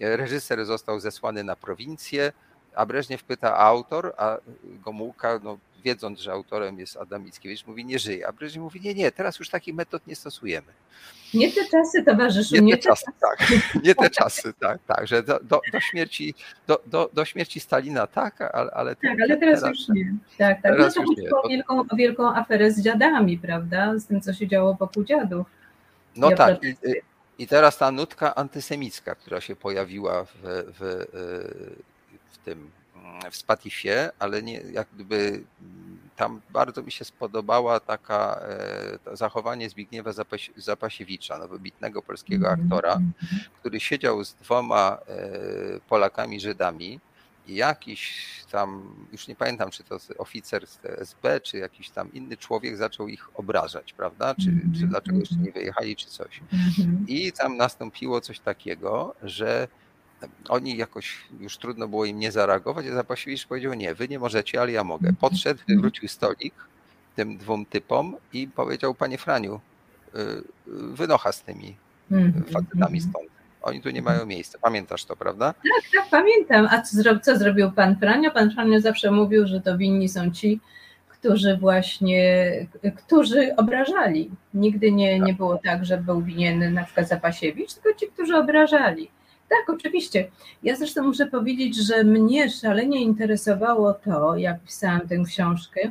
[0.00, 2.32] Reżyser został zesłany na prowincję,
[2.74, 7.98] a Breżniew pyta autor, a Gomułka no, wiedząc, że autorem jest Adam Mickiewicz, mówi nie
[7.98, 8.28] żyje.
[8.28, 10.72] A Breżniew mówi nie, nie, teraz już takich metod nie stosujemy.
[11.34, 12.54] Nie te czasy, towarzyszu.
[12.54, 13.18] Nie, nie te, czasy, czasy.
[13.20, 13.48] tak.
[13.84, 15.08] Nie te czasy, tak, tak.
[15.08, 16.34] Że do, do, do śmierci,
[16.66, 20.14] do, do, do, śmierci Stalina tak, ale, ale Tak, ale teraz, teraz już nie.
[20.38, 20.78] Tak, tak.
[20.78, 23.98] No to chodziło o wielką, o wielką aferę z dziadami, prawda?
[23.98, 25.46] Z tym, co się działo wokół dziadów.
[26.16, 26.64] No tak.
[26.64, 26.74] I,
[27.38, 30.34] I, teraz ta nutka antysemicka, która się pojawiła w,
[30.78, 31.04] w,
[32.32, 32.70] w tym
[33.30, 35.44] w Spatifie, ale nie, jak gdyby
[36.16, 38.40] tam bardzo mi się spodobała taka
[39.12, 40.10] e, zachowanie Zbigniewa
[40.56, 43.12] Zapasiewicza, no, wybitnego polskiego mhm, aktora, mhm.
[43.60, 47.00] który siedział z dwoma e, Polakami Żydami
[47.46, 52.36] i jakiś tam, już nie pamiętam, czy to oficer z SB, czy jakiś tam inny
[52.36, 54.34] człowiek zaczął ich obrażać, prawda?
[54.34, 56.40] Czy, czy mhm, dlaczego jeszcze nie wyjechali, czy coś.
[57.06, 59.68] I tam nastąpiło coś takiego, że
[60.48, 64.60] oni jakoś już trudno było im nie zareagować, a Zapasiewicz powiedział nie, wy nie możecie,
[64.60, 65.12] ale ja mogę.
[65.12, 66.54] Podszedł, wywrócił stolik
[67.16, 69.60] tym dwóm typom i powiedział, panie Franiu,
[70.14, 70.18] y,
[70.94, 71.76] wynocha z tymi
[72.10, 73.00] mhm, facetami mhm.
[73.00, 73.28] stąd.
[73.62, 74.58] Oni tu nie mają miejsca.
[74.62, 75.52] Pamiętasz to, prawda?
[75.52, 76.68] Tak, tak, pamiętam.
[76.70, 78.30] A co, co zrobił pan Franio?
[78.30, 80.60] Pan Franio zawsze mówił, że to winni są ci,
[81.08, 82.52] którzy właśnie,
[82.96, 84.30] którzy obrażali.
[84.54, 85.36] Nigdy nie, nie tak.
[85.36, 89.10] było tak, że był winien na przykład Zapasiewicz, tylko ci, którzy obrażali.
[89.48, 90.28] Tak, oczywiście.
[90.62, 95.90] Ja zresztą muszę powiedzieć, że mnie szalenie interesowało to, jak pisałam tę książkę,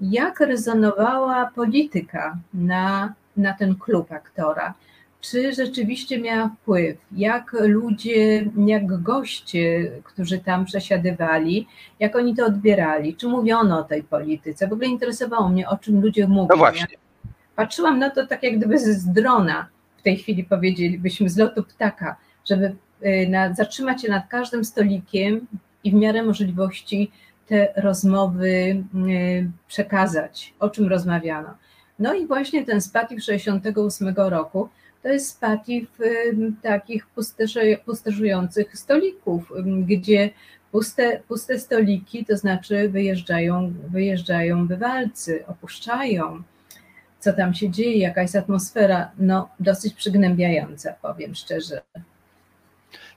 [0.00, 4.74] jak rezonowała polityka na, na ten klub aktora.
[5.20, 6.96] Czy rzeczywiście miała wpływ?
[7.12, 11.66] Jak ludzie, jak goście, którzy tam przesiadywali,
[12.00, 13.16] jak oni to odbierali?
[13.16, 14.68] Czy mówiono o tej polityce?
[14.68, 16.48] W ogóle interesowało mnie, o czym ludzie mówią.
[16.50, 16.86] No właśnie.
[17.56, 22.16] patrzyłam na to tak jak gdyby z drona, w tej chwili powiedzielibyśmy, z lotu ptaka,
[22.44, 22.76] żeby
[23.28, 25.46] na, zatrzymać się nad każdym stolikiem
[25.84, 27.10] i w miarę możliwości
[27.46, 28.84] te rozmowy y,
[29.68, 31.54] przekazać, o czym rozmawiano.
[31.98, 34.68] No i właśnie ten spatif 68 roku
[35.02, 37.06] to jest spatif y, takich
[37.84, 40.30] pusterzujących stolików, gdzie
[40.72, 46.42] puste, puste stoliki, to znaczy wyjeżdżają, wyjeżdżają bywalcy, opuszczają.
[47.20, 49.10] Co tam się dzieje, jaka jest atmosfera?
[49.18, 51.80] No, dosyć przygnębiająca, powiem szczerze.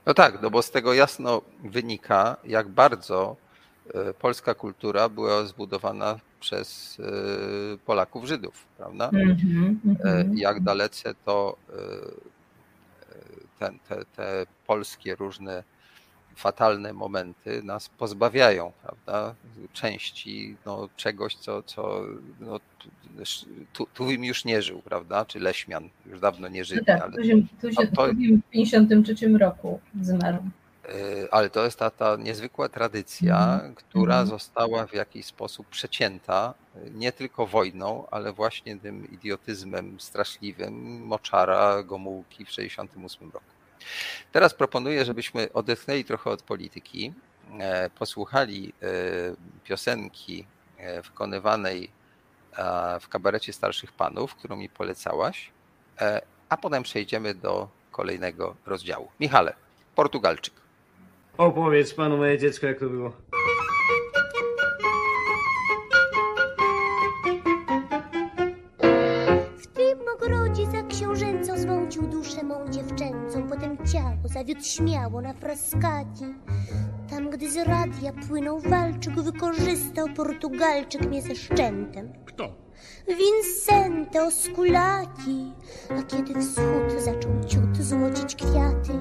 [0.06, 3.36] No tak, no bo z tego jasno wynika, jak bardzo
[3.94, 6.98] e, polska kultura była zbudowana przez
[7.86, 9.10] Polaków, Żydów, prawda?
[9.10, 10.30] Mm-hmm, mm-hmm.
[10.34, 11.56] Jak dalece to
[13.58, 15.64] ten, te, te polskie różne
[16.38, 19.34] fatalne momenty nas pozbawiają, prawda?
[19.72, 22.02] Części no, czegoś, co, co
[22.40, 22.60] no,
[23.72, 25.24] tu, tu im już nie żył, prawda?
[25.24, 26.80] Czy Leśmian już dawno nie żyje.
[26.80, 27.22] No tak, ale tu
[27.60, 30.38] tu się to, w 53 roku zmarł.
[30.88, 33.74] E, ale to jest ta, ta niezwykła tradycja, mm.
[33.74, 34.26] która mm.
[34.26, 36.54] została w jakiś sposób przecięta
[36.94, 43.57] nie tylko wojną, ale właśnie tym idiotyzmem straszliwym Moczara, Gomułki w 1968 roku.
[44.32, 47.12] Teraz proponuję, żebyśmy odetchnęli trochę od polityki,
[47.58, 48.86] e, posłuchali e,
[49.64, 50.46] piosenki
[51.04, 51.90] wykonywanej
[53.00, 55.50] w kabarecie starszych panów, którą mi polecałaś,
[56.48, 59.08] a potem przejdziemy do kolejnego rozdziału.
[59.20, 59.54] Michale,
[59.94, 60.54] Portugalczyk.
[61.38, 63.12] Opowiedz panu moje dziecko, jak to było.
[73.92, 76.24] Ciało zawiódł śmiało na fraskati.
[77.10, 82.12] Tam, gdy z radia płynął walczyk, wykorzystał Portugalczyk mnie ze szczętem.
[82.24, 82.48] Kto?
[83.08, 85.52] Vincente Osculati,
[85.90, 88.92] a kiedy wschód zaczął ciut złocić kwiaty,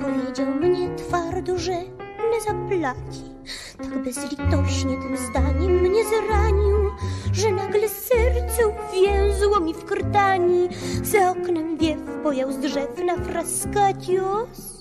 [0.00, 1.95] powiedział mnie twardo, że
[2.30, 3.36] nie zaplaci.
[3.78, 6.90] Tak bezlitośnie tym zdaniem mnie zranił,
[7.32, 10.68] że nagle serce uwięzło mi w krtani.
[11.02, 14.78] Za oknem wiew pojał z drzew na fraskacios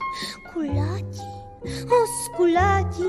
[0.54, 1.36] kulati
[1.66, 3.04] o skulaki.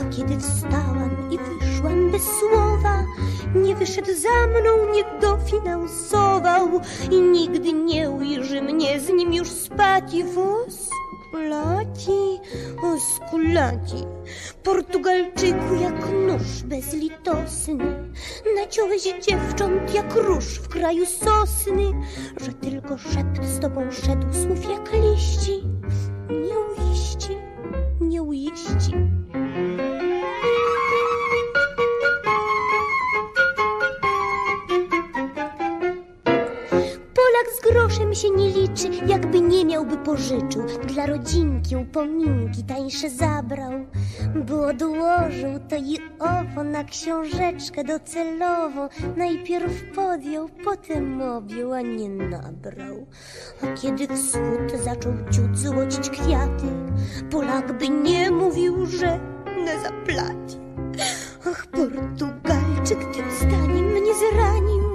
[0.00, 3.04] A kiedy wstałam i wyszłam bez słowa,
[3.54, 6.80] nie wyszedł za mną, nie dofinansował
[7.10, 10.90] i nigdy nie ujrzy mnie z nim już spać i wóz.
[11.28, 12.40] Skulaki,
[12.82, 14.04] o skulaki,
[14.62, 18.12] Portugalczyku jak nóż bezlitosny,
[18.56, 21.92] naciąłeś dziewcząt jak róż w kraju sosny,
[22.36, 25.62] że tylko szept z tobą szedł słów jak liści,
[26.30, 27.36] nie uiści
[28.00, 28.92] nie ujeści.
[37.76, 40.62] Groszem się nie liczy, jakby nie miałby pożyczył.
[40.88, 43.72] Dla rodzinki upominki tańsze zabrał,
[44.46, 48.88] bo odłożył to i owo na książeczkę docelowo.
[49.16, 53.06] Najpierw podjął, potem objął, a nie nabrał.
[53.62, 56.66] A kiedy wschód zaczął ciut złocić kwiaty,
[57.30, 59.20] Polak by nie mówił, że
[59.64, 60.56] nie zaplaci.
[61.50, 64.85] Ach, Portugalczyk tym zdaniem mnie zranił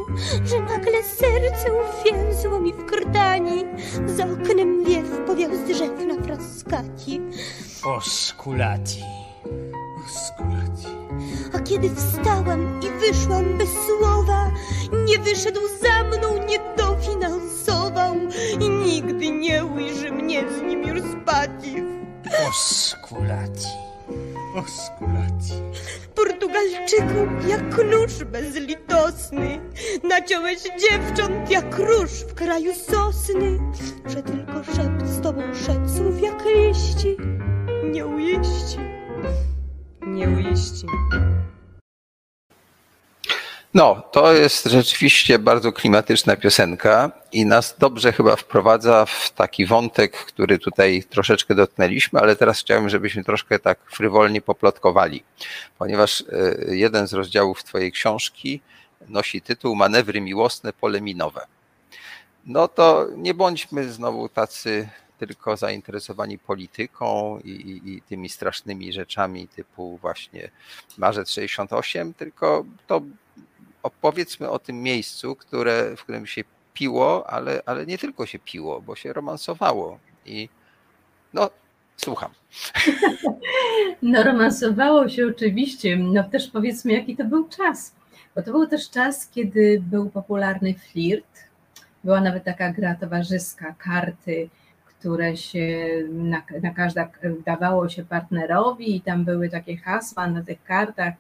[0.45, 3.65] że nagle serce uwięzło mi w krtani.
[4.05, 7.21] Za oknem wiew powiał z drzew na fraskaci.
[7.83, 9.03] Oskulati,
[10.05, 10.88] oskulati.
[11.53, 14.51] A kiedy wstałam i wyszłam bez słowa,
[15.05, 18.15] nie wyszedł za mną, nie dofinansował
[18.59, 21.75] i nigdy nie ujrzy mnie z nim już spati.
[22.49, 23.67] Oskulati,
[24.55, 25.53] oskulati.
[26.61, 29.59] Portugalczyku, jak nóż bezlitosny,
[30.03, 33.59] naciąłeś dziewcząt jak róż w kraju sosny,
[34.07, 37.17] że tylko szept z tobą szedł jak liści,
[37.91, 38.77] nie ujeści,
[40.07, 40.27] nie.
[43.73, 50.18] No, to jest rzeczywiście bardzo klimatyczna piosenka i nas dobrze chyba wprowadza w taki wątek,
[50.18, 55.23] który tutaj troszeczkę dotknęliśmy, ale teraz chciałem, żebyśmy troszkę tak frywolnie poplotkowali,
[55.80, 56.22] ponieważ
[56.68, 58.61] e, jeden z rozdziałów Twojej książki
[59.07, 61.48] nosi tytuł Manewry miłosne poleminowe.
[62.45, 69.48] No to nie bądźmy znowu tacy tylko zainteresowani polityką i, i, i, tymi strasznymi rzeczami
[69.48, 70.49] typu właśnie
[70.98, 73.02] marzec 68, tylko to
[73.83, 76.43] opowiedzmy o tym miejscu, które, w którym się
[76.73, 79.99] piło, ale, ale nie tylko się piło, bo się romansowało.
[80.25, 80.49] I
[81.33, 81.49] no,
[81.97, 82.31] słucham.
[84.01, 85.97] No, romansowało się oczywiście.
[85.97, 87.95] No też powiedzmy, jaki to był czas.
[88.35, 91.43] Bo to był też czas, kiedy był popularny flirt.
[92.03, 94.49] Była nawet taka gra towarzyska, karty,
[94.85, 97.09] które się na, na każda
[97.45, 101.13] dawało się partnerowi i tam były takie hasła na tych kartach,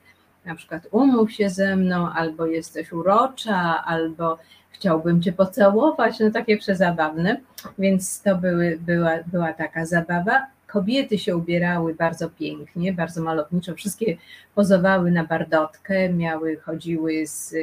[0.45, 4.37] na przykład umów się ze mną, albo jesteś urocza, albo
[4.71, 7.37] chciałbym cię pocałować, no takie przezabawne,
[7.79, 10.45] więc to były, była, była taka zabawa.
[10.67, 14.17] Kobiety się ubierały bardzo pięknie, bardzo malowniczo, wszystkie
[14.55, 17.55] pozowały na bardotkę, miały, chodziły z,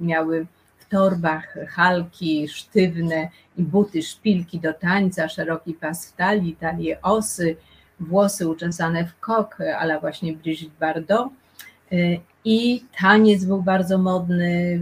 [0.00, 0.46] miały
[0.78, 7.56] w torbach halki sztywne i buty, szpilki do tańca, szeroki pas w talii, talie osy,
[8.00, 11.28] włosy uczesane w kok, ale właśnie Brigitte Bardot.
[12.44, 14.80] I taniec był bardzo modny,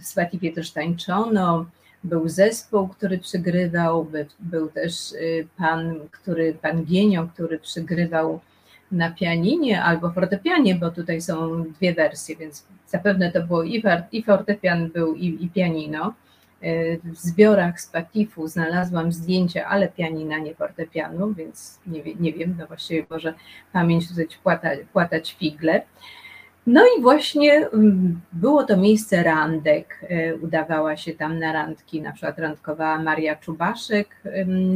[0.00, 1.66] w Swatifie też tańczono,
[2.04, 4.06] był zespół, który przygrywał,
[4.40, 4.94] był też
[5.56, 8.40] pan, który, pan Gienio, który przygrywał
[8.92, 13.62] na pianinie albo fortepianie, bo tutaj są dwie wersje, więc zapewne to było
[14.12, 16.14] i, fortepian był i, i pianino.
[17.04, 22.66] W zbiorach z Patifu znalazłam zdjęcia, ale pianina, nie fortepianu, więc nie, nie wiem, no
[22.66, 23.34] właściwie może
[23.72, 25.82] pamięć tutaj płata, płatać figle.
[26.66, 30.00] No i właśnie mm, było to miejsce randek.
[30.08, 34.16] E, udawała się tam na randki, na przykład randkowała Maria Czubaszek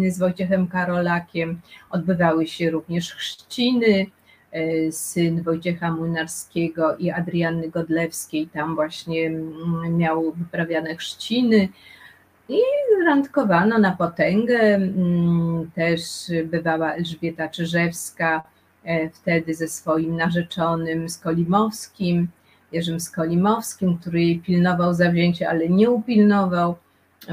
[0.09, 1.61] z Wojciechem Karolakiem.
[1.91, 4.07] Odbywały się również chrzciny.
[4.57, 11.69] E, syn Wojciecha Młynarskiego i Adrianny Godlewskiej tam właśnie mm, miał wyprawiane chrzciny.
[12.49, 12.59] I
[13.07, 14.61] randkowano na potęgę.
[14.61, 16.01] Mm, też
[16.45, 18.43] bywała Elżbieta Czyżewska,
[18.87, 22.29] E, wtedy ze swoim narzeczonym Skolimowskim,
[22.73, 26.77] Jerzym Skolimowskim, który jej pilnował zawzięcie, ale nie upilnował,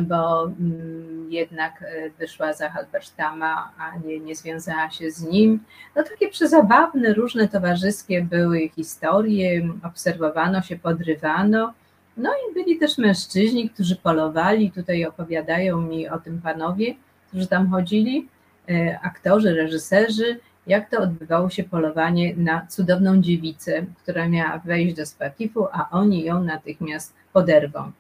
[0.01, 5.59] bo mm, jednak e, wyszła za Halberstama, a nie, nie związała się z nim.
[5.95, 11.73] No takie przezabawne, różne towarzyskie były historie, obserwowano się, podrywano.
[12.17, 16.95] No i byli też mężczyźni, którzy polowali, tutaj opowiadają mi o tym panowie,
[17.27, 18.27] którzy tam chodzili,
[18.69, 25.05] e, aktorzy, reżyserzy, jak to odbywało się polowanie na cudowną dziewicę, która miała wejść do
[25.05, 27.91] spatifu, a oni ją natychmiast poderwą.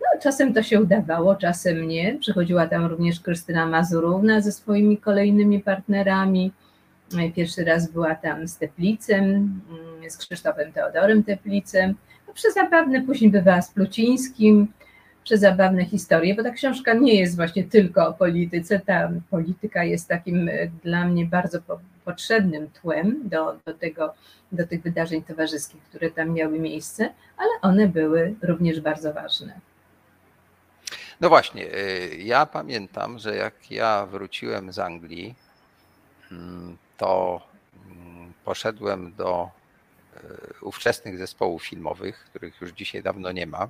[0.00, 2.18] No, czasem to się udawało, czasem nie.
[2.18, 6.52] Przychodziła tam również Krystyna Mazurówna ze swoimi kolejnymi partnerami.
[7.36, 11.94] Pierwszy raz była tam z Teplicem, mm, z Krzysztofem Teodorem Teplicem.
[12.28, 14.68] No, przezabawne, później bywała z Plucińskim,
[15.24, 18.80] przezabawne historie, bo ta książka nie jest właśnie tylko o polityce.
[18.80, 20.52] Ta polityka jest takim e,
[20.84, 21.58] dla mnie bardzo
[22.04, 24.14] potrzebnym tłem do, do, tego,
[24.52, 29.67] do tych wydarzeń towarzyskich, które tam miały miejsce, ale one były również bardzo ważne.
[31.20, 35.34] No właśnie, e, ja pamiętam, że jak ja wróciłem z Anglii,
[36.32, 37.40] mm, to
[37.86, 39.50] mm, poszedłem do
[40.16, 40.20] e,
[40.60, 43.68] ówczesnych zespołów filmowych, których już dzisiaj dawno nie ma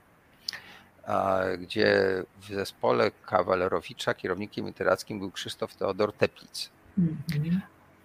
[1.59, 2.03] gdzie
[2.41, 6.71] w zespole Kawalerowicza kierownikiem literackim był Krzysztof Teodor Teplic.
[6.99, 7.61] Mhm.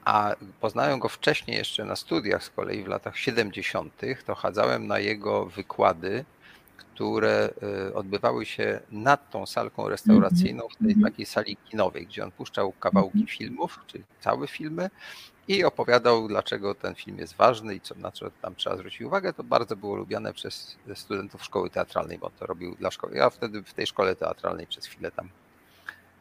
[0.06, 4.02] A poznałem go wcześniej jeszcze na studiach z kolei w latach 70.
[4.26, 6.26] To chadzałem na jego wykłady,
[6.78, 7.50] które
[7.90, 11.04] y, odbywały się nad tą salką restauracyjną w tej mhm.
[11.12, 13.28] takiej sali kinowej, gdzie on puszczał kawałki mhm.
[13.28, 14.90] filmów, czyli całe filmy
[15.48, 19.34] i opowiadał, dlaczego ten film jest ważny i co, na co tam trzeba zwrócić uwagę.
[19.34, 23.16] To bardzo było lubiane przez studentów szkoły teatralnej, bo to robił dla szkoły.
[23.16, 25.30] Ja wtedy w tej szkole teatralnej przez chwilę tam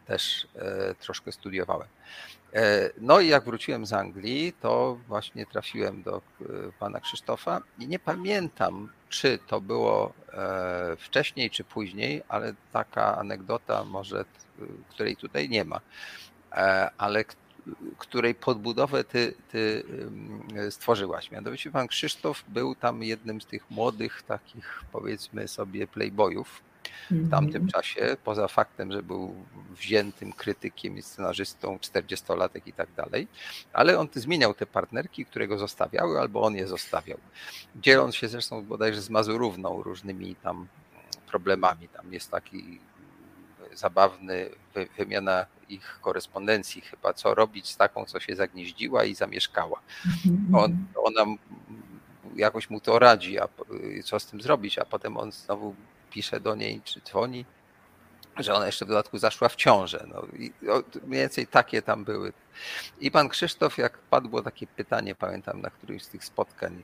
[0.06, 1.88] też e, troszkę studiowałem.
[2.54, 6.44] E, no i jak wróciłem z Anglii, to właśnie trafiłem do e,
[6.78, 13.84] pana Krzysztofa i nie pamiętam, czy to było e, wcześniej, czy później, ale taka anegdota
[13.84, 14.24] może,
[14.90, 15.80] której tutaj nie ma,
[16.98, 17.24] ale
[17.98, 19.84] której podbudowę ty, ty
[20.70, 21.30] stworzyłaś.
[21.30, 26.62] Mianowicie pan Krzysztof był tam jednym z tych młodych, takich powiedzmy sobie playboyów
[27.10, 27.68] w tamtym mhm.
[27.68, 29.34] czasie, poza faktem, że był
[29.70, 33.28] wziętym krytykiem i scenarzystą, 40-latek i tak dalej,
[33.72, 37.18] ale on zmieniał te partnerki, które go zostawiały, albo on je zostawiał.
[37.76, 40.66] Dzieląc się zresztą bodajże z Mazurówną różnymi tam
[41.26, 41.88] problemami.
[41.88, 42.80] Tam jest taki
[43.74, 44.50] zabawny
[44.98, 49.80] wymiana ich korespondencji chyba, co robić z taką, co się zagnieździła i zamieszkała.
[50.26, 50.54] Mhm.
[50.54, 51.36] On, ona
[52.36, 53.48] jakoś mu to radzi, a
[54.04, 55.74] co z tym zrobić, a potem on znowu
[56.12, 57.44] pisze do niej, czy dzwoni,
[58.36, 60.06] że ona jeszcze w dodatku zaszła w ciążę.
[60.08, 60.52] No, i
[61.06, 62.32] mniej więcej takie tam były.
[63.00, 66.82] I pan Krzysztof, jak padło takie pytanie, pamiętam na którymś z tych spotkań,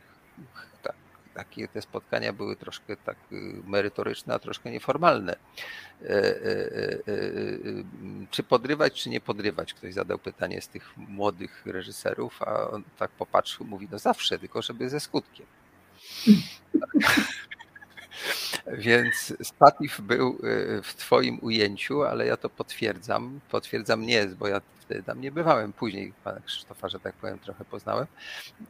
[0.82, 0.94] tak,
[1.34, 5.36] takie te spotkania były troszkę tak y, merytoryczne, a troszkę nieformalne.
[6.02, 6.98] E, e, e,
[8.30, 9.74] czy podrywać, czy nie podrywać?
[9.74, 14.62] Ktoś zadał pytanie z tych młodych reżyserów, a on tak popatrzył, mówi, no zawsze, tylko
[14.62, 15.46] żeby ze skutkiem.
[18.66, 20.38] Więc Spatif był
[20.82, 23.40] w Twoim ujęciu, ale ja to potwierdzam.
[23.50, 25.72] Potwierdzam nie, bo ja wtedy tam nie bywałem.
[25.72, 28.06] Później pana Krzysztofa, że tak powiem, trochę poznałem.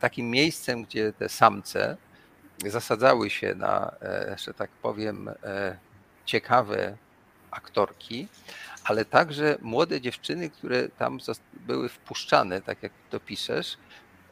[0.01, 1.97] Takim miejscem, gdzie te samce
[2.67, 5.77] zasadzały się na, e, że tak powiem, e,
[6.25, 6.97] ciekawe
[7.51, 8.29] aktorki,
[8.85, 11.19] ale także młode dziewczyny, które tam
[11.67, 13.77] były wpuszczane, tak jak to piszesz,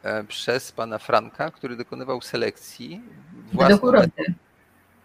[0.03, 3.01] e, przez pana Franka, który dokonywał selekcji
[3.53, 4.33] według urody.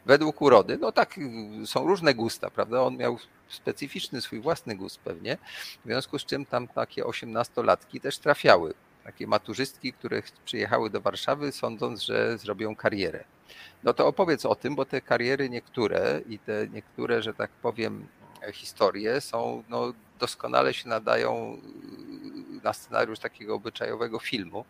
[0.07, 0.79] Według urody.
[0.79, 1.21] No tak,
[1.67, 2.83] są różne gusta, prawda?
[2.83, 3.19] On miał
[3.49, 5.39] specyficzny swój własny gust pewnie,
[5.85, 8.75] w związku z czym tam takie osiemnastolatki też trafiały.
[9.05, 13.25] Takie maturzystki, które przyjechały do Warszawy sądząc, że zrobią karierę.
[13.85, 18.07] No to opowiedz o tym, bo te kariery niektóre i te niektóre, że tak powiem,
[18.53, 21.59] historie są, no, doskonale się nadają
[22.65, 24.65] na scenariusz takiego obyczajowego filmu.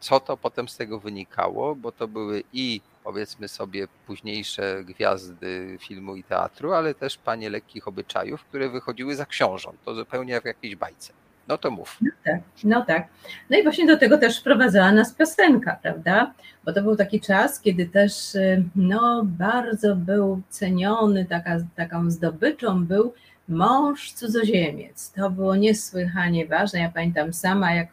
[0.00, 6.16] Co to potem z tego wynikało, bo to były i powiedzmy sobie późniejsze gwiazdy filmu
[6.16, 9.76] i teatru, ale też panie lekkich obyczajów, które wychodziły za książąt.
[9.84, 11.12] To zupełnie w jakiejś bajce.
[11.48, 11.98] No to mów.
[12.00, 13.08] No tak, no tak.
[13.50, 16.34] No i właśnie do tego też wprowadzała nas piosenka, prawda?
[16.64, 22.84] Bo to był taki czas, kiedy też y, no, bardzo był ceniony, taka, taką zdobyczą
[22.84, 23.14] był
[23.48, 25.12] mąż cudzoziemiec.
[25.12, 26.80] To było niesłychanie ważne.
[26.80, 27.88] Ja pamiętam sama, jak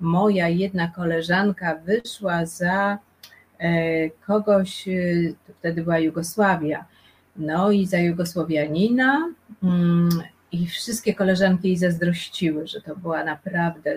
[0.00, 2.98] moja jedna koleżanka wyszła za
[3.58, 6.84] e, kogoś, y, wtedy była Jugosławia,
[7.36, 9.28] no i za Jugosłowianina
[9.62, 10.08] mm,
[10.52, 13.94] i wszystkie koleżanki jej zazdrościły, że to była naprawdę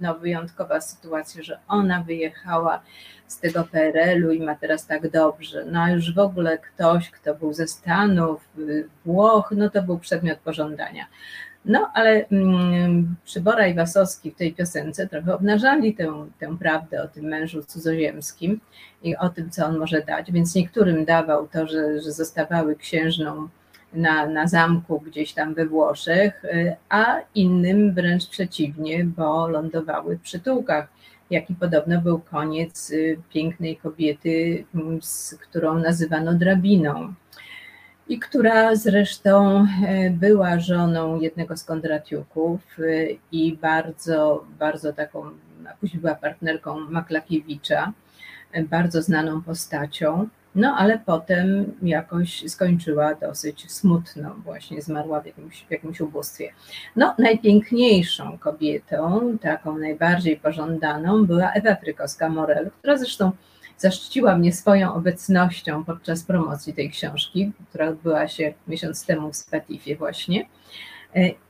[0.00, 2.82] no, wyjątkowa sytuacja, że ona wyjechała
[3.32, 5.64] z tego PRL-u i ma teraz tak dobrze.
[5.64, 8.48] No a już w ogóle ktoś, kto był ze Stanów,
[9.04, 11.06] Włoch, no to był przedmiot pożądania.
[11.64, 17.08] No, ale mm, Przybora i Wasowski w tej piosence trochę obnażali tę, tę prawdę o
[17.08, 18.60] tym mężu cudzoziemskim
[19.02, 23.48] i o tym, co on może dać, więc niektórym dawał to, że, że zostawały księżną
[23.92, 30.22] na, na zamku gdzieś tam we Włoszech, y, a innym wręcz przeciwnie, bo lądowały w
[30.22, 30.88] przytułkach,
[31.32, 37.14] jaki podobno był koniec y, pięknej kobiety, mm, z którą nazywano drabiną
[38.08, 39.64] i która zresztą
[40.06, 42.60] y, była żoną jednego z Kondratiuków
[43.32, 45.24] i bardzo, bardzo taką,
[45.70, 47.92] a później była partnerką Maklakiewicza,
[48.70, 50.28] bardzo znaną postacią.
[50.54, 56.52] No ale potem jakoś skończyła dosyć smutno, właśnie zmarła w jakimś, w jakimś ubóstwie.
[56.96, 63.32] No, najpiękniejszą kobietą, taką najbardziej pożądaną, była Ewa Frykowska-Morel, która zresztą
[63.78, 69.96] zaszczyciła mnie swoją obecnością podczas promocji tej książki, która odbyła się miesiąc temu w Spatifie
[69.96, 70.46] właśnie.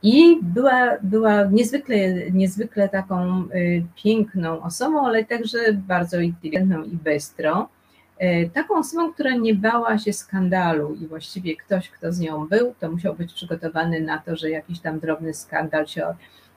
[0.03, 1.95] I była, była niezwykle,
[2.31, 7.65] niezwykle taką y, piękną osobą, ale także bardzo inteligentną i bystrą.
[8.17, 12.73] E, taką osobą, która nie bała się skandalu i właściwie ktoś, kto z nią był,
[12.79, 16.05] to musiał być przygotowany na to, że jakiś tam drobny skandal się,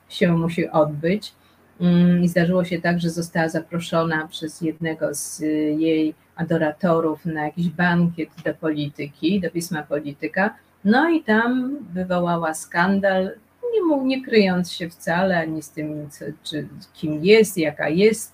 [0.09, 1.33] się musi odbyć.
[1.81, 5.39] Mm, I zdarzyło się tak, że została zaproszona przez jednego z
[5.79, 10.55] jej adoratorów na jakiś bankiet do polityki, do pisma polityka.
[10.85, 13.31] No i tam wywołała skandal,
[13.73, 18.33] nie, nie kryjąc się wcale ani z tym, co, czy, kim jest, jaka jest,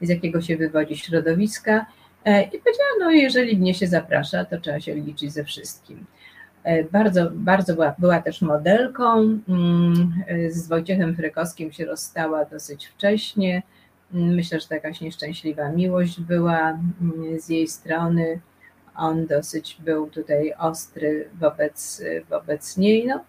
[0.00, 1.86] z jakiego się wywodzi środowiska
[2.26, 6.06] I powiedziała, no jeżeli mnie się zaprasza, to trzeba się liczyć ze wszystkim.
[6.64, 9.38] E, bardzo, bardzo była, była też modelką.
[9.48, 13.62] Mm, z Wojciechem Frykowskim się rozstała dosyć wcześnie.
[14.14, 18.40] Mm, myślę, że to jakaś nieszczęśliwa miłość była mm, z jej strony.
[18.96, 23.06] On dosyć był tutaj ostry wobec, wobec niej.
[23.06, 23.24] No,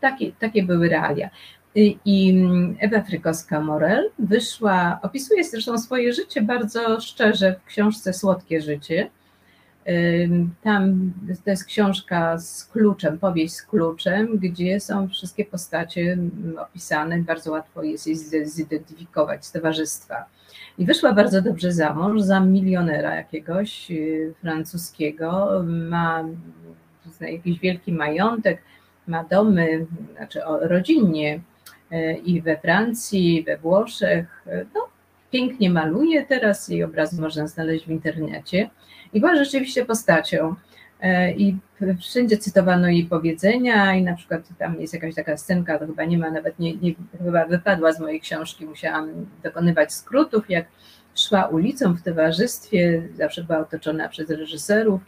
[0.00, 1.30] takie, takie były realia.
[1.76, 2.34] I
[2.78, 9.10] Ewa Frykowska-Morel wyszła, opisuje zresztą swoje życie bardzo szczerze w książce Słodkie Życie.
[10.62, 11.12] Tam
[11.44, 16.18] to jest książka z kluczem, powieść z kluczem, gdzie są wszystkie postacie
[16.58, 20.24] opisane, bardzo łatwo jest je zidentyfikować z towarzystwa.
[20.78, 26.24] I wyszła bardzo dobrze za mąż, za milionera jakiegoś y, francuskiego, ma
[27.20, 28.62] jakiś wielki majątek,
[29.06, 29.86] ma domy,
[30.16, 31.40] znaczy rodzinnie
[32.24, 34.42] i we Francji, i we Włoszech.
[34.46, 34.88] E, no,
[35.30, 38.70] pięknie maluje, teraz jej obraz można znaleźć w internecie
[39.12, 40.54] i była rzeczywiście postacią.
[41.00, 41.56] E, I
[42.00, 46.18] wszędzie cytowano jej powiedzenia, i na przykład tam jest jakaś taka scenka, to chyba nie
[46.18, 46.94] ma, nawet nie, nie
[47.24, 50.66] chyba wypadła z mojej książki, musiałam dokonywać skrótów, jak
[51.14, 55.00] szła ulicą w towarzystwie, zawsze była otoczona przez reżyserów,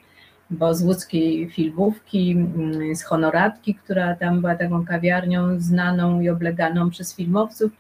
[0.51, 6.91] bo z łódzkiej filmówki, mm, z honoratki, która tam była taką kawiarnią znaną i obleganą
[6.91, 7.73] przez filmowców,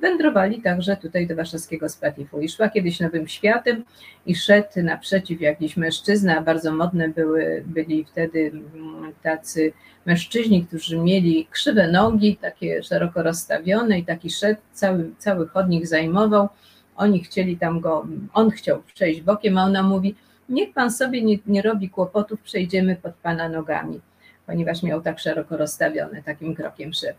[0.00, 2.40] wędrowali także tutaj do warszawskiego Spatifu.
[2.40, 3.84] I szła kiedyś Nowym Światem
[4.26, 9.72] i szedł naprzeciw jakiś mężczyzna, bardzo modne były, byli wtedy mm, tacy
[10.06, 16.48] mężczyźni, którzy mieli krzywe nogi, takie szeroko rozstawione i taki szedł, cały, cały chodnik zajmował.
[16.96, 20.14] Oni chcieli tam go, on chciał przejść bokiem, a ona mówi,
[20.48, 24.00] niech pan sobie nie, nie robi kłopotów, przejdziemy pod pana nogami,
[24.46, 27.18] ponieważ miał tak szeroko rozstawione, takim krokiem szedł.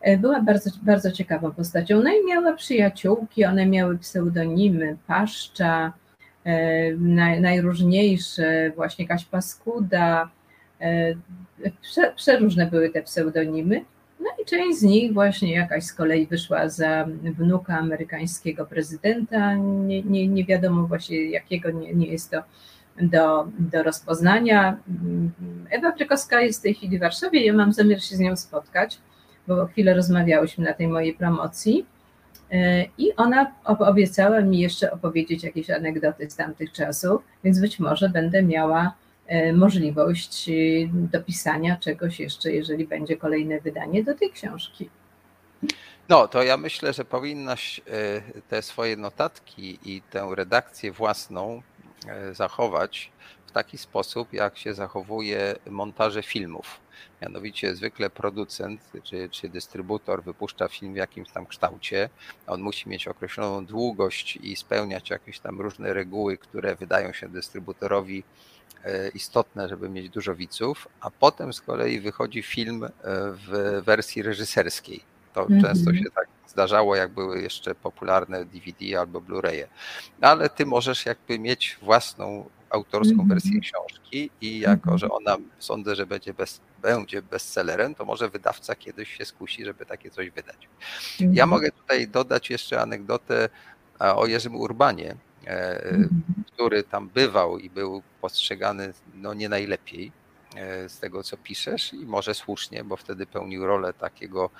[0.00, 2.02] E, była bardzo, bardzo ciekawą postacią.
[2.02, 5.92] No i miała przyjaciółki, one miały pseudonimy, Paszcza,
[6.44, 10.30] e, naj, najróżniejsze, właśnie Kaś Paskuda,
[11.82, 13.84] Prze, przeróżne były te pseudonimy.
[14.22, 20.02] No i część z nich właśnie jakaś z kolei wyszła za wnuka amerykańskiego prezydenta, nie,
[20.02, 22.42] nie, nie wiadomo właśnie jakiego, nie, nie jest to
[23.00, 24.76] do, do rozpoznania.
[25.70, 28.98] Ewa Frykowska jest w tej chwili w Warszawie, ja mam zamiar się z nią spotkać,
[29.48, 31.86] bo chwilę rozmawiałyśmy na tej mojej promocji.
[32.98, 38.42] I ona obiecała mi jeszcze opowiedzieć jakieś anegdoty z tamtych czasów, więc być może będę
[38.42, 39.01] miała E,
[39.54, 40.52] możliwość e,
[40.92, 44.90] dopisania czegoś jeszcze, jeżeli będzie kolejne wydanie do tej książki.
[46.08, 47.82] No, to ja myślę, że powinnaś e,
[48.48, 51.62] te swoje notatki i tę redakcję własną
[52.32, 53.12] zachować
[53.46, 56.80] w taki sposób, jak się zachowuje montaże filmów.
[57.22, 62.08] Mianowicie zwykle producent czy, czy dystrybutor wypuszcza film w jakimś tam kształcie.
[62.46, 68.24] On musi mieć określoną długość i spełniać jakieś tam różne reguły, które wydają się dystrybutorowi
[68.24, 68.61] E,
[69.14, 72.90] istotne, żeby mieć dużo widzów, a potem z kolei wychodzi film e,
[73.32, 75.00] w wersji reżyserskiej.
[75.34, 75.62] To mm -hmm.
[75.62, 79.66] często się tak zdarzało, jak były jeszcze popularne DVD albo Blu-raye.
[80.20, 83.28] No, ale ty możesz jakby mieć własną autorską mm -hmm.
[83.28, 88.74] wersję książki i jako, że ona sądzę, że będzie, bez, będzie bestsellerem, to może wydawca
[88.74, 90.68] kiedyś się skusi, żeby takie coś wydać.
[91.20, 93.48] Ja mogę tutaj dodać jeszcze anegdotę
[93.98, 95.31] o Jerzym Urbanie, E, mhm.
[96.46, 100.12] Który tam bywał i był postrzegany no nie najlepiej
[100.56, 104.50] e, z tego, co piszesz i może słusznie, bo wtedy pełnił rolę takiego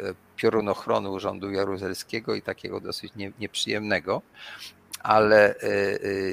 [0.00, 4.22] e, piorunochronu rządu jaruzelskiego i takiego dosyć nie, nieprzyjemnego.
[5.02, 5.54] Ale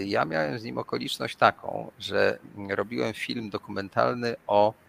[0.06, 2.40] ja miałem z nim okoliczność taką, że
[2.70, 4.85] robiłem film dokumentalny o Mm,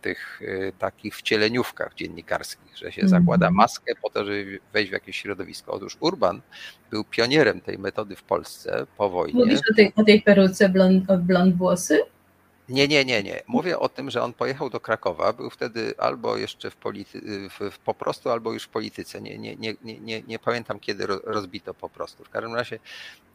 [0.00, 3.54] tych y, takich wcieleniówkach dziennikarskich, że się zakłada mhm.
[3.54, 5.72] maskę po to, żeby wejść w jakieś środowisko.
[5.72, 6.40] Otóż Urban
[6.90, 9.44] był pionierem tej metody w Polsce po wojnie.
[9.44, 12.00] Mówisz o tej, o tej peruce blond, blond włosy?
[12.68, 13.42] Nie, nie, nie, nie.
[13.46, 17.78] Mówię o tym, że on pojechał do Krakowa, był wtedy albo jeszcze w, polity- w,
[17.78, 19.20] po prostu, albo już w polityce.
[19.20, 22.24] Nie, nie, nie, nie, nie pamiętam, kiedy rozbito po prostu.
[22.24, 22.78] W każdym razie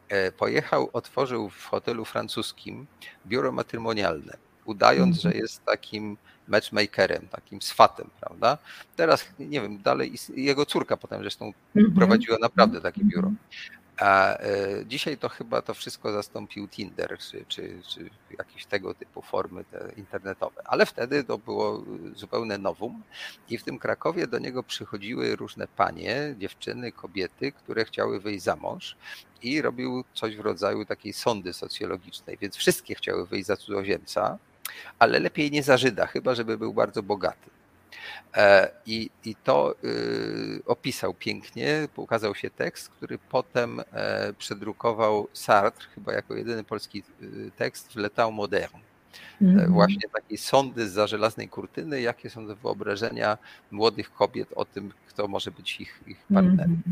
[0.08, 2.86] e, pojechał, otworzył w hotelu francuskim
[3.26, 5.42] biuro matrymonialne udając, że mhm.
[5.42, 6.16] jest takim
[6.48, 8.58] matchmakerem, takim swatem, prawda?
[8.96, 11.94] Teraz nie wiem, dalej jego córka potem zresztą mhm.
[11.94, 13.32] prowadziła naprawdę takie biuro.
[13.98, 19.22] A e, dzisiaj to chyba to wszystko zastąpił Tinder, czy, czy, czy jakieś tego typu
[19.22, 19.64] formy
[19.96, 20.62] internetowe.
[20.64, 21.84] Ale wtedy to było
[22.14, 23.02] zupełne nowum
[23.48, 28.56] i w tym Krakowie do niego przychodziły różne panie, dziewczyny, kobiety, które chciały wyjść za
[28.56, 28.96] mąż
[29.42, 34.38] i robił coś w rodzaju takiej sondy socjologicznej, więc wszystkie chciały wyjść za cudzoziemca,
[34.98, 37.50] ale lepiej nie za Żyda, chyba żeby był bardzo bogaty.
[38.36, 45.86] E, I, I to y, opisał pięknie, ukazał się tekst, który potem e, przedrukował Sartre,
[45.94, 48.88] chyba jako jedyny polski y, tekst w L'État moderne.
[49.42, 49.72] Mm.
[49.72, 53.38] Właśnie takiej sądy za żelaznej kurtyny, jakie są wyobrażenia
[53.70, 56.82] młodych kobiet o tym, kto może być ich, ich partnerem.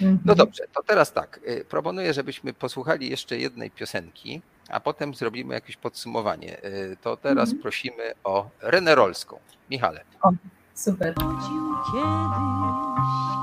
[0.00, 0.18] Mm.
[0.24, 1.40] No dobrze, to teraz tak.
[1.68, 4.42] Proponuję, żebyśmy posłuchali jeszcze jednej piosenki
[4.72, 6.64] a potem zrobimy jakieś podsumowanie.
[6.64, 7.62] Y, to teraz mhm.
[7.62, 9.38] prosimy o Renę Rolską.
[9.70, 10.04] Michale.
[10.22, 10.32] O,
[10.74, 11.14] super.
[11.14, 12.62] Chodził kiedyś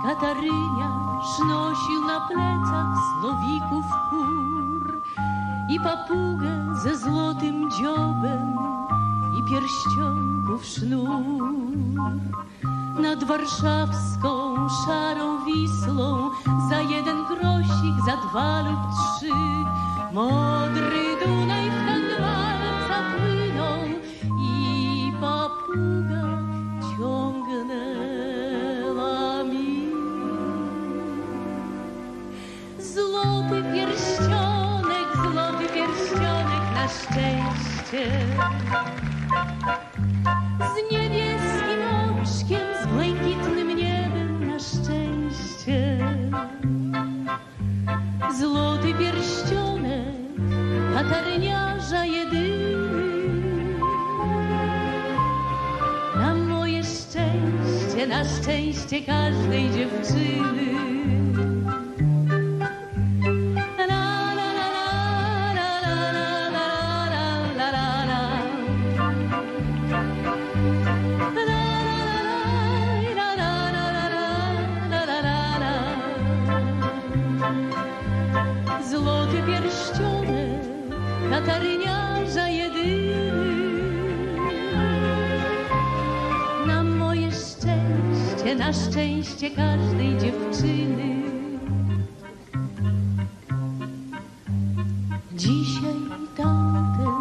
[0.03, 5.01] Kataryniarz, nosił na plecach słowików kur
[5.69, 8.56] i papugę ze złotym dziobem
[9.39, 11.23] i pierścionków sznur.
[13.01, 16.30] Nad warszawską szarą Wisłą
[16.69, 19.30] za jeden grosik, za dwa lub trzy
[20.14, 23.69] Modry Dunaj w ten walca płyną
[24.41, 26.25] i papuga
[26.97, 28.43] ciągnęła
[29.43, 29.71] mi.
[32.79, 38.03] Złoty pierścionek, złoty pierścionek na szczęście.
[40.59, 41.81] Z niebieskim
[42.21, 45.79] oczkiem, z błękitnym niebem na szczęście.
[48.39, 49.59] Złoty pierścionek
[51.10, 53.80] latarniarza jedyny.
[56.15, 60.89] Na moje szczęście, na szczęście każdej dziewczyny.
[88.69, 91.21] na szczęście każdej dziewczyny.
[95.33, 95.95] Dzisiaj
[96.37, 97.13] tamten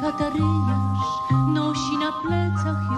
[0.00, 1.06] kataryjarz
[1.48, 2.93] nosi na plecach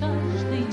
[0.00, 0.69] szczęście każdej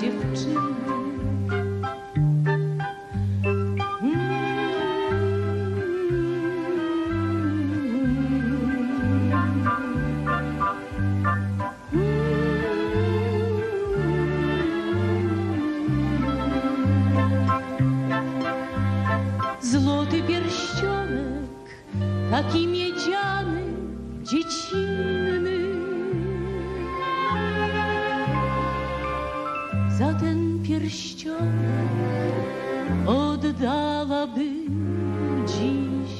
[33.57, 36.11] oddałabym dziś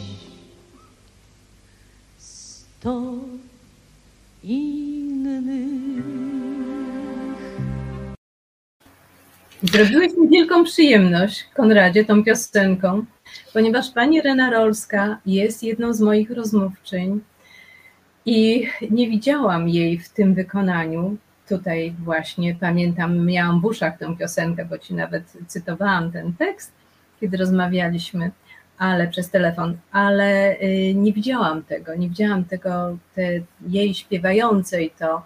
[2.18, 3.14] sto
[4.44, 6.06] innych.
[9.64, 13.06] Zrobiłeś mi wielką przyjemność, Konradzie, tą piosenką,
[13.54, 17.20] ponieważ pani Rena Rolska jest jedną z moich rozmówczyń
[18.26, 21.18] i nie widziałam jej w tym wykonaniu.
[21.50, 26.77] Tutaj właśnie pamiętam, miałam w uszach tę piosenkę, bo ci nawet cytowałam ten tekst,
[27.20, 28.32] kiedy rozmawialiśmy,
[28.78, 33.22] ale przez telefon, ale y, nie widziałam tego, nie widziałam tego, te,
[33.68, 35.22] jej śpiewającej to.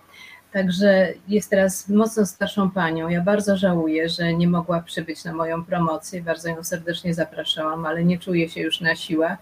[0.54, 3.10] Także jest teraz mocno starszą panią.
[3.10, 6.22] Ja bardzo żałuję, że nie mogła przybyć na moją promocję.
[6.22, 9.38] Bardzo ją serdecznie zapraszałam, ale nie czuję się już na siłach.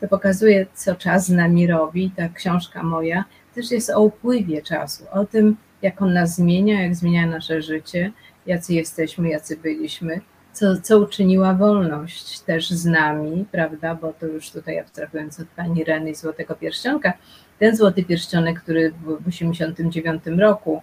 [0.00, 2.10] To pokazuje, co czas z nami robi.
[2.16, 3.24] Ta książka moja
[3.54, 8.12] też jest o upływie czasu, o tym, jak on nas zmienia, jak zmienia nasze życie,
[8.46, 10.20] jacy jesteśmy, jacy byliśmy,
[10.54, 13.94] co, co uczyniła wolność też z nami, prawda?
[13.94, 17.12] Bo to już tutaj abstrahując od pani Reny i Złotego Pierścionka,
[17.58, 20.82] ten złoty pierścionek, który w 1989 roku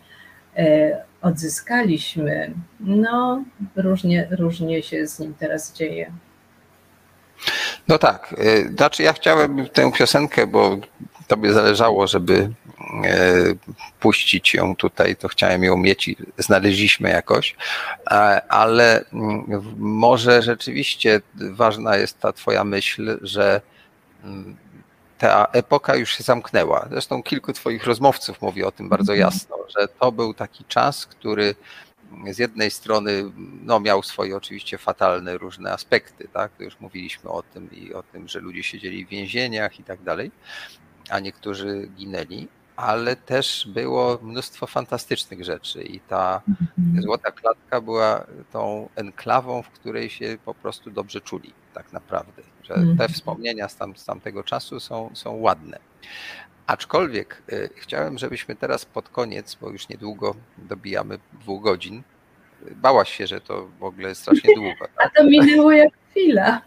[0.57, 3.43] e, odzyskaliśmy, no
[3.75, 6.11] różnie, różnie się z nim teraz dzieje.
[7.87, 10.77] No tak, y, znaczy ja chciałem tę piosenkę, bo
[11.31, 12.49] tobie zależało, żeby
[13.03, 13.33] e,
[13.99, 17.55] puścić ją tutaj, to chciałem ją mieć i znaleźliśmy jakoś,
[18.05, 19.45] a- ale mm,
[19.77, 23.61] może rzeczywiście ważna jest ta twoja myśl, że
[24.23, 24.57] mm,
[25.17, 26.87] ta epoka już się zamknęła.
[26.91, 31.55] Zresztą kilku twoich rozmówców mówi o tym bardzo jasno, że to był taki czas, który
[32.31, 33.23] z jednej strony
[33.63, 36.51] no, miał swoje oczywiście fatalne różne aspekty, tak?
[36.57, 40.01] To już mówiliśmy o tym i o tym, że ludzie siedzieli w więzieniach i tak
[40.03, 40.31] dalej,
[41.11, 46.41] a niektórzy ginęli, ale też było mnóstwo fantastycznych rzeczy i ta
[46.99, 52.73] Złota Klatka była tą enklawą, w której się po prostu dobrze czuli tak naprawdę, że
[52.73, 53.09] te Mhm.
[53.09, 55.79] wspomnienia z, tam, z tamtego czasu są, są ładne.
[56.67, 62.03] Aczkolwiek y, chciałem, żebyśmy teraz pod koniec, bo już niedługo dobijamy dwóch godzin,
[62.75, 64.85] bałaś się, że to w ogóle strasznie długo.
[65.05, 66.61] A to minęło jak chwila.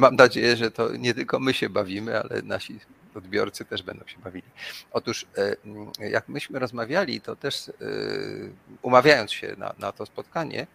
[0.00, 2.80] Mam nadzieję, że to nie tylko my się bawimy, ale nasi
[3.16, 4.46] odbiorcy też będą się bawili.
[4.92, 5.26] Otóż,
[6.00, 7.72] e, jak myśmy rozmawiali, to też e,
[8.82, 10.66] umawiając się na, na to spotkanie,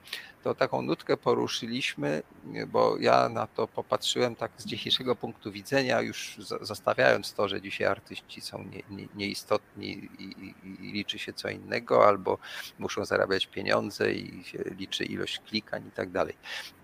[0.43, 2.23] to taką nutkę poruszyliśmy,
[2.67, 7.87] bo ja na to popatrzyłem tak z dzisiejszego punktu widzenia, już zostawiając to, że dzisiaj
[7.87, 10.55] artyści są nie, nie, nieistotni i, i,
[10.87, 12.37] i liczy się co innego, albo
[12.79, 14.43] muszą zarabiać pieniądze i
[14.77, 16.33] liczy ilość klikań i tak dalej.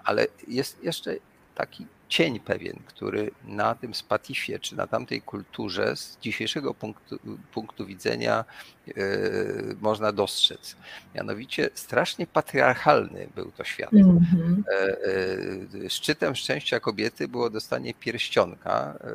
[0.03, 1.15] Ale jest jeszcze
[1.55, 7.19] taki cień pewien, który na tym spatifie czy na tamtej kulturze z dzisiejszego punktu,
[7.53, 8.45] punktu widzenia
[8.87, 8.93] e,
[9.81, 10.75] można dostrzec.
[11.15, 13.93] Mianowicie strasznie patriarchalny był to świat.
[13.93, 14.63] Mhm.
[14.71, 19.13] E, e, Szczytem szczęścia kobiety było dostanie pierścionka, e,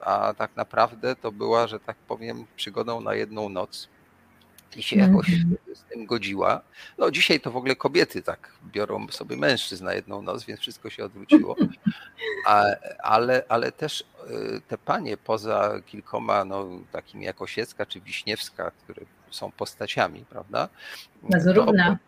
[0.00, 3.88] a tak naprawdę to była, że tak powiem, przygodą na jedną noc.
[4.76, 5.56] I się jakoś Mhm.
[5.74, 6.60] z tym godziła.
[6.98, 10.90] No dzisiaj to w ogóle kobiety tak biorą sobie mężczyzn na jedną noc, więc wszystko
[10.90, 11.56] się odwróciło.
[12.46, 12.64] A,
[13.02, 14.04] ale, ale też
[14.56, 20.68] e, te panie poza kilkoma, no, takimi jak Osiecka czy Wiśniewska, które są postaciami, prawda?
[21.22, 21.98] Mazurówna.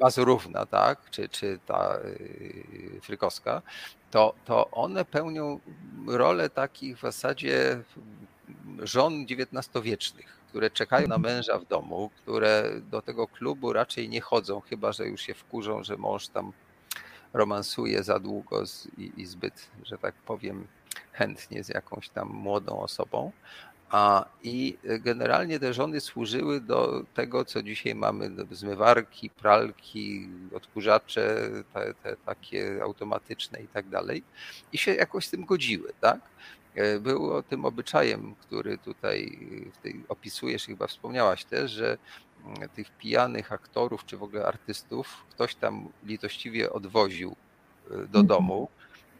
[0.00, 3.62] Mazurówna, tak, czy, czy ta y, Frykowska,
[4.10, 5.60] to, to one pełnią
[6.06, 7.82] rolę takich w zasadzie
[8.78, 14.60] żon XIX-wiecznych, które czekają na męża w domu, które do tego klubu raczej nie chodzą,
[14.60, 16.52] chyba że już się wkurzą, że mąż tam
[17.32, 20.66] romansuje za długo z, i, i zbyt, że tak powiem,
[21.12, 23.32] chętnie z jakąś tam młodą osobą.
[23.90, 31.94] A, I generalnie te żony służyły do tego, co dzisiaj mamy, zmywarki, pralki, odkurzacze, te,
[31.94, 34.22] te takie automatyczne i tak dalej.
[34.72, 36.20] I się jakoś z tym godziły, tak?
[36.76, 39.38] E, było tym obyczajem, który tutaj
[39.82, 41.98] tej opisujesz, chyba wspomniałaś też, że
[42.46, 47.36] mm, tych pijanych aktorów czy w ogóle artystów ktoś tam litościwie odwoził
[47.86, 48.26] e, do mhm.
[48.26, 48.68] domu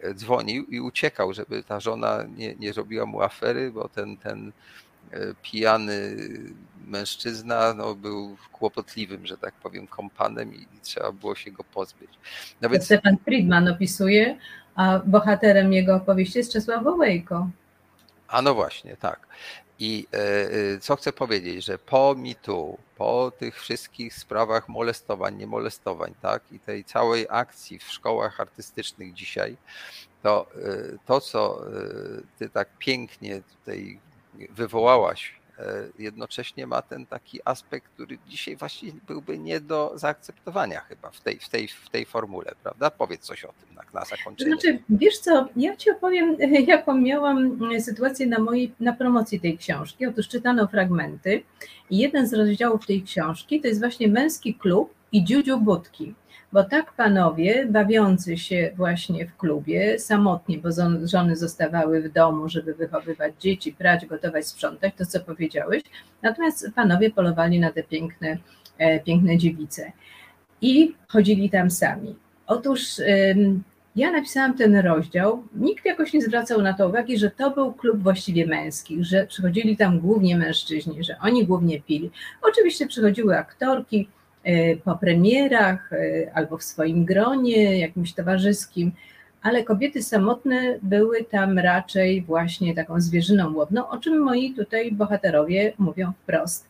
[0.01, 4.53] E, dzwonił i uciekał, żeby ta żona nie, nie robiła mu afery, bo ten, ten
[5.11, 6.17] e, pijany
[6.87, 12.11] mężczyzna no, był kłopotliwym, że tak powiem, kompanem i trzeba było się go pozbyć.
[12.61, 12.85] No więc...
[12.85, 14.39] Stefan Friedman opisuje,
[14.77, 17.49] a bohaterem jego opowieści jest Czesław Wołejko.
[18.29, 19.27] A no właśnie, tak.
[19.79, 26.15] I e, e, co chcę powiedzieć, że po mitu, po tych wszystkich sprawach molestowań, niemolestowań,
[26.23, 29.57] tak, i tej całej akcji w szkołach artystycznych dzisiaj,
[30.23, 31.61] to e, to, co
[32.39, 33.99] ty tak pięknie tutaj
[34.51, 35.35] wywołałaś
[35.99, 41.39] jednocześnie ma ten taki aspekt, który dzisiaj właśnie byłby nie do zaakceptowania chyba w tej,
[41.39, 42.91] w tej, w tej formule, prawda?
[42.91, 44.51] Powiedz coś o tym na, na zakończenie.
[44.51, 50.07] Znaczy, wiesz co, ja ci opowiem, jaką miałam sytuację na mojej, na promocji tej książki.
[50.07, 51.43] Otóż czytano fragmenty
[51.91, 56.15] i jeden z rozdziałów tej książki to jest właśnie męski klub i dziudziu budki
[56.57, 60.69] bo tak panowie bawiący się właśnie w klubie, samotnie, bo
[61.05, 65.83] żony zostawały w domu, żeby wychowywać dzieci, prać, gotować, sprzątać, to co powiedziałeś,
[66.23, 68.39] natomiast panowie polowali na te piękne,
[68.79, 69.93] e, piękne dziewice
[70.61, 72.17] i chodzili tam sami.
[72.47, 72.81] Otóż
[73.97, 78.03] ja napisałam ten rozdział, nikt jakoś nie zwracał na to uwagi, że to był klub
[78.03, 82.11] właściwie męski, że przychodzili tam głównie mężczyźni, że oni głównie pili.
[82.43, 84.09] Oczywiście przychodziły aktorki,
[84.85, 88.93] po premierach e, albo w swoim gronie jakimś towarzyskim,
[89.43, 95.73] ale kobiety samotne były tam raczej właśnie taką zwierzyną łowną, o czym moi tutaj bohaterowie
[95.79, 96.67] mówią wprost.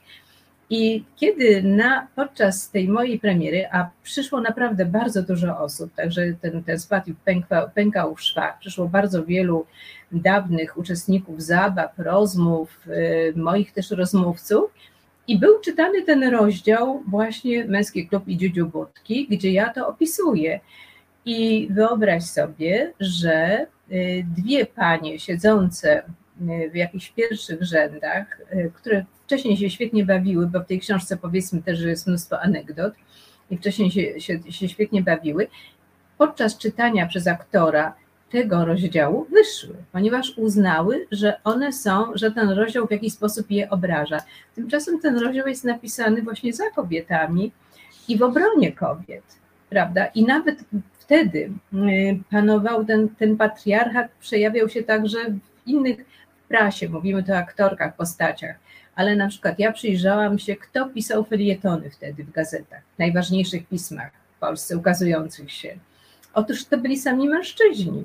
[0.71, 6.63] I kiedy na, podczas tej mojej premiery, a przyszło naprawdę bardzo dużo osób, także ten,
[6.63, 9.67] ten spad pękał, pękał w szwach, przyszło bardzo wielu
[10.13, 14.71] dawnych uczestników zabaw, rozmów, e, moich też rozmówców,
[15.29, 20.61] i był czytany ten rozdział właśnie Męski Klub i Dziudziu Budki, gdzie ja to opisuję.
[21.25, 26.03] I wyobraź sobie, że y, dwie panie siedzące
[26.41, 31.17] y, w jakichś pierwszych rzędach, y, które wcześniej się świetnie bawiły, bo w tej książce
[31.17, 32.95] powiedzmy też, że jest mnóstwo anegdot
[33.51, 35.49] i wcześniej się, się, się świetnie bawiły,
[36.19, 37.95] podczas czytania przez aktora
[38.31, 43.71] tego rozdziału wyszły, ponieważ uznały, że one są, że ten rozdział w jakiś sposób je
[43.71, 44.19] obraża.
[44.55, 47.53] Tymczasem ten rozdział jest napisany właśnie za kobietami
[48.09, 49.25] i w obronie kobiet,
[49.71, 50.07] prawda?
[50.07, 50.59] I nawet
[50.93, 55.97] wtedy y, panował ten, ten patriarchat, przejawiał się także w innych
[56.49, 58.57] prasie, mówimy tu o aktorkach, postaciach,
[58.95, 64.11] ale na przykład ja przyjrzałam się, kto pisał felietony wtedy w gazetach, w najważniejszych pismach
[64.37, 65.79] w Polsce ukazujących się.
[66.35, 68.05] Otóż to byli sami mężczyźni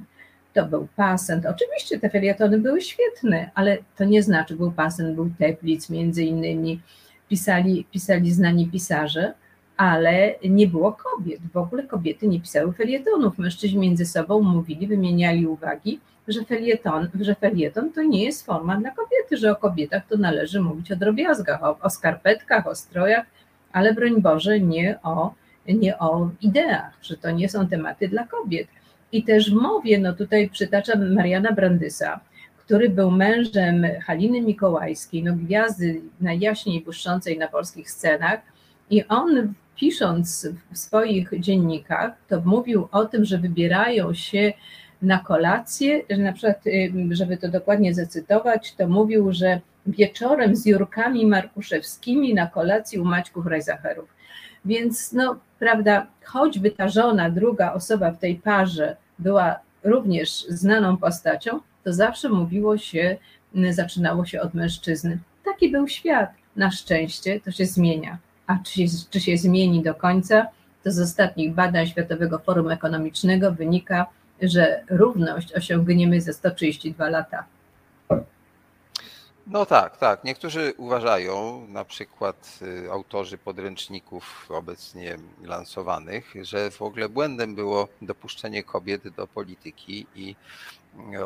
[0.54, 1.46] to był Pasent.
[1.46, 6.82] Oczywiście te felietony były świetne, ale to nie znaczy, był Pasent, był Teplic między innymi,
[7.30, 9.34] pisali, pisali znani pisarze,
[9.78, 11.40] ale nie było kobiet.
[11.54, 13.38] W ogóle kobiety nie pisały felietonów.
[13.38, 18.92] Mężczyźni między sobą mówili, wymieniali uwagi, że felieton, że felieton to nie jest forma dla
[18.92, 23.26] kobiety, że o kobietach to należy mówić o drobiazgach, o, o skarpetkach, o strojach,
[23.72, 25.34] ale broń Boże nie o,
[25.68, 28.68] nie o ideach, że to nie są tematy dla kobiet.
[29.12, 32.20] I też w mowie, no tutaj przytaczam Mariana Brandysa,
[32.58, 38.40] który był mężem Haliny Mikołajskiej, no gwiazdy najjaśniej błyszczącej na polskich scenach
[38.90, 44.54] i on pisząc w swoich dziennikach, to mówił o tym, że wybierają się
[45.02, 46.64] na kolację, że na przykład,
[47.12, 53.46] żeby to dokładnie zacytować, to mówił, że wieczorem z Jurkami Markuszewskimi na kolacji u Maćków
[53.46, 54.10] Rajzacherów.
[54.66, 61.60] Więc no, prawda, choćby ta żona, druga osoba w tej parze była również znaną postacią,
[61.84, 63.18] to zawsze mówiło się,
[63.70, 65.20] zaczynało się od mężczyzny.
[65.46, 66.30] Taki był świat.
[66.56, 68.18] Na szczęście to się zmienia.
[68.48, 70.48] A czy się, czy się zmieni do końca,
[70.84, 74.06] to z ostatnich badań Światowego Forum Ekonomicznego wynika,
[74.42, 77.44] że równość osiągniemy za 132 lata.
[79.52, 80.24] No tak, tak.
[80.24, 88.64] Niektórzy uważają, na przykład y, autorzy podręczników obecnie lansowanych, że w ogóle błędem było dopuszczenie
[88.64, 90.36] kobiet do polityki i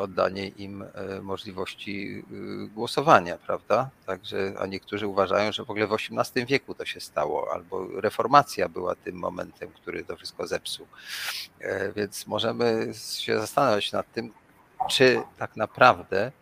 [0.00, 3.90] oddanie im e, możliwości y, głosowania, prawda?
[4.06, 8.68] Także, a niektórzy uważają, że w ogóle w XVIII wieku to się stało, albo reformacja
[8.68, 10.86] była tym momentem, który to wszystko zepsuł.
[11.60, 14.32] E, więc możemy się zastanawiać nad tym,
[14.88, 16.32] czy tak naprawdę,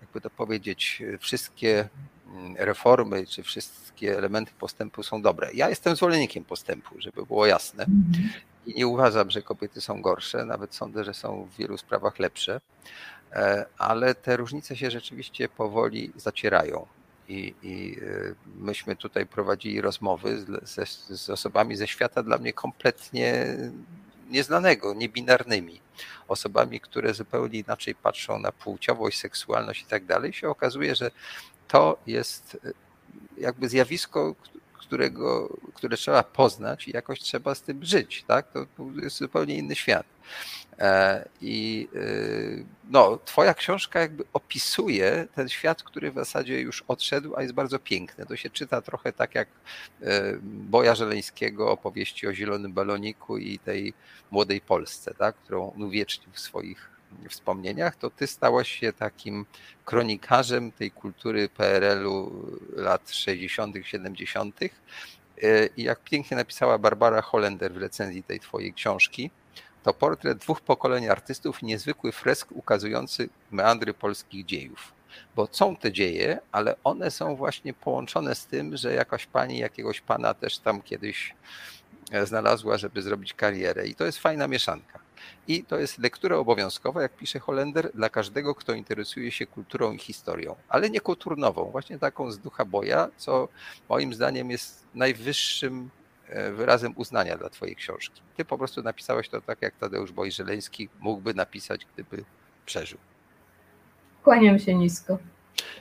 [0.00, 1.88] jakby to powiedzieć, wszystkie
[2.34, 5.50] mm, reformy, czy wszystkie elementy postępu są dobre.
[5.54, 7.86] Ja jestem zwolennikiem postępu, żeby było jasne.
[8.66, 12.60] I nie uważam, że kobiety są gorsze, nawet sądzę, że są w wielu sprawach lepsze,
[13.32, 16.86] e, ale te różnice się rzeczywiście powoli zacierają.
[17.28, 23.56] I, i e, myśmy tutaj prowadzili rozmowy z, z osobami ze świata dla mnie kompletnie
[24.30, 25.80] nieznanego, niebinarnymi.
[26.28, 31.10] Osobami, które zupełnie inaczej patrzą na płciowość, seksualność i tak dalej, się okazuje, że
[31.68, 32.72] to jest e,
[33.38, 34.34] jakby zjawisko,
[34.86, 38.52] którego, które trzeba poznać i jakoś trzeba z tym żyć, tak?
[38.52, 38.66] To
[39.02, 40.06] jest zupełnie inny świat.
[40.78, 47.36] E, I y, no, twoja książka jakby opisuje ten świat, który w zasadzie już odszedł,
[47.36, 48.26] a jest bardzo piękny.
[48.26, 49.48] To się czyta trochę tak jak
[50.02, 53.94] e, Boja Żeleńskiego opowieści o Zielonym Baloniku i tej
[54.30, 55.36] młodej Polsce, tak?
[55.36, 56.93] którą on uwiecznił w swoich
[57.30, 59.46] wspomnieniach, to ty stałaś się takim
[59.84, 62.32] kronikarzem tej kultury PRL-u
[62.76, 64.60] lat 60., 70.
[65.76, 69.30] I jak pięknie napisała Barbara Holender w recenzji tej twojej książki,
[69.82, 74.92] to portret dwóch pokoleń artystów i niezwykły fresk ukazujący meandry polskich dziejów.
[75.36, 80.00] Bo są te dzieje, ale one są właśnie połączone z tym, że jakaś pani jakiegoś
[80.00, 81.34] pana też tam kiedyś
[82.24, 83.86] znalazła, żeby zrobić karierę.
[83.86, 85.03] I to jest fajna mieszanka.
[85.48, 89.98] I to jest lektura obowiązkowa, jak pisze Holender, dla każdego, kto interesuje się kulturą i
[89.98, 93.48] historią, ale nie kulturnową, właśnie taką z ducha boja, co
[93.88, 95.90] moim zdaniem jest najwyższym
[96.28, 98.22] e, wyrazem uznania dla Twojej książki.
[98.36, 102.24] Ty po prostu napisałeś to tak, jak Tadeusz Boj-Żeleński mógłby napisać, gdyby
[102.66, 102.98] przeżył.
[104.24, 105.18] Kłaniam się nisko.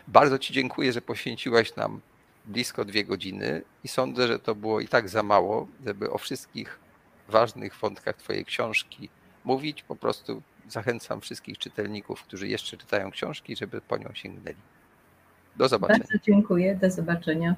[0.08, 2.02] Bardzo Ci dziękuję, że poświęciłaś nam
[2.46, 6.80] blisko dwie godziny i sądzę, że to było i tak za mało, żeby o wszystkich
[7.28, 9.10] ważnych wątkach Twojej książki
[9.46, 9.84] mówić.
[9.84, 14.58] Po prostu zachęcam wszystkich czytelników, którzy jeszcze czytają książki, żeby po nią sięgnęli.
[15.58, 16.00] Do zobaczenia.
[16.00, 16.76] Bardzo dziękuję.
[16.76, 17.56] Do zobaczenia.